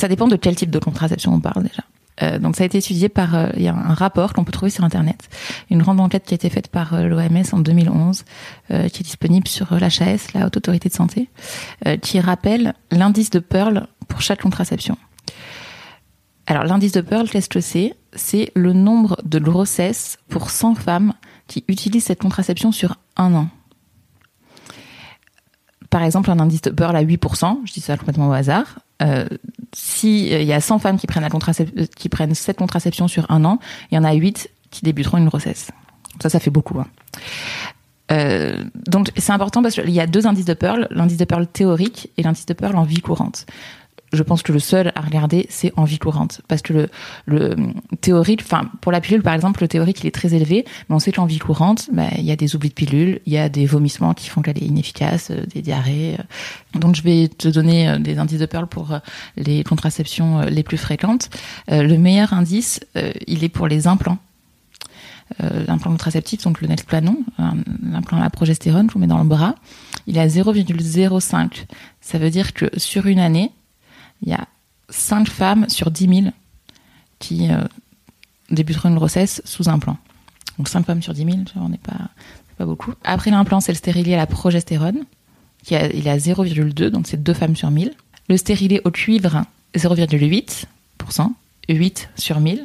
Ça 0.00 0.08
dépend 0.08 0.26
de 0.26 0.36
quel 0.36 0.56
type 0.56 0.70
de 0.70 0.78
contraception 0.78 1.34
on 1.34 1.40
parle 1.40 1.64
déjà. 1.64 1.82
Euh, 2.22 2.38
donc 2.38 2.56
ça 2.56 2.62
a 2.62 2.66
été 2.66 2.78
étudié 2.78 3.10
par, 3.10 3.34
euh, 3.34 3.48
il 3.56 3.62
y 3.62 3.68
a 3.68 3.74
un 3.74 3.92
rapport 3.92 4.32
qu'on 4.32 4.44
peut 4.44 4.52
trouver 4.52 4.70
sur 4.70 4.82
internet, 4.82 5.28
une 5.70 5.82
grande 5.82 6.00
enquête 6.00 6.24
qui 6.24 6.32
a 6.32 6.36
été 6.36 6.48
faite 6.48 6.68
par 6.68 6.94
euh, 6.94 7.02
l'OMS 7.02 7.42
en 7.52 7.58
2011, 7.58 8.24
euh, 8.70 8.88
qui 8.88 9.02
est 9.02 9.04
disponible 9.04 9.46
sur 9.46 9.74
l'HAS, 9.74 10.32
la 10.32 10.46
Haute 10.46 10.56
Autorité 10.56 10.88
de 10.88 10.94
Santé, 10.94 11.28
qui 12.00 12.18
rappelle 12.18 12.72
l'indice 12.90 13.28
de 13.28 13.40
Pearl 13.40 13.88
pour 14.08 14.22
chaque 14.22 14.40
contraception. 14.40 14.96
Alors 16.46 16.64
l'indice 16.64 16.92
de 16.92 17.02
Pearl, 17.02 17.28
qu'est-ce 17.28 17.50
que 17.50 17.60
c'est? 17.60 17.94
C'est 18.14 18.52
le 18.54 18.72
nombre 18.72 19.18
de 19.24 19.38
grossesses 19.38 20.18
pour 20.28 20.50
100 20.50 20.76
femmes 20.76 21.12
qui 21.46 21.64
utilisent 21.68 22.04
cette 22.04 22.22
contraception 22.22 22.72
sur 22.72 22.96
un 23.16 23.34
an. 23.34 23.48
Par 25.94 26.02
exemple, 26.02 26.28
un 26.28 26.40
indice 26.40 26.62
de 26.62 26.70
Pearl 26.70 26.96
à 26.96 27.04
8%, 27.04 27.58
je 27.64 27.72
dis 27.72 27.80
ça 27.80 27.96
complètement 27.96 28.28
au 28.28 28.32
hasard, 28.32 28.80
euh, 29.00 29.28
si 29.72 30.34
euh, 30.34 30.40
il 30.40 30.44
y 30.48 30.52
a 30.52 30.60
100 30.60 30.80
femmes 30.80 30.98
qui 30.98 31.06
prennent, 31.06 31.22
la 31.22 32.34
cette 32.34 32.58
contraception 32.58 33.06
sur 33.06 33.30
un 33.30 33.44
an, 33.44 33.60
il 33.92 33.94
y 33.94 33.98
en 33.98 34.02
a 34.02 34.12
8 34.12 34.50
qui 34.72 34.84
débuteront 34.84 35.18
une 35.18 35.28
grossesse. 35.28 35.70
Ça, 36.20 36.30
ça 36.30 36.40
fait 36.40 36.50
beaucoup. 36.50 36.80
hein. 36.80 36.88
Euh, 38.10 38.64
donc 38.88 39.12
c'est 39.16 39.30
important 39.30 39.62
parce 39.62 39.76
qu'il 39.76 39.90
y 39.90 40.00
a 40.00 40.08
deux 40.08 40.26
indices 40.26 40.46
de 40.46 40.54
Pearl, 40.54 40.88
l'indice 40.90 41.16
de 41.16 41.24
Pearl 41.26 41.46
théorique 41.46 42.10
et 42.18 42.24
l'indice 42.24 42.46
de 42.46 42.54
Pearl 42.54 42.74
en 42.74 42.82
vie 42.82 43.00
courante. 43.00 43.46
Je 44.14 44.22
pense 44.22 44.42
que 44.42 44.52
le 44.52 44.58
seul 44.58 44.92
à 44.94 45.00
regarder, 45.00 45.46
c'est 45.50 45.72
en 45.76 45.84
vie 45.84 45.98
courante. 45.98 46.40
Parce 46.48 46.62
que 46.62 46.88
le, 47.26 47.56
théorique, 48.00 48.42
enfin, 48.42 48.70
pour 48.80 48.92
la 48.92 49.00
pilule, 49.00 49.22
par 49.22 49.34
exemple, 49.34 49.62
le 49.62 49.68
théorique, 49.68 50.00
il 50.02 50.06
est 50.06 50.14
très 50.14 50.34
élevé, 50.34 50.64
mais 50.88 50.96
on 50.96 50.98
sait 50.98 51.12
qu'en 51.12 51.26
vie 51.26 51.38
courante, 51.38 51.88
bah, 51.92 52.08
il 52.16 52.24
y 52.24 52.30
a 52.30 52.36
des 52.36 52.54
oublis 52.54 52.68
de 52.68 52.74
pilule, 52.74 53.20
il 53.26 53.32
y 53.32 53.38
a 53.38 53.48
des 53.48 53.66
vomissements 53.66 54.14
qui 54.14 54.28
font 54.28 54.40
qu'elle 54.42 54.58
est 54.58 54.66
inefficace, 54.66 55.30
euh, 55.30 55.44
des 55.52 55.62
diarrhées. 55.62 56.16
euh. 56.18 56.78
Donc, 56.78 56.94
je 56.94 57.02
vais 57.02 57.28
te 57.28 57.48
donner 57.48 57.88
euh, 57.88 57.98
des 57.98 58.18
indices 58.18 58.38
de 58.38 58.46
Pearl 58.46 58.66
pour 58.66 58.98
les 59.36 59.64
contraceptions 59.64 60.42
les 60.42 60.62
plus 60.62 60.78
fréquentes. 60.78 61.30
Le 61.68 61.96
meilleur 61.96 62.32
indice, 62.32 62.80
il 63.26 63.44
est 63.44 63.48
pour 63.48 63.68
les 63.68 63.86
implants. 63.86 64.18
L'implant 65.40 65.90
contraceptif, 65.90 66.42
donc 66.42 66.60
le 66.60 66.68
Nexplanon, 66.68 67.16
l'implant 67.82 68.18
à 68.18 68.22
la 68.22 68.30
progestérone, 68.30 68.88
vous 68.92 68.98
mets 68.98 69.06
dans 69.06 69.18
le 69.18 69.24
bras, 69.24 69.54
il 70.06 70.16
est 70.16 70.20
à 70.20 70.26
0,05. 70.26 71.64
Ça 72.00 72.18
veut 72.18 72.30
dire 72.30 72.52
que 72.52 72.66
sur 72.76 73.06
une 73.06 73.18
année, 73.18 73.50
il 74.22 74.28
y 74.28 74.32
a 74.32 74.46
5 74.90 75.28
femmes 75.28 75.68
sur 75.68 75.90
10 75.90 76.08
000 76.22 76.32
qui 77.18 77.50
euh, 77.50 77.64
débuteront 78.50 78.88
une 78.90 78.94
grossesse 78.96 79.40
sous 79.44 79.68
implant. 79.68 79.96
Donc 80.58 80.68
5 80.68 80.84
femmes 80.86 81.02
sur 81.02 81.14
10 81.14 81.24
000, 81.24 81.38
on 81.56 81.68
n'est 81.68 81.78
pas, 81.78 82.10
pas 82.58 82.64
beaucoup. 82.66 82.92
Après 83.04 83.30
l'implant, 83.30 83.60
c'est 83.60 83.72
le 83.72 83.78
stérilet 83.78 84.14
à 84.14 84.18
la 84.18 84.26
progestérone, 84.26 85.04
qui 85.62 85.74
a- 85.74 85.86
il 85.92 86.06
est 86.06 86.10
à 86.10 86.18
0,2, 86.18 86.90
donc 86.90 87.06
c'est 87.06 87.22
2 87.22 87.34
femmes 87.34 87.56
sur 87.56 87.70
1000. 87.70 87.92
Le 88.28 88.36
stérilet 88.36 88.80
au 88.84 88.90
cuivre, 88.90 89.42
0,8%, 89.74 91.32
8 91.68 92.08
sur 92.16 92.40
1000. 92.40 92.64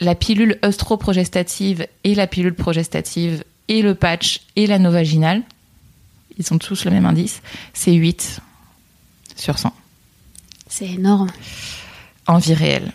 La 0.00 0.14
pilule 0.14 0.58
œstroprogestative 0.64 1.86
et 2.02 2.14
la 2.14 2.26
pilule 2.26 2.54
progestative 2.54 3.44
et 3.68 3.80
le 3.82 3.94
patch 3.94 4.40
et 4.56 4.66
la 4.66 4.78
vaginale, 4.78 5.42
ils 6.36 6.52
ont 6.52 6.58
tous 6.58 6.84
le 6.84 6.90
même 6.90 7.06
indice, 7.06 7.40
c'est 7.74 7.92
8 7.92 8.40
sur 9.36 9.58
100 9.58 9.72
C'est 10.76 10.90
énorme. 10.90 11.30
en 12.26 12.38
vie 12.38 12.54
réelle. 12.54 12.92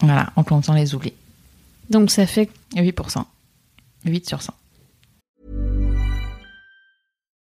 Voilà, 0.00 0.30
en 0.36 0.44
comptant 0.44 0.74
les 0.74 0.94
oublis. 0.94 1.14
Donc 1.88 2.10
ça 2.10 2.26
fait 2.26 2.50
8%. 2.74 3.24
8 4.04 4.28
sur 4.28 4.42
100. 4.42 4.52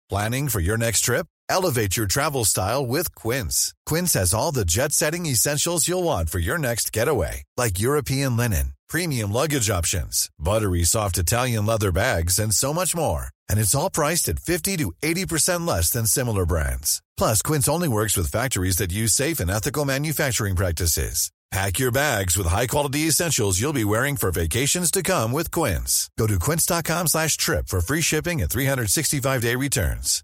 Planning 0.08 0.48
for 0.48 0.60
your 0.60 0.76
next 0.76 1.00
trip? 1.00 1.26
Elevate 1.48 1.96
your 1.96 2.06
travel 2.06 2.44
style 2.44 2.86
with 2.86 3.12
Quince. 3.16 3.74
Quince 3.86 4.12
has 4.14 4.32
all 4.32 4.52
the 4.52 4.64
jet 4.64 4.92
setting 4.92 5.26
essentials 5.26 5.88
you'll 5.88 6.04
want 6.04 6.30
for 6.30 6.38
your 6.38 6.58
next 6.58 6.92
getaway, 6.92 7.42
like 7.56 7.80
European 7.80 8.36
linen, 8.36 8.74
premium 8.88 9.32
luggage 9.32 9.68
options, 9.68 10.28
buttery 10.38 10.84
soft 10.84 11.18
Italian 11.18 11.66
leather 11.66 11.90
bags, 11.90 12.38
and 12.38 12.54
so 12.54 12.72
much 12.72 12.94
more. 12.94 13.30
And 13.48 13.58
it's 13.58 13.74
all 13.74 13.90
priced 13.90 14.28
at 14.28 14.38
50 14.38 14.76
to 14.76 14.92
80% 15.02 15.66
less 15.66 15.90
than 15.90 16.06
similar 16.06 16.46
brands. 16.46 17.02
Plus, 17.20 17.42
Quince 17.42 17.68
only 17.68 17.86
works 17.86 18.16
with 18.16 18.30
factories 18.30 18.78
that 18.78 18.90
use 18.90 19.12
safe 19.12 19.40
and 19.40 19.50
ethical 19.50 19.84
manufacturing 19.84 20.56
practices. 20.56 21.30
Pack 21.50 21.78
your 21.78 21.92
bags 21.92 22.34
with 22.38 22.46
high-quality 22.46 23.00
essentials 23.08 23.60
you'll 23.60 23.74
be 23.74 23.84
wearing 23.84 24.16
for 24.16 24.30
vacations 24.32 24.90
to 24.90 25.02
come 25.02 25.30
with 25.30 25.50
Quince. 25.50 26.08
Go 26.18 26.26
to 26.26 26.38
quince.com 26.38 27.08
slash 27.08 27.36
trip 27.36 27.68
for 27.68 27.82
free 27.82 28.00
shipping 28.00 28.40
and 28.40 28.48
365-day 28.48 29.54
returns. 29.56 30.22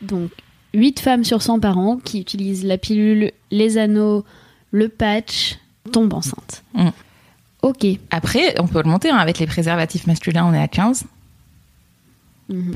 donc 0.00 0.32
8 0.74 0.98
femmes 1.00 1.24
sur 1.24 1.40
100 1.40 1.60
par 1.60 1.78
an 1.78 1.98
qui 1.98 2.18
utilisent 2.20 2.64
la 2.64 2.78
pilule, 2.78 3.30
les 3.52 3.78
anneaux, 3.78 4.24
le 4.72 4.88
patch, 4.88 5.56
tombent 5.92 6.14
enceintes. 6.14 6.64
Mm. 6.74 6.88
Ok. 7.62 7.86
Après, 8.10 8.58
on 8.60 8.66
peut 8.66 8.82
le 8.82 8.90
monter. 8.90 9.10
hein. 9.10 9.18
Avec 9.18 9.38
les 9.38 9.46
préservatifs 9.46 10.08
masculins, 10.08 10.46
on 10.46 10.54
est 10.54 10.60
à 10.62 10.66
15%. 10.66 11.04
Mhm. 12.48 12.74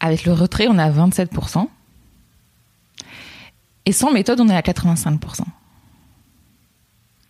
Avec 0.00 0.24
le 0.24 0.32
retrait, 0.32 0.68
on 0.68 0.78
est 0.78 0.82
à 0.82 0.90
27%. 0.90 1.68
Et 3.86 3.92
sans 3.92 4.12
méthode, 4.12 4.40
on 4.40 4.48
est 4.48 4.56
à 4.56 4.60
85%. 4.60 5.42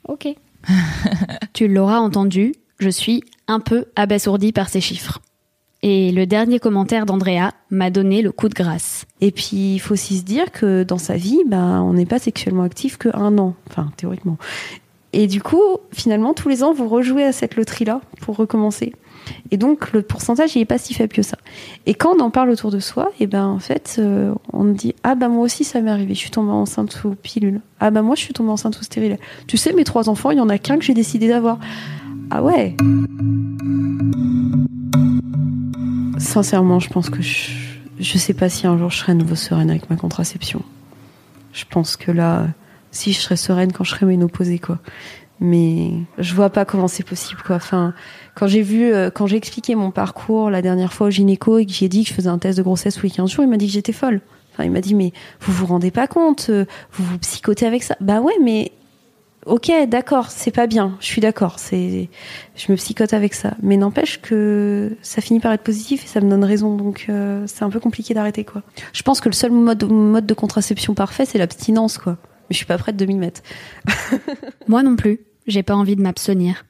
Ok. 0.08 0.28
tu 1.52 1.68
l'auras 1.68 1.98
entendu, 1.98 2.54
je 2.78 2.88
suis 2.88 3.22
un 3.46 3.60
peu 3.60 3.86
abasourdie 3.96 4.52
par 4.52 4.68
ces 4.68 4.80
chiffres. 4.80 5.20
Et 5.82 6.10
le 6.10 6.26
dernier 6.26 6.58
commentaire 6.58 7.06
d'Andrea 7.06 7.52
m'a 7.70 7.90
donné 7.90 8.20
le 8.20 8.32
coup 8.32 8.48
de 8.48 8.54
grâce. 8.54 9.06
Et 9.20 9.30
puis, 9.30 9.74
il 9.74 9.78
faut 9.78 9.94
aussi 9.94 10.18
se 10.18 10.24
dire 10.24 10.50
que 10.50 10.82
dans 10.82 10.98
sa 10.98 11.16
vie, 11.16 11.38
ben, 11.46 11.80
on 11.82 11.92
n'est 11.92 12.06
pas 12.06 12.18
sexuellement 12.18 12.64
actif 12.64 12.96
que 12.96 13.08
un 13.14 13.38
an, 13.38 13.54
enfin 13.70 13.92
théoriquement. 13.96 14.38
Et 15.12 15.28
du 15.28 15.40
coup, 15.40 15.62
finalement, 15.92 16.34
tous 16.34 16.48
les 16.48 16.64
ans, 16.64 16.72
vous 16.72 16.88
rejouez 16.88 17.24
à 17.24 17.32
cette 17.32 17.54
loterie-là 17.54 18.00
pour 18.20 18.36
recommencer. 18.36 18.92
Et 19.50 19.56
donc, 19.56 19.92
le 19.92 20.02
pourcentage, 20.02 20.56
il 20.56 20.60
est 20.60 20.64
pas 20.64 20.78
si 20.78 20.94
faible 20.94 21.12
que 21.12 21.22
ça. 21.22 21.36
Et 21.86 21.94
quand 21.94 22.14
on 22.16 22.20
en 22.20 22.30
parle 22.30 22.50
autour 22.50 22.70
de 22.70 22.80
soi, 22.80 23.10
et 23.20 23.26
ben 23.26 23.46
en 23.46 23.58
fait, 23.58 23.96
euh, 23.98 24.34
on 24.52 24.64
dit 24.64 24.94
ah 25.02 25.14
ben 25.14 25.28
moi 25.28 25.42
aussi 25.42 25.64
ça 25.64 25.80
m'est 25.80 25.90
arrivé, 25.90 26.14
je 26.14 26.20
suis 26.20 26.30
tombée 26.30 26.50
enceinte 26.50 26.92
sous 26.92 27.14
pilule. 27.14 27.60
Ah 27.80 27.90
ben 27.90 28.02
moi 28.02 28.14
je 28.14 28.20
suis 28.20 28.34
tombée 28.34 28.50
enceinte 28.50 28.74
sous 28.74 28.84
stérile. 28.84 29.18
Tu 29.46 29.56
sais, 29.56 29.72
mes 29.72 29.84
trois 29.84 30.08
enfants, 30.08 30.30
il 30.30 30.38
y 30.38 30.40
en 30.40 30.48
a 30.48 30.58
qu'un 30.58 30.78
que 30.78 30.84
j'ai 30.84 30.94
décidé 30.94 31.28
d'avoir. 31.28 31.58
Ah 32.30 32.42
ouais. 32.42 32.76
Sincèrement, 36.18 36.78
je 36.78 36.90
pense 36.90 37.08
que 37.10 37.22
je, 37.22 37.52
je 38.00 38.18
sais 38.18 38.34
pas 38.34 38.48
si 38.48 38.66
un 38.66 38.76
jour 38.76 38.90
je 38.90 38.98
serai 38.98 39.12
à 39.12 39.14
nouveau 39.14 39.34
sereine 39.34 39.70
avec 39.70 39.88
ma 39.88 39.96
contraception. 39.96 40.62
Je 41.52 41.64
pense 41.68 41.96
que 41.96 42.10
là, 42.10 42.46
si 42.90 43.12
je 43.12 43.20
serai 43.20 43.36
sereine 43.36 43.72
quand 43.72 43.84
je 43.84 43.90
serai 43.90 44.06
ménopausée, 44.06 44.58
quoi. 44.58 44.78
Mais 45.40 45.92
je 46.18 46.34
vois 46.34 46.50
pas 46.50 46.64
comment 46.64 46.88
c'est 46.88 47.04
possible 47.04 47.42
quoi. 47.44 47.56
Enfin, 47.56 47.94
quand 48.34 48.46
j'ai 48.46 48.62
vu, 48.62 48.92
euh, 48.92 49.10
quand 49.10 49.26
j'ai 49.26 49.36
expliqué 49.36 49.74
mon 49.74 49.90
parcours 49.90 50.50
la 50.50 50.62
dernière 50.62 50.92
fois 50.92 51.08
au 51.08 51.10
gynéco 51.10 51.58
et 51.58 51.66
que 51.66 51.72
j'ai 51.72 51.88
dit 51.88 52.02
que 52.02 52.10
je 52.10 52.14
faisais 52.14 52.28
un 52.28 52.38
test 52.38 52.58
de 52.58 52.62
grossesse 52.62 52.94
tous 52.96 53.06
les 53.06 53.10
15 53.10 53.30
jours, 53.30 53.44
il 53.44 53.50
m'a 53.50 53.56
dit 53.56 53.66
que 53.66 53.72
j'étais 53.72 53.92
folle. 53.92 54.20
Enfin, 54.52 54.64
il 54.64 54.70
m'a 54.70 54.80
dit 54.80 54.94
mais 54.94 55.12
vous 55.40 55.52
vous 55.52 55.66
rendez 55.66 55.90
pas 55.90 56.06
compte, 56.06 56.46
euh, 56.50 56.64
vous 56.92 57.04
vous 57.04 57.18
psychotez 57.18 57.66
avec 57.66 57.82
ça. 57.82 57.96
Bah 58.00 58.20
ouais, 58.20 58.34
mais 58.42 58.72
ok, 59.46 59.70
d'accord, 59.88 60.30
c'est 60.30 60.50
pas 60.50 60.66
bien. 60.66 60.96
Je 61.00 61.06
suis 61.06 61.20
d'accord, 61.20 61.58
c'est, 61.58 62.08
je 62.56 62.72
me 62.72 62.76
psychote 62.76 63.14
avec 63.14 63.34
ça. 63.34 63.54
Mais 63.62 63.76
n'empêche 63.76 64.20
que 64.20 64.96
ça 65.02 65.20
finit 65.20 65.40
par 65.40 65.52
être 65.52 65.62
positif 65.62 66.04
et 66.04 66.06
ça 66.08 66.20
me 66.20 66.28
donne 66.28 66.44
raison, 66.44 66.76
donc 66.76 67.06
euh, 67.08 67.44
c'est 67.46 67.62
un 67.62 67.70
peu 67.70 67.80
compliqué 67.80 68.14
d'arrêter 68.14 68.44
quoi. 68.44 68.62
Je 68.92 69.02
pense 69.02 69.20
que 69.20 69.28
le 69.28 69.34
seul 69.34 69.50
mode, 69.50 69.84
mode 69.84 70.26
de 70.26 70.34
contraception 70.34 70.94
parfait, 70.94 71.24
c'est 71.24 71.38
l'abstinence 71.38 71.98
quoi. 71.98 72.16
Mais 72.48 72.54
je 72.54 72.56
suis 72.56 72.66
pas 72.66 72.78
prête 72.78 72.96
de 72.96 73.06
m'y 73.06 73.16
mettre. 73.16 73.42
Moi 74.68 74.82
non 74.82 74.96
plus 74.96 75.20
j'ai 75.48 75.64
pas 75.64 75.74
envie 75.74 75.96
de 75.96 76.02
m'abstenir. 76.02 76.64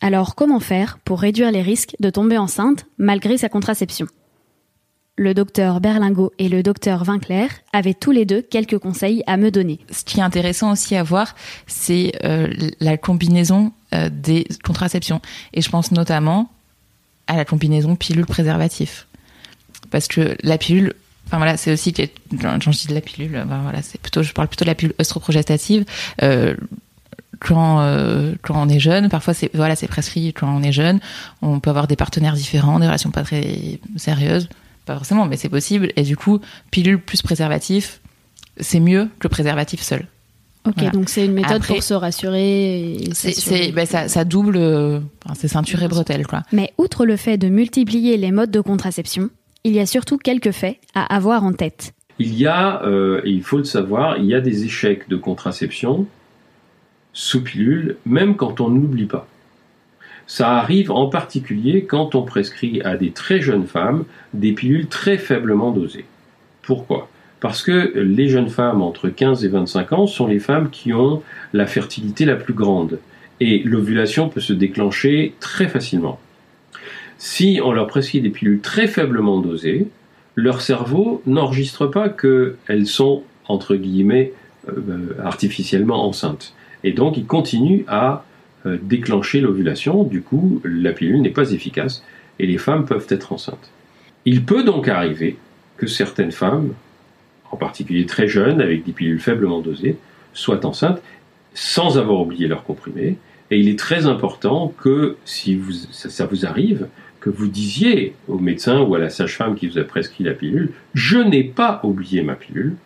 Alors 0.00 0.36
comment 0.36 0.60
faire 0.60 0.98
pour 1.04 1.20
réduire 1.20 1.50
les 1.50 1.62
risques 1.62 1.96
de 1.98 2.10
tomber 2.10 2.38
enceinte 2.38 2.86
malgré 2.98 3.36
sa 3.36 3.48
contraception? 3.48 4.06
Le 5.16 5.34
docteur 5.34 5.80
Berlingot 5.80 6.32
et 6.38 6.48
le 6.48 6.62
docteur 6.62 7.02
Vinclair 7.02 7.50
avaient 7.72 7.94
tous 7.94 8.12
les 8.12 8.24
deux 8.24 8.40
quelques 8.40 8.78
conseils 8.78 9.24
à 9.26 9.36
me 9.36 9.50
donner. 9.50 9.80
Ce 9.90 10.04
qui 10.04 10.20
est 10.20 10.22
intéressant 10.22 10.70
aussi 10.70 10.94
à 10.94 11.02
voir, 11.02 11.34
c'est 11.66 12.12
euh, 12.22 12.46
la 12.78 12.96
combinaison 12.96 13.72
euh, 13.94 14.10
des 14.12 14.46
contraceptions. 14.64 15.20
Et 15.54 15.60
je 15.60 15.70
pense 15.70 15.90
notamment 15.90 16.52
à 17.26 17.36
la 17.36 17.44
combinaison 17.44 17.96
pilule-préservatif. 17.96 19.08
Parce 19.90 20.06
que 20.06 20.36
la 20.42 20.56
pilule, 20.56 20.94
Enfin 21.26 21.36
voilà, 21.36 21.58
c'est 21.58 21.70
aussi 21.70 21.92
quand 21.92 22.58
je 22.58 22.70
dis 22.70 22.86
de 22.86 22.94
la 22.94 23.02
pilule, 23.02 23.32
ben 23.32 23.60
voilà, 23.62 23.82
c'est 23.82 24.00
plutôt, 24.00 24.22
je 24.22 24.32
parle 24.32 24.48
plutôt 24.48 24.64
de 24.64 24.70
la 24.70 24.74
pilule 24.74 24.94
œstroprogestative. 24.98 25.84
Euh, 26.22 26.54
quand 27.40 27.80
euh, 27.80 28.34
quand 28.42 28.54
on 28.60 28.68
est 28.68 28.80
jeune, 28.80 29.08
parfois 29.08 29.34
c'est 29.34 29.50
voilà 29.54 29.76
c'est 29.76 29.88
prescrit 29.88 30.32
quand 30.32 30.48
on 30.48 30.62
est 30.62 30.72
jeune. 30.72 31.00
On 31.42 31.60
peut 31.60 31.70
avoir 31.70 31.86
des 31.86 31.96
partenaires 31.96 32.34
différents, 32.34 32.78
des 32.78 32.86
relations 32.86 33.10
pas 33.10 33.22
très 33.22 33.80
sérieuses, 33.96 34.48
pas 34.86 34.94
forcément, 34.94 35.26
mais 35.26 35.36
c'est 35.36 35.48
possible. 35.48 35.92
Et 35.96 36.02
du 36.02 36.16
coup, 36.16 36.40
pilule 36.70 37.00
plus 37.00 37.22
préservatif, 37.22 38.00
c'est 38.58 38.80
mieux 38.80 39.06
que 39.18 39.24
le 39.24 39.28
préservatif 39.28 39.82
seul. 39.82 40.06
Ok, 40.66 40.92
donc 40.92 41.08
c'est 41.08 41.24
une 41.24 41.32
méthode 41.32 41.64
pour 41.64 41.82
se 41.82 41.94
rassurer. 41.94 42.98
C'est 43.12 43.72
ben 43.72 43.86
ça, 43.86 44.08
ça 44.08 44.24
double, 44.24 44.56
euh, 44.56 45.00
c'est 45.34 45.48
ceinture 45.48 45.82
et 45.82 45.88
bretelle 45.88 46.26
quoi. 46.26 46.42
Mais 46.52 46.72
outre 46.76 47.06
le 47.06 47.16
fait 47.16 47.38
de 47.38 47.48
multiplier 47.48 48.16
les 48.16 48.32
modes 48.32 48.50
de 48.50 48.60
contraception, 48.60 49.30
il 49.64 49.72
y 49.72 49.80
a 49.80 49.86
surtout 49.86 50.18
quelques 50.18 50.50
faits 50.50 50.78
à 50.94 51.14
avoir 51.14 51.44
en 51.44 51.52
tête. 51.52 51.94
Il 52.18 52.34
y 52.34 52.46
a, 52.46 52.82
euh, 52.82 53.22
et 53.24 53.30
il 53.30 53.42
faut 53.42 53.58
le 53.58 53.64
savoir, 53.64 54.18
il 54.18 54.26
y 54.26 54.34
a 54.34 54.40
des 54.40 54.64
échecs 54.64 55.08
de 55.08 55.16
contraception 55.16 56.06
sous 57.18 57.42
pilule, 57.42 57.96
même 58.06 58.36
quand 58.36 58.60
on 58.60 58.68
n'oublie 58.68 59.06
pas. 59.06 59.26
Ça 60.28 60.56
arrive 60.56 60.92
en 60.92 61.08
particulier 61.08 61.82
quand 61.82 62.14
on 62.14 62.22
prescrit 62.22 62.80
à 62.82 62.96
des 62.96 63.10
très 63.10 63.40
jeunes 63.40 63.66
femmes 63.66 64.04
des 64.34 64.52
pilules 64.52 64.86
très 64.86 65.18
faiblement 65.18 65.72
dosées. 65.72 66.04
Pourquoi? 66.62 67.08
Parce 67.40 67.64
que 67.64 67.92
les 67.96 68.28
jeunes 68.28 68.50
femmes 68.50 68.82
entre 68.82 69.08
15 69.08 69.44
et 69.44 69.48
25 69.48 69.92
ans 69.94 70.06
sont 70.06 70.28
les 70.28 70.38
femmes 70.38 70.70
qui 70.70 70.92
ont 70.92 71.20
la 71.52 71.66
fertilité 71.66 72.24
la 72.24 72.36
plus 72.36 72.54
grande 72.54 73.00
et 73.40 73.64
l'ovulation 73.64 74.28
peut 74.28 74.40
se 74.40 74.52
déclencher 74.52 75.34
très 75.40 75.66
facilement. 75.66 76.20
Si 77.16 77.58
on 77.64 77.72
leur 77.72 77.88
prescrit 77.88 78.20
des 78.20 78.30
pilules 78.30 78.60
très 78.60 78.86
faiblement 78.86 79.40
dosées, 79.40 79.88
leur 80.36 80.60
cerveau 80.60 81.20
n'enregistre 81.26 81.88
pas 81.88 82.10
qu'elles 82.10 82.86
sont, 82.86 83.24
entre 83.48 83.74
guillemets, 83.74 84.32
euh, 84.68 85.16
artificiellement 85.20 86.06
enceintes. 86.06 86.54
Et 86.84 86.92
donc, 86.92 87.16
il 87.16 87.26
continue 87.26 87.84
à 87.88 88.24
euh, 88.66 88.78
déclencher 88.82 89.40
l'ovulation. 89.40 90.04
Du 90.04 90.22
coup, 90.22 90.60
la 90.64 90.92
pilule 90.92 91.22
n'est 91.22 91.30
pas 91.30 91.52
efficace 91.52 92.02
et 92.38 92.46
les 92.46 92.58
femmes 92.58 92.84
peuvent 92.84 93.06
être 93.08 93.32
enceintes. 93.32 93.70
Il 94.24 94.44
peut 94.44 94.64
donc 94.64 94.88
arriver 94.88 95.36
que 95.76 95.86
certaines 95.86 96.32
femmes, 96.32 96.74
en 97.50 97.56
particulier 97.56 98.06
très 98.06 98.28
jeunes, 98.28 98.60
avec 98.60 98.84
des 98.84 98.92
pilules 98.92 99.20
faiblement 99.20 99.60
dosées, 99.60 99.96
soient 100.34 100.66
enceintes 100.66 101.02
sans 101.54 101.98
avoir 101.98 102.20
oublié 102.20 102.46
leur 102.46 102.64
comprimé. 102.64 103.16
Et 103.50 103.58
il 103.58 103.68
est 103.68 103.78
très 103.78 104.06
important 104.06 104.74
que, 104.82 105.16
si 105.24 105.54
vous, 105.54 105.72
ça, 105.72 106.26
vous 106.26 106.44
arrive, 106.44 106.88
que 107.20 107.30
vous 107.30 107.48
disiez 107.48 108.14
au 108.28 108.38
médecin 108.38 108.80
ou 108.80 108.94
à 108.94 108.98
la 108.98 109.08
sage-femme 109.08 109.56
qui 109.56 109.66
vous 109.66 109.78
a 109.78 109.84
prescrit 109.84 110.24
la 110.24 110.34
pilule, 110.34 110.70
je 110.94 111.18
n'ai 111.18 111.44
pas 111.44 111.80
oublié 111.82 112.22
ma 112.22 112.34
pilule, 112.34 112.76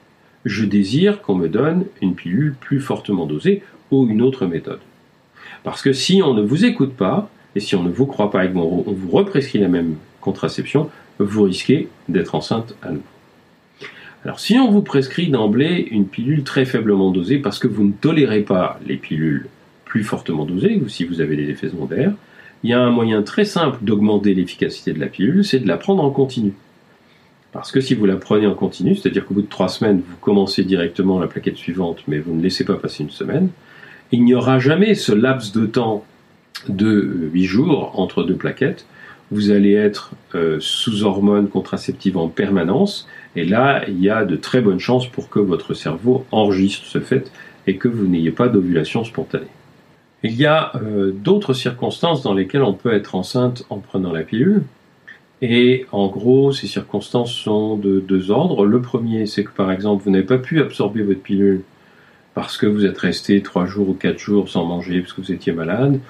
je 0.45 0.65
désire 0.65 1.23
qu'on 1.23 1.35
me 1.35 1.49
donne 1.49 1.85
une 2.01 2.15
pilule 2.15 2.55
plus 2.61 2.81
fortement 2.81 3.27
dosée 3.27 3.63
ou 3.93 4.09
une 4.09 4.23
autre 4.23 4.47
méthode. 4.47 4.81
Parce 5.63 5.83
que 5.83 5.93
si 5.93 6.23
on 6.23 6.35
ne 6.35 6.43
vous 6.43 6.65
écoute 6.65 6.95
pas, 6.95 7.31
et 7.55 7.61
si 7.61 7.77
on 7.77 7.83
ne 7.83 7.91
vous 7.91 8.07
croit 8.07 8.31
pas 8.31 8.45
et 8.45 8.51
qu'on 8.51 8.83
vous 8.87 9.11
represcrit 9.11 9.59
la 9.59 9.69
même 9.69 9.97
contraception, 10.21 10.91
vous 11.19 11.43
risquez 11.45 11.89
d'être 12.09 12.35
enceinte 12.35 12.75
à 12.83 12.91
nouveau. 12.91 13.03
Alors 14.25 14.41
si 14.41 14.57
on 14.59 14.71
vous 14.71 14.83
prescrit 14.83 15.29
d'emblée 15.29 15.87
une 15.91 16.07
pilule 16.07 16.45
très 16.45 16.65
faiblement 16.65 17.11
dosée 17.11 17.39
parce 17.39 17.59
que 17.59 17.69
vous 17.69 17.85
ne 17.85 17.93
tolérez 17.93 18.43
pas 18.43 18.81
les 18.87 18.97
pilules 18.97 19.49
plus 19.85 20.05
fortement 20.05 20.47
dosées, 20.47 20.81
ou 20.83 20.89
si 20.89 21.05
vous 21.05 21.21
avez 21.21 21.37
des 21.37 21.51
effets 21.51 21.69
secondaires, 21.69 22.13
il 22.63 22.71
y 22.71 22.73
a 22.73 22.81
un 22.81 22.91
moyen 22.91 23.23
très 23.23 23.45
simple 23.45 23.79
d'augmenter 23.83 24.33
l'efficacité 24.33 24.93
de 24.93 25.01
la 25.01 25.09
pilule, 25.09 25.45
c'est 25.45 25.59
de 25.59 25.69
la 25.69 25.77
prendre 25.77 26.03
en 26.03 26.11
continu. 26.11 26.55
Parce 27.51 27.71
que 27.71 27.81
si 27.81 27.95
vous 27.95 28.07
la 28.07 28.17
prenez 28.17 28.47
en 28.47 28.55
continu, 28.55 28.95
c'est-à-dire 28.95 29.27
qu'au 29.27 29.35
bout 29.35 29.43
de 29.43 29.49
trois 29.49 29.69
semaines, 29.69 30.01
vous 30.09 30.17
commencez 30.21 30.65
directement 30.65 31.19
la 31.19 31.27
plaquette 31.27 31.59
suivante, 31.59 31.99
mais 32.09 32.19
vous 32.19 32.35
ne 32.35 32.43
laissez 32.43 32.65
pas 32.65 32.77
passer 32.77 33.03
une 33.03 33.11
semaine, 33.11 33.51
il 34.13 34.25
n'y 34.25 34.35
aura 34.35 34.59
jamais 34.59 34.95
ce 34.95 35.13
laps 35.13 35.53
de 35.53 35.67
temps 35.67 36.05
de 36.69 37.31
8 37.33 37.45
jours 37.45 37.99
entre 37.99 38.23
deux 38.23 38.37
plaquettes. 38.37 38.87
Vous 39.31 39.51
allez 39.51 39.73
être 39.73 40.13
euh, 40.35 40.59
sous 40.61 41.05
hormones 41.05 41.49
contraceptives 41.49 42.19
en 42.19 42.29
permanence. 42.29 43.09
Et 43.35 43.45
là, 43.47 43.83
il 43.89 43.99
y 44.01 44.11
a 44.11 44.27
de 44.27 44.37
très 44.37 44.61
bonnes 44.61 44.79
chances 44.79 45.07
pour 45.07 45.31
que 45.31 45.39
votre 45.39 45.73
cerveau 45.73 46.27
enregistre 46.31 46.85
ce 46.85 47.01
fait 47.01 47.33
et 47.67 47.77
que 47.77 47.89
vous 47.89 48.07
n'ayez 48.07 48.31
pas 48.31 48.49
d'ovulation 48.49 49.05
spontanée. 49.05 49.47
Il 50.23 50.35
y 50.35 50.45
a 50.45 50.73
euh, 50.77 51.11
d'autres 51.13 51.55
circonstances 51.55 52.23
dans 52.23 52.35
lesquelles 52.35 52.63
on 52.63 52.75
peut 52.75 52.93
être 52.93 53.15
enceinte 53.15 53.65
en 53.71 53.79
prenant 53.79 54.13
la 54.13 54.23
pilule. 54.23 54.63
Et 55.41 55.87
en 55.91 56.07
gros, 56.09 56.53
ces 56.53 56.67
circonstances 56.67 57.33
sont 57.33 57.77
de 57.77 57.99
deux 57.99 58.31
ordres. 58.31 58.67
Le 58.67 58.81
premier, 58.81 59.27
c'est 59.27 59.43
que 59.43 59.51
par 59.51 59.73
exemple, 59.73 60.05
vous 60.05 60.11
n'avez 60.11 60.25
pas 60.25 60.39
pu 60.39 60.61
absorber 60.61 61.03
votre 61.03 61.21
pilule 61.21 61.63
parce 62.35 62.57
que 62.57 62.67
vous 62.67 62.87
êtes 62.87 62.99
resté 62.99 63.43
trois 63.43 63.67
jours 63.67 63.89
ou 63.91 63.95
quatre 63.95 64.19
jours 64.19 64.49
sans 64.49 64.65
manger 64.65 65.01
parce 65.01 65.13
que 65.13 65.21
vous 65.21 65.33
étiez 65.33 65.53
malade, 65.53 66.01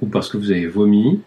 ou 0.00 0.06
parce 0.06 0.28
que 0.28 0.36
vous 0.36 0.50
avez 0.50 0.66
vomi. 0.66 1.20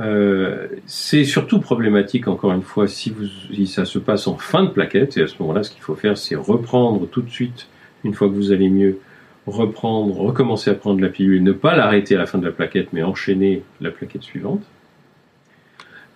Euh, 0.00 0.68
c'est 0.86 1.24
surtout 1.24 1.60
problématique, 1.60 2.26
encore 2.28 2.52
une 2.52 2.62
fois, 2.62 2.88
si, 2.88 3.10
vous, 3.10 3.26
si 3.26 3.66
ça 3.66 3.84
se 3.84 3.98
passe 3.98 4.26
en 4.26 4.36
fin 4.36 4.64
de 4.64 4.70
plaquette, 4.70 5.16
et 5.16 5.22
à 5.22 5.26
ce 5.26 5.34
moment-là, 5.40 5.62
ce 5.62 5.70
qu'il 5.70 5.82
faut 5.82 5.94
faire, 5.94 6.16
c'est 6.16 6.34
reprendre 6.34 7.06
tout 7.06 7.22
de 7.22 7.30
suite, 7.30 7.68
une 8.04 8.14
fois 8.14 8.28
que 8.28 8.34
vous 8.34 8.52
allez 8.52 8.70
mieux, 8.70 8.98
reprendre, 9.46 10.16
recommencer 10.16 10.70
à 10.70 10.74
prendre 10.74 11.00
la 11.00 11.08
pilule, 11.08 11.42
ne 11.42 11.52
pas 11.52 11.76
l'arrêter 11.76 12.14
à 12.14 12.18
la 12.18 12.26
fin 12.26 12.38
de 12.38 12.46
la 12.46 12.52
plaquette, 12.52 12.92
mais 12.92 13.02
enchaîner 13.02 13.62
la 13.80 13.90
plaquette 13.90 14.22
suivante. 14.22 14.62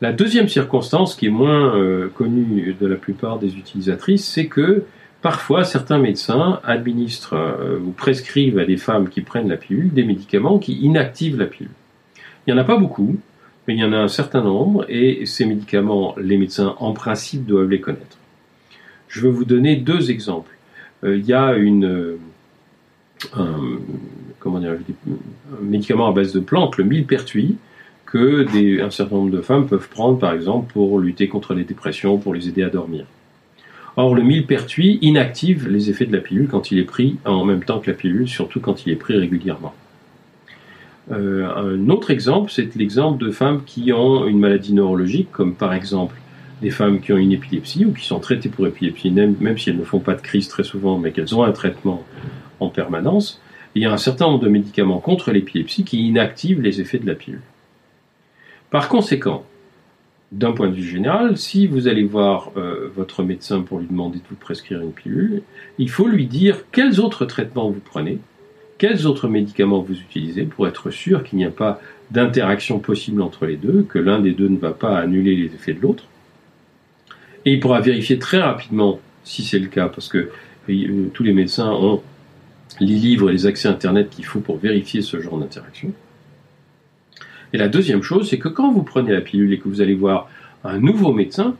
La 0.00 0.12
deuxième 0.12 0.48
circonstance, 0.48 1.14
qui 1.14 1.26
est 1.26 1.30
moins 1.30 1.74
euh, 1.76 2.08
connue 2.08 2.76
de 2.78 2.86
la 2.86 2.96
plupart 2.96 3.38
des 3.38 3.56
utilisatrices, 3.56 4.26
c'est 4.26 4.46
que 4.46 4.84
Parfois, 5.22 5.64
certains 5.64 5.98
médecins 5.98 6.60
administrent 6.62 7.34
euh, 7.34 7.78
ou 7.78 7.90
prescrivent 7.90 8.58
à 8.58 8.64
des 8.64 8.76
femmes 8.76 9.08
qui 9.08 9.22
prennent 9.22 9.48
la 9.48 9.56
pilule 9.56 9.92
des 9.92 10.04
médicaments 10.04 10.58
qui 10.58 10.74
inactivent 10.74 11.38
la 11.38 11.46
pilule. 11.46 11.70
Il 12.46 12.54
n'y 12.54 12.58
en 12.58 12.62
a 12.62 12.64
pas 12.64 12.76
beaucoup, 12.76 13.16
mais 13.66 13.74
il 13.74 13.80
y 13.80 13.84
en 13.84 13.92
a 13.92 13.98
un 13.98 14.08
certain 14.08 14.42
nombre, 14.42 14.84
et 14.88 15.26
ces 15.26 15.46
médicaments, 15.46 16.14
les 16.18 16.36
médecins 16.36 16.76
en 16.78 16.92
principe 16.92 17.44
doivent 17.46 17.70
les 17.70 17.80
connaître. 17.80 18.18
Je 19.08 19.22
vais 19.22 19.30
vous 19.30 19.44
donner 19.44 19.76
deux 19.76 20.10
exemples. 20.10 20.56
Euh, 21.02 21.16
il 21.16 21.24
y 21.26 21.32
a 21.32 21.52
euh, 21.52 22.16
un, 23.34 23.78
médicament 25.62 26.08
à 26.08 26.12
base 26.12 26.32
de 26.32 26.40
plantes, 26.40 26.76
le 26.76 26.84
millepertuis, 26.84 27.56
que 28.04 28.46
un 28.80 28.90
certain 28.90 29.16
nombre 29.16 29.32
de 29.32 29.40
femmes 29.40 29.66
peuvent 29.66 29.88
prendre, 29.88 30.18
par 30.18 30.32
exemple, 30.32 30.72
pour 30.72 31.00
lutter 31.00 31.26
contre 31.26 31.54
les 31.54 31.64
dépressions, 31.64 32.18
pour 32.18 32.34
les 32.34 32.48
aider 32.48 32.62
à 32.62 32.70
dormir. 32.70 33.06
Or, 33.96 34.14
le 34.14 34.22
millepertuis 34.22 34.98
inactive 35.00 35.68
les 35.68 35.88
effets 35.88 36.04
de 36.04 36.14
la 36.14 36.20
pilule 36.20 36.48
quand 36.48 36.70
il 36.70 36.78
est 36.78 36.84
pris 36.84 37.16
en 37.24 37.44
même 37.44 37.64
temps 37.64 37.80
que 37.80 37.90
la 37.90 37.96
pilule, 37.96 38.28
surtout 38.28 38.60
quand 38.60 38.86
il 38.86 38.92
est 38.92 38.96
pris 38.96 39.16
régulièrement. 39.16 39.74
Euh, 41.12 41.48
un 41.56 41.88
autre 41.88 42.10
exemple, 42.10 42.50
c'est 42.50 42.74
l'exemple 42.74 43.24
de 43.24 43.30
femmes 43.30 43.62
qui 43.64 43.92
ont 43.92 44.26
une 44.26 44.38
maladie 44.38 44.74
neurologique, 44.74 45.30
comme 45.32 45.54
par 45.54 45.72
exemple 45.72 46.16
des 46.60 46.70
femmes 46.70 47.00
qui 47.00 47.12
ont 47.12 47.18
une 47.18 47.32
épilepsie 47.32 47.84
ou 47.84 47.92
qui 47.92 48.04
sont 48.04 48.18
traitées 48.18 48.48
pour 48.48 48.66
épilepsie, 48.66 49.10
même, 49.10 49.58
si 49.58 49.70
elles 49.70 49.78
ne 49.78 49.84
font 49.84 50.00
pas 50.00 50.14
de 50.14 50.20
crise 50.20 50.48
très 50.48 50.64
souvent, 50.64 50.98
mais 50.98 51.12
qu'elles 51.12 51.34
ont 51.34 51.42
un 51.42 51.52
traitement 51.52 52.04
en 52.60 52.68
permanence. 52.68 53.40
il 53.74 53.82
y 53.82 53.86
a 53.86 53.92
un 53.92 53.98
certain 53.98 54.26
nombre 54.26 54.42
de 54.42 54.48
médicaments 54.48 55.00
contre 55.00 55.32
l'épilepsie 55.32 55.84
qui 55.84 56.06
inactivent 56.08 56.62
les 56.62 56.80
effets 56.80 56.98
de 56.98 57.06
la 57.06 57.14
pilule. 57.14 57.42
Par 58.70 58.88
conséquent, 58.88 59.44
d'un 60.32 60.52
point 60.52 60.68
de 60.68 60.74
vue 60.74 60.82
général, 60.82 61.36
si 61.36 61.66
vous 61.66 61.88
allez 61.88 62.04
voir 62.04 62.50
euh, 62.56 62.90
votre 62.94 63.22
médecin 63.22 63.62
pour 63.62 63.78
lui 63.78 63.86
demander 63.86 64.18
de 64.18 64.24
vous 64.28 64.36
prescrire 64.36 64.80
une 64.80 64.92
pilule, 64.92 65.42
il 65.78 65.88
faut 65.88 66.08
lui 66.08 66.26
dire 66.26 66.64
quels 66.72 67.00
autres 67.00 67.24
traitements 67.24 67.70
vous 67.70 67.80
prenez 67.80 68.18
quels 68.78 69.06
autres 69.06 69.28
médicaments 69.28 69.80
vous 69.80 69.94
utilisez 69.94 70.44
pour 70.44 70.68
être 70.68 70.90
sûr 70.90 71.24
qu'il 71.24 71.38
n'y 71.38 71.44
a 71.44 71.50
pas 71.50 71.80
d'interaction 72.10 72.78
possible 72.78 73.22
entre 73.22 73.46
les 73.46 73.56
deux, 73.56 73.82
que 73.88 73.98
l'un 73.98 74.20
des 74.20 74.32
deux 74.32 74.48
ne 74.48 74.58
va 74.58 74.72
pas 74.72 74.98
annuler 74.98 75.34
les 75.34 75.46
effets 75.46 75.72
de 75.72 75.80
l'autre. 75.80 76.04
Et 77.44 77.54
il 77.54 77.60
pourra 77.60 77.80
vérifier 77.80 78.18
très 78.18 78.38
rapidement 78.38 79.00
si 79.24 79.42
c'est 79.42 79.58
le 79.58 79.68
cas, 79.68 79.88
parce 79.88 80.08
que 80.08 80.30
euh, 80.68 81.06
tous 81.12 81.22
les 81.22 81.32
médecins 81.32 81.70
ont 81.70 82.02
les 82.80 82.94
livres 82.94 83.30
et 83.30 83.32
les 83.32 83.46
accès 83.46 83.68
Internet 83.68 84.10
qu'il 84.10 84.24
faut 84.24 84.40
pour 84.40 84.58
vérifier 84.58 85.00
ce 85.00 85.20
genre 85.20 85.38
d'interaction. 85.38 85.92
Et 87.56 87.58
la 87.58 87.68
deuxième 87.68 88.02
chose, 88.02 88.28
c'est 88.28 88.36
que 88.36 88.50
quand 88.50 88.70
vous 88.70 88.82
prenez 88.82 89.14
la 89.14 89.22
pilule 89.22 89.50
et 89.54 89.58
que 89.58 89.66
vous 89.66 89.80
allez 89.80 89.94
voir 89.94 90.28
un 90.62 90.78
nouveau 90.78 91.14
médecin 91.14 91.56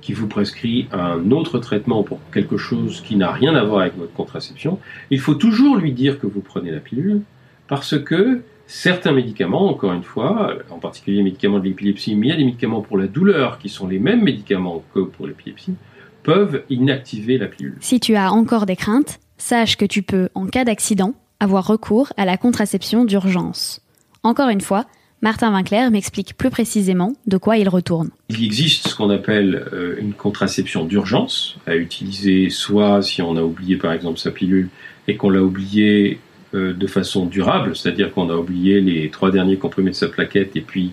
qui 0.00 0.14
vous 0.14 0.26
prescrit 0.26 0.88
un 0.90 1.30
autre 1.32 1.58
traitement 1.58 2.02
pour 2.02 2.18
quelque 2.32 2.56
chose 2.56 3.02
qui 3.02 3.14
n'a 3.16 3.30
rien 3.30 3.54
à 3.54 3.62
voir 3.62 3.82
avec 3.82 3.94
votre 3.98 4.14
contraception, 4.14 4.78
il 5.10 5.20
faut 5.20 5.34
toujours 5.34 5.76
lui 5.76 5.92
dire 5.92 6.18
que 6.18 6.26
vous 6.26 6.40
prenez 6.40 6.70
la 6.70 6.80
pilule 6.80 7.20
parce 7.68 8.02
que 8.02 8.40
certains 8.66 9.12
médicaments, 9.12 9.68
encore 9.68 9.92
une 9.92 10.02
fois, 10.02 10.54
en 10.70 10.78
particulier 10.78 11.18
les 11.18 11.24
médicaments 11.24 11.58
de 11.58 11.64
l'épilepsie, 11.64 12.14
mais 12.14 12.28
il 12.28 12.30
y 12.30 12.32
a 12.32 12.36
des 12.36 12.44
médicaments 12.46 12.80
pour 12.80 12.96
la 12.96 13.06
douleur 13.06 13.58
qui 13.58 13.68
sont 13.68 13.86
les 13.86 13.98
mêmes 13.98 14.22
médicaments 14.22 14.82
que 14.94 15.00
pour 15.00 15.26
l'épilepsie, 15.26 15.74
peuvent 16.22 16.62
inactiver 16.70 17.36
la 17.36 17.48
pilule. 17.48 17.76
Si 17.80 18.00
tu 18.00 18.16
as 18.16 18.32
encore 18.32 18.64
des 18.64 18.76
craintes, 18.76 19.20
sache 19.36 19.76
que 19.76 19.84
tu 19.84 20.00
peux, 20.00 20.30
en 20.34 20.46
cas 20.46 20.64
d'accident, 20.64 21.12
avoir 21.38 21.66
recours 21.66 22.14
à 22.16 22.24
la 22.24 22.38
contraception 22.38 23.04
d'urgence. 23.04 23.82
Encore 24.22 24.48
une 24.48 24.62
fois, 24.62 24.86
Martin 25.22 25.52
Winkler 25.52 25.88
m'explique 25.90 26.36
plus 26.36 26.50
précisément 26.50 27.14
de 27.26 27.36
quoi 27.36 27.56
il 27.56 27.68
retourne. 27.68 28.10
Il 28.28 28.44
existe 28.44 28.88
ce 28.88 28.94
qu'on 28.94 29.10
appelle 29.10 29.66
euh, 29.72 29.96
une 29.98 30.12
contraception 30.12 30.84
d'urgence 30.84 31.56
à 31.66 31.76
utiliser 31.76 32.50
soit 32.50 33.02
si 33.02 33.22
on 33.22 33.36
a 33.36 33.42
oublié 33.42 33.76
par 33.76 33.92
exemple 33.92 34.18
sa 34.18 34.30
pilule 34.30 34.68
et 35.08 35.16
qu'on 35.16 35.30
l'a 35.30 35.42
oublié 35.42 36.18
euh, 36.54 36.74
de 36.74 36.86
façon 36.86 37.26
durable, 37.26 37.74
c'est-à-dire 37.74 38.12
qu'on 38.12 38.28
a 38.28 38.36
oublié 38.36 38.80
les 38.80 39.08
trois 39.10 39.30
derniers 39.30 39.56
comprimés 39.56 39.90
de 39.90 39.96
sa 39.96 40.08
plaquette 40.08 40.56
et 40.56 40.60
puis 40.60 40.92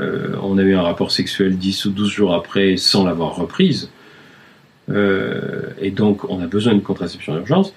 euh, 0.00 0.34
on 0.42 0.58
a 0.58 0.62
eu 0.62 0.74
un 0.74 0.82
rapport 0.82 1.12
sexuel 1.12 1.56
10 1.56 1.84
ou 1.84 1.90
12 1.90 2.10
jours 2.10 2.34
après 2.34 2.76
sans 2.76 3.04
l'avoir 3.04 3.36
reprise. 3.36 3.90
et 4.88 5.90
donc 5.92 6.28
on 6.28 6.40
a 6.40 6.46
besoin 6.46 6.72
d'une 6.72 6.82
contraception 6.82 7.34
d'urgence 7.34 7.72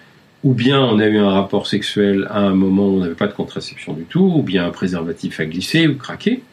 ou 0.46 0.54
bien 0.54 0.80
on 0.80 1.00
a 1.00 1.08
eu 1.08 1.18
un 1.18 1.32
rapport 1.32 1.66
sexuel 1.66 2.28
à 2.30 2.40
un 2.40 2.54
moment 2.54 2.88
où 2.88 2.98
on 2.98 3.00
n'avait 3.00 3.16
pas 3.16 3.26
de 3.26 3.34
contraception 3.34 3.94
du 3.94 4.04
tout, 4.04 4.32
ou 4.38 4.44
bien 4.44 4.68
un 4.68 4.70
préservatif 4.70 5.40
a 5.40 5.46
glissé 5.46 5.88
ou 5.88 5.96
craqué. 5.96 6.44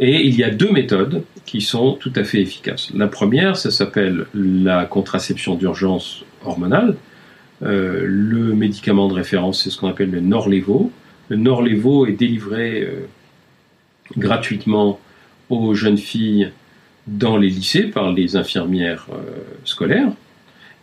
Et 0.00 0.26
il 0.26 0.34
y 0.36 0.42
a 0.42 0.48
deux 0.48 0.72
méthodes 0.72 1.22
qui 1.44 1.60
sont 1.60 1.92
tout 1.92 2.12
à 2.16 2.24
fait 2.24 2.40
efficaces. 2.40 2.90
La 2.94 3.06
première, 3.06 3.58
ça 3.58 3.70
s'appelle 3.70 4.24
la 4.32 4.86
contraception 4.86 5.54
d'urgence 5.54 6.24
hormonale. 6.44 6.96
Euh, 7.62 8.02
le 8.06 8.54
médicament 8.54 9.06
de 9.08 9.14
référence, 9.14 9.62
c'est 9.62 9.70
ce 9.70 9.78
qu'on 9.78 9.88
appelle 9.88 10.10
le 10.10 10.20
Norlevo. 10.20 10.90
Le 11.28 11.36
Norlevo 11.36 12.06
est 12.06 12.12
délivré 12.12 12.82
euh, 12.82 13.06
gratuitement 14.16 14.98
aux 15.50 15.74
jeunes 15.74 15.98
filles 15.98 16.50
dans 17.06 17.36
les 17.36 17.50
lycées 17.50 17.84
par 17.84 18.12
les 18.12 18.34
infirmières 18.34 19.06
euh, 19.12 19.42
scolaires. 19.64 20.10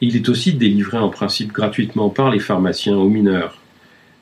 Il 0.01 0.15
est 0.15 0.29
aussi 0.29 0.53
délivré 0.53 0.97
en 0.97 1.09
principe 1.09 1.51
gratuitement 1.51 2.09
par 2.09 2.31
les 2.31 2.39
pharmaciens 2.39 2.97
aux 2.97 3.07
mineurs. 3.07 3.59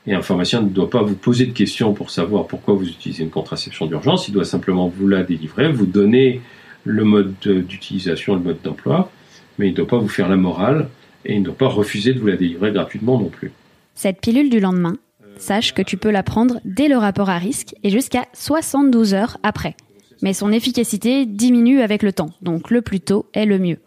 Et 0.06 0.14
un 0.14 0.22
pharmacien 0.22 0.60
ne 0.62 0.68
doit 0.68 0.90
pas 0.90 1.02
vous 1.02 1.14
poser 1.14 1.46
de 1.46 1.52
questions 1.52 1.92
pour 1.94 2.10
savoir 2.10 2.46
pourquoi 2.46 2.74
vous 2.74 2.88
utilisez 2.88 3.22
une 3.22 3.30
contraception 3.30 3.86
d'urgence, 3.86 4.28
il 4.28 4.32
doit 4.32 4.44
simplement 4.44 4.88
vous 4.88 5.08
la 5.08 5.22
délivrer, 5.22 5.70
vous 5.72 5.86
donner 5.86 6.40
le 6.84 7.04
mode 7.04 7.34
d'utilisation, 7.42 8.34
le 8.34 8.40
mode 8.40 8.62
d'emploi, 8.62 9.10
mais 9.58 9.68
il 9.68 9.70
ne 9.72 9.76
doit 9.76 9.86
pas 9.86 9.98
vous 9.98 10.08
faire 10.08 10.28
la 10.28 10.36
morale 10.36 10.88
et 11.24 11.34
il 11.34 11.40
ne 11.40 11.44
doit 11.46 11.54
pas 11.54 11.68
refuser 11.68 12.14
de 12.14 12.18
vous 12.18 12.26
la 12.26 12.36
délivrer 12.36 12.72
gratuitement 12.72 13.18
non 13.18 13.28
plus. 13.28 13.52
Cette 13.94 14.20
pilule 14.20 14.48
du 14.48 14.60
lendemain, 14.60 14.96
sache 15.36 15.74
que 15.74 15.82
tu 15.82 15.96
peux 15.96 16.10
la 16.10 16.22
prendre 16.22 16.60
dès 16.64 16.88
le 16.88 16.96
rapport 16.96 17.30
à 17.30 17.38
risque 17.38 17.74
et 17.82 17.90
jusqu'à 17.90 18.26
72 18.32 19.14
heures 19.14 19.38
après. 19.42 19.76
Mais 20.22 20.34
son 20.34 20.52
efficacité 20.52 21.24
diminue 21.26 21.80
avec 21.80 22.02
le 22.02 22.12
temps, 22.12 22.30
donc 22.42 22.70
le 22.70 22.82
plus 22.82 23.00
tôt 23.00 23.26
est 23.32 23.46
le 23.46 23.58
mieux. 23.58 23.78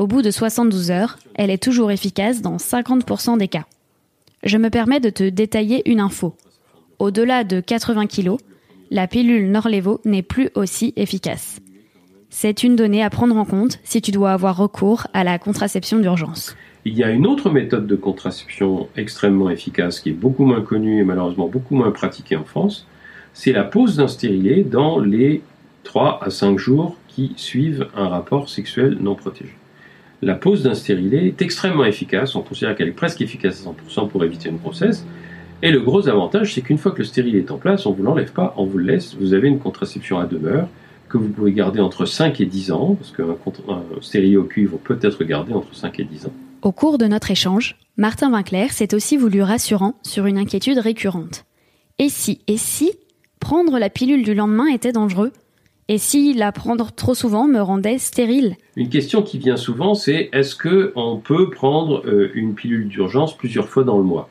Au 0.00 0.06
bout 0.06 0.22
de 0.22 0.30
72 0.30 0.90
heures, 0.90 1.18
elle 1.34 1.50
est 1.50 1.62
toujours 1.62 1.90
efficace 1.90 2.40
dans 2.40 2.56
50% 2.56 3.36
des 3.36 3.48
cas. 3.48 3.66
Je 4.42 4.56
me 4.56 4.70
permets 4.70 4.98
de 4.98 5.10
te 5.10 5.28
détailler 5.28 5.82
une 5.90 6.00
info. 6.00 6.34
Au-delà 6.98 7.44
de 7.44 7.60
80 7.60 8.06
kg, 8.06 8.36
la 8.90 9.06
pilule 9.06 9.50
Norlevo 9.50 10.00
n'est 10.06 10.22
plus 10.22 10.48
aussi 10.54 10.94
efficace. 10.96 11.60
C'est 12.30 12.62
une 12.62 12.76
donnée 12.76 13.02
à 13.02 13.10
prendre 13.10 13.36
en 13.36 13.44
compte 13.44 13.78
si 13.84 14.00
tu 14.00 14.10
dois 14.10 14.32
avoir 14.32 14.56
recours 14.56 15.06
à 15.12 15.22
la 15.22 15.38
contraception 15.38 15.98
d'urgence. 15.98 16.56
Il 16.86 16.96
y 16.96 17.04
a 17.04 17.10
une 17.10 17.26
autre 17.26 17.50
méthode 17.50 17.86
de 17.86 17.96
contraception 17.96 18.88
extrêmement 18.96 19.50
efficace 19.50 20.00
qui 20.00 20.08
est 20.08 20.12
beaucoup 20.12 20.46
moins 20.46 20.62
connue 20.62 21.00
et 21.00 21.04
malheureusement 21.04 21.48
beaucoup 21.48 21.74
moins 21.74 21.90
pratiquée 21.90 22.36
en 22.36 22.44
France. 22.44 22.86
C'est 23.34 23.52
la 23.52 23.64
pose 23.64 23.96
d'un 23.96 24.08
stérilet 24.08 24.64
dans 24.64 24.98
les 24.98 25.42
3 25.84 26.24
à 26.24 26.30
5 26.30 26.58
jours 26.58 26.96
qui 27.06 27.34
suivent 27.36 27.88
un 27.94 28.08
rapport 28.08 28.48
sexuel 28.48 28.96
non 28.98 29.14
protégé 29.14 29.52
la 30.22 30.34
pose 30.34 30.62
d'un 30.62 30.74
stérilet 30.74 31.26
est 31.28 31.42
extrêmement 31.42 31.84
efficace. 31.84 32.34
On 32.36 32.42
considère 32.42 32.74
qu'elle 32.74 32.88
est 32.88 32.92
presque 32.92 33.20
efficace 33.20 33.66
à 33.66 33.70
100% 33.70 34.08
pour 34.08 34.24
éviter 34.24 34.48
une 34.48 34.58
grossesse. 34.58 35.06
Et 35.62 35.70
le 35.70 35.80
gros 35.80 36.08
avantage, 36.08 36.54
c'est 36.54 36.62
qu'une 36.62 36.78
fois 36.78 36.92
que 36.92 36.98
le 36.98 37.04
stérilet 37.04 37.38
est 37.38 37.50
en 37.50 37.58
place, 37.58 37.84
on 37.86 37.90
ne 37.90 37.96
vous 37.96 38.02
l'enlève 38.02 38.32
pas, 38.32 38.54
on 38.56 38.64
vous 38.64 38.78
le 38.78 38.84
laisse. 38.84 39.14
Vous 39.18 39.34
avez 39.34 39.48
une 39.48 39.58
contraception 39.58 40.18
à 40.18 40.26
demeure 40.26 40.68
que 41.08 41.18
vous 41.18 41.28
pouvez 41.28 41.52
garder 41.52 41.80
entre 41.80 42.06
5 42.06 42.40
et 42.40 42.46
10 42.46 42.70
ans, 42.72 42.94
parce 42.94 43.10
qu'un 43.10 43.36
stérilet 44.00 44.36
au 44.36 44.44
cuivre 44.44 44.78
peut 44.78 44.98
être 45.02 45.24
gardé 45.24 45.52
entre 45.52 45.74
5 45.74 46.00
et 46.00 46.04
10 46.04 46.26
ans. 46.26 46.32
Au 46.62 46.72
cours 46.72 46.98
de 46.98 47.06
notre 47.06 47.30
échange, 47.30 47.76
Martin 47.96 48.32
Winkler 48.32 48.68
s'est 48.68 48.94
aussi 48.94 49.16
voulu 49.16 49.42
rassurant 49.42 49.96
sur 50.02 50.26
une 50.26 50.38
inquiétude 50.38 50.78
récurrente. 50.78 51.44
Et 51.98 52.08
si, 52.08 52.40
et 52.46 52.56
si, 52.56 52.92
prendre 53.40 53.78
la 53.78 53.90
pilule 53.90 54.22
du 54.22 54.34
lendemain 54.34 54.68
était 54.68 54.92
dangereux? 54.92 55.32
Et 55.90 55.98
si 55.98 56.34
la 56.34 56.52
prendre 56.52 56.92
trop 56.92 57.14
souvent 57.14 57.48
me 57.48 57.60
rendait 57.60 57.98
stérile 57.98 58.54
Une 58.76 58.88
question 58.88 59.22
qui 59.22 59.38
vient 59.38 59.56
souvent, 59.56 59.96
c'est 59.96 60.30
est-ce 60.32 60.54
que 60.54 60.92
on 60.94 61.16
peut 61.16 61.50
prendre 61.50 62.06
euh, 62.06 62.30
une 62.34 62.54
pilule 62.54 62.86
d'urgence 62.86 63.36
plusieurs 63.36 63.68
fois 63.68 63.82
dans 63.82 63.98
le 63.98 64.04
mois? 64.04 64.28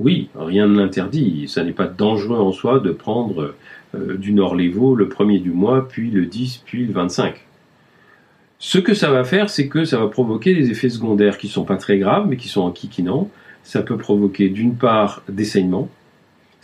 Oui, 0.00 0.30
rien 0.34 0.66
ne 0.66 0.78
l'interdit. 0.78 1.46
Ça 1.46 1.62
n'est 1.62 1.72
pas 1.72 1.88
dangereux 1.88 2.38
en 2.38 2.52
soi 2.52 2.80
de 2.80 2.90
prendre 2.90 3.54
euh, 3.94 4.16
du 4.16 4.32
Norlevo 4.32 4.94
le 4.94 5.10
premier 5.10 5.40
du 5.40 5.50
mois, 5.50 5.86
puis 5.86 6.10
le 6.10 6.24
10, 6.24 6.62
puis 6.64 6.86
le 6.86 6.94
25. 6.94 7.34
Ce 8.58 8.78
que 8.78 8.94
ça 8.94 9.10
va 9.10 9.24
faire, 9.24 9.50
c'est 9.50 9.68
que 9.68 9.84
ça 9.84 9.98
va 9.98 10.06
provoquer 10.06 10.54
des 10.54 10.70
effets 10.70 10.88
secondaires 10.88 11.36
qui 11.36 11.48
sont 11.48 11.64
pas 11.64 11.76
très 11.76 11.98
graves, 11.98 12.26
mais 12.26 12.38
qui 12.38 12.48
sont 12.48 12.62
enquiquinants. 12.62 13.28
Ça 13.62 13.82
peut 13.82 13.98
provoquer 13.98 14.48
d'une 14.48 14.74
part 14.74 15.22
des 15.28 15.44
saignements, 15.44 15.90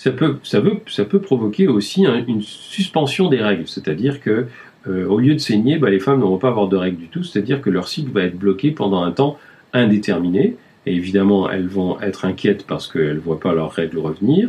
ça 0.00 0.12
peut, 0.12 0.38
ça 0.42 0.62
ça 0.86 1.04
peut 1.04 1.20
provoquer 1.20 1.68
aussi 1.68 2.06
une 2.26 2.40
suspension 2.40 3.28
des 3.28 3.42
règles, 3.42 3.68
c'est-à-dire 3.68 4.22
que 4.22 4.46
euh, 4.88 5.06
au 5.06 5.18
lieu 5.18 5.34
de 5.34 5.38
saigner, 5.40 5.76
bah, 5.76 5.90
les 5.90 6.00
femmes 6.00 6.20
n'auront 6.20 6.38
pas 6.38 6.48
avoir 6.48 6.68
de 6.68 6.76
règles 6.76 6.96
du 6.96 7.08
tout, 7.08 7.22
c'est-à-dire 7.22 7.60
que 7.60 7.68
leur 7.68 7.86
cycle 7.86 8.10
va 8.10 8.22
être 8.22 8.38
bloqué 8.38 8.70
pendant 8.70 9.02
un 9.02 9.12
temps 9.12 9.38
indéterminé. 9.74 10.56
Et 10.86 10.94
évidemment, 10.94 11.50
elles 11.50 11.68
vont 11.68 12.00
être 12.00 12.24
inquiètes 12.24 12.66
parce 12.66 12.90
qu'elles 12.90 13.16
ne 13.16 13.20
voient 13.20 13.40
pas 13.40 13.52
leurs 13.52 13.72
règles 13.72 13.98
revenir. 13.98 14.48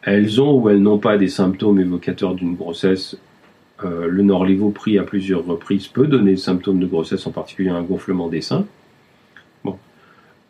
Elles 0.00 0.40
ont 0.40 0.54
ou 0.54 0.70
elles 0.70 0.80
n'ont 0.80 0.96
pas 0.96 1.18
des 1.18 1.28
symptômes 1.28 1.78
évocateurs 1.78 2.34
d'une 2.34 2.54
grossesse. 2.54 3.18
Euh, 3.84 4.06
le 4.08 4.22
Norlevo 4.22 4.70
pris 4.70 4.98
à 4.98 5.02
plusieurs 5.02 5.44
reprises 5.44 5.88
peut 5.88 6.06
donner 6.06 6.30
des 6.30 6.36
symptômes 6.38 6.80
de 6.80 6.86
grossesse, 6.86 7.26
en 7.26 7.32
particulier 7.32 7.68
un 7.68 7.82
gonflement 7.82 8.28
des 8.28 8.40
seins. 8.40 8.64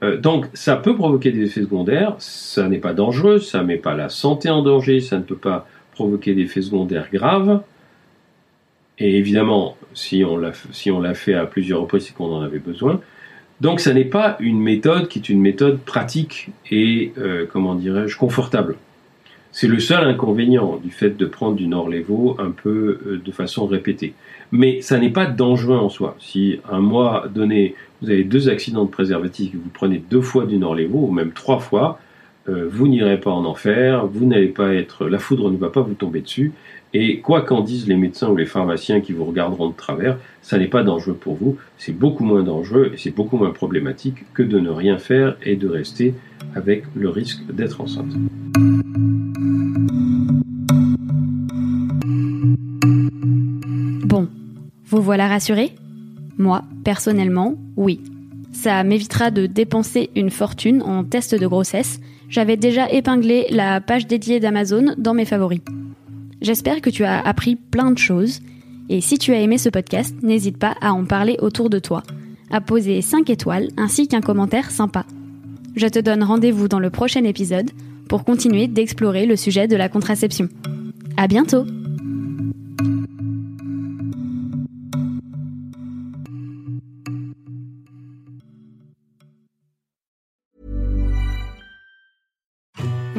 Euh, 0.03 0.17
donc 0.17 0.47
ça 0.55 0.77
peut 0.77 0.95
provoquer 0.95 1.31
des 1.31 1.45
effets 1.45 1.63
secondaires, 1.63 2.15
ça 2.19 2.69
n'est 2.69 2.79
pas 2.79 2.95
dangereux, 2.95 3.39
ça 3.39 3.59
ne 3.61 3.65
met 3.65 3.77
pas 3.77 3.95
la 3.95 4.09
santé 4.09 4.49
en 4.49 4.63
danger, 4.63 5.01
ça 5.01 5.19
ne 5.19 5.23
peut 5.23 5.37
pas 5.37 5.67
provoquer 5.93 6.35
d'effets 6.35 6.63
secondaires 6.63 7.09
graves. 7.13 7.63
Et 8.99 9.17
évidemment, 9.17 9.77
si 9.95 10.25
on 10.25 10.37
l'a 10.39 11.15
fait 11.15 11.35
à 11.35 11.47
plusieurs 11.47 11.81
reprises, 11.81 12.07
c'est 12.07 12.15
qu'on 12.15 12.33
en 12.33 12.43
avait 12.43 12.59
besoin. 12.59 13.01
Donc 13.61 13.81
ça 13.81 13.93
n'est 13.93 14.07
pas 14.07 14.37
une 14.41 14.61
méthode 14.61 15.09
qui 15.09 15.19
est 15.19 15.29
une 15.29 15.41
méthode 15.41 15.81
pratique 15.81 16.49
et, 16.71 17.13
euh, 17.19 17.47
comment 17.51 17.75
dirais-je, 17.75 18.17
confortable. 18.17 18.77
C'est 19.53 19.67
le 19.67 19.81
seul 19.81 20.07
inconvénient 20.07 20.77
du 20.83 20.91
fait 20.91 21.17
de 21.17 21.27
prendre 21.27 21.57
du 21.57 21.67
Norlevo 21.67 22.37
un 22.39 22.53
peu 22.53 23.01
euh, 23.07 23.21
de 23.23 23.33
façon 23.33 23.67
répétée. 23.67 24.15
Mais 24.53 24.81
ça 24.81 24.99
n'est 24.99 25.11
pas 25.11 25.27
dangereux 25.27 25.77
en 25.77 25.89
soi. 25.89 26.17
Si 26.21 26.61
un 26.71 26.81
mois 26.81 27.27
donné, 27.29 27.75
vous 28.03 28.11
avez 28.11 28.25
deux 28.25 28.49
accidents 28.49 28.85
de 28.85 28.91
préservatif, 28.91 29.53
vous 29.55 29.71
prenez 29.73 30.03
deux 30.11 30.23
fois 30.23 30.47
du 30.47 30.57
Norlevo, 30.57 31.07
ou 31.09 31.11
même 31.11 31.33
trois 31.33 31.59
fois, 31.59 31.99
euh, 32.49 32.67
vous 32.71 32.89
n'irez 32.89 33.21
pas 33.21 33.31
en 33.31 33.45
enfer, 33.45 34.07
vous 34.07 34.27
n'allez 34.27 34.49
pas 34.49 34.75
être, 34.75 35.07
la 35.07 35.19
foudre 35.19 35.51
ne 35.51 35.57
va 35.57 35.69
pas 35.69 35.83
vous 35.83 35.95
tomber 35.95 36.21
dessus, 36.21 36.53
et 36.95 37.21
quoi 37.21 37.43
qu'en 37.43 37.61
disent 37.61 37.87
les 37.87 37.97
médecins 37.97 38.31
ou 38.31 38.37
les 38.37 38.47
pharmaciens 38.47 39.01
qui 39.01 39.13
vous 39.13 39.25
regarderont 39.25 39.69
de 39.69 39.77
travers, 39.77 40.19
ça 40.43 40.59
n'est 40.59 40.67
pas 40.67 40.83
dangereux 40.83 41.15
pour 41.15 41.35
vous, 41.35 41.57
c'est 41.79 41.97
beaucoup 41.97 42.25
moins 42.25 42.43
dangereux 42.43 42.91
et 42.95 42.97
c'est 42.97 43.15
beaucoup 43.15 43.37
moins 43.37 43.51
problématique 43.51 44.25
que 44.35 44.43
de 44.43 44.59
ne 44.59 44.71
rien 44.71 44.99
faire 44.99 45.37
et 45.43 45.57
de 45.57 45.69
rester 45.69 46.15
avec 46.57 46.85
le 46.97 47.09
risque 47.09 47.43
d'être 47.53 47.81
enceinte. 47.81 48.13
Bon, 54.07 54.29
vous 54.87 55.03
voilà 55.03 55.29
rassuré 55.29 55.75
Moi, 56.41 56.63
personnellement, 56.85 57.55
oui. 57.77 58.01
Ça 58.51 58.83
m'évitera 58.83 59.31
de 59.31 59.45
dépenser 59.45 60.09
une 60.17 60.31
fortune 60.31 60.83
en 60.83 61.05
test 61.05 61.35
de 61.35 61.47
grossesse, 61.47 62.01
J'avais 62.31 62.57
déjà 62.57 62.89
épinglé 62.89 63.47
la 63.51 63.81
page 63.81 64.07
dédiée 64.07 64.39
d'Amazon 64.39 64.95
dans 64.97 65.15
mes 65.15 65.25
favoris. 65.25 65.61
J'espère 66.41 66.81
que 66.81 66.89
tu 66.89 67.03
as 67.03 67.21
appris 67.21 67.57
plein 67.57 67.91
de 67.91 67.99
choses. 67.99 68.41
Et 68.89 69.01
si 69.01 69.19
tu 69.19 69.33
as 69.33 69.41
aimé 69.41 69.59
ce 69.59 69.69
podcast, 69.69 70.15
n'hésite 70.23 70.57
pas 70.57 70.77
à 70.81 70.93
en 70.93 71.05
parler 71.05 71.37
autour 71.41 71.71
de 71.71 71.81
toi, 71.81 72.05
à 72.53 72.61
poser 72.61 73.03
5 73.03 73.29
étoiles 73.31 73.69
ainsi 73.77 74.07
qu'un 74.07 74.21
commentaire 74.21 74.71
sympa. 74.71 75.05
Je 75.75 75.89
te 75.89 75.99
donne 75.99 76.23
rendez-vous 76.23 76.69
dans 76.69 76.79
le 76.79 76.91
prochain 76.91 77.25
épisode 77.25 77.73
pour 78.09 78.25
continuer 78.25 78.69
d'explorer 78.69 79.27
le 79.27 79.35
sujet 79.35 79.67
de 79.67 79.77
la 79.77 79.89
contraception. 79.89 80.49
À 81.17 81.27
bientôt! 81.27 81.67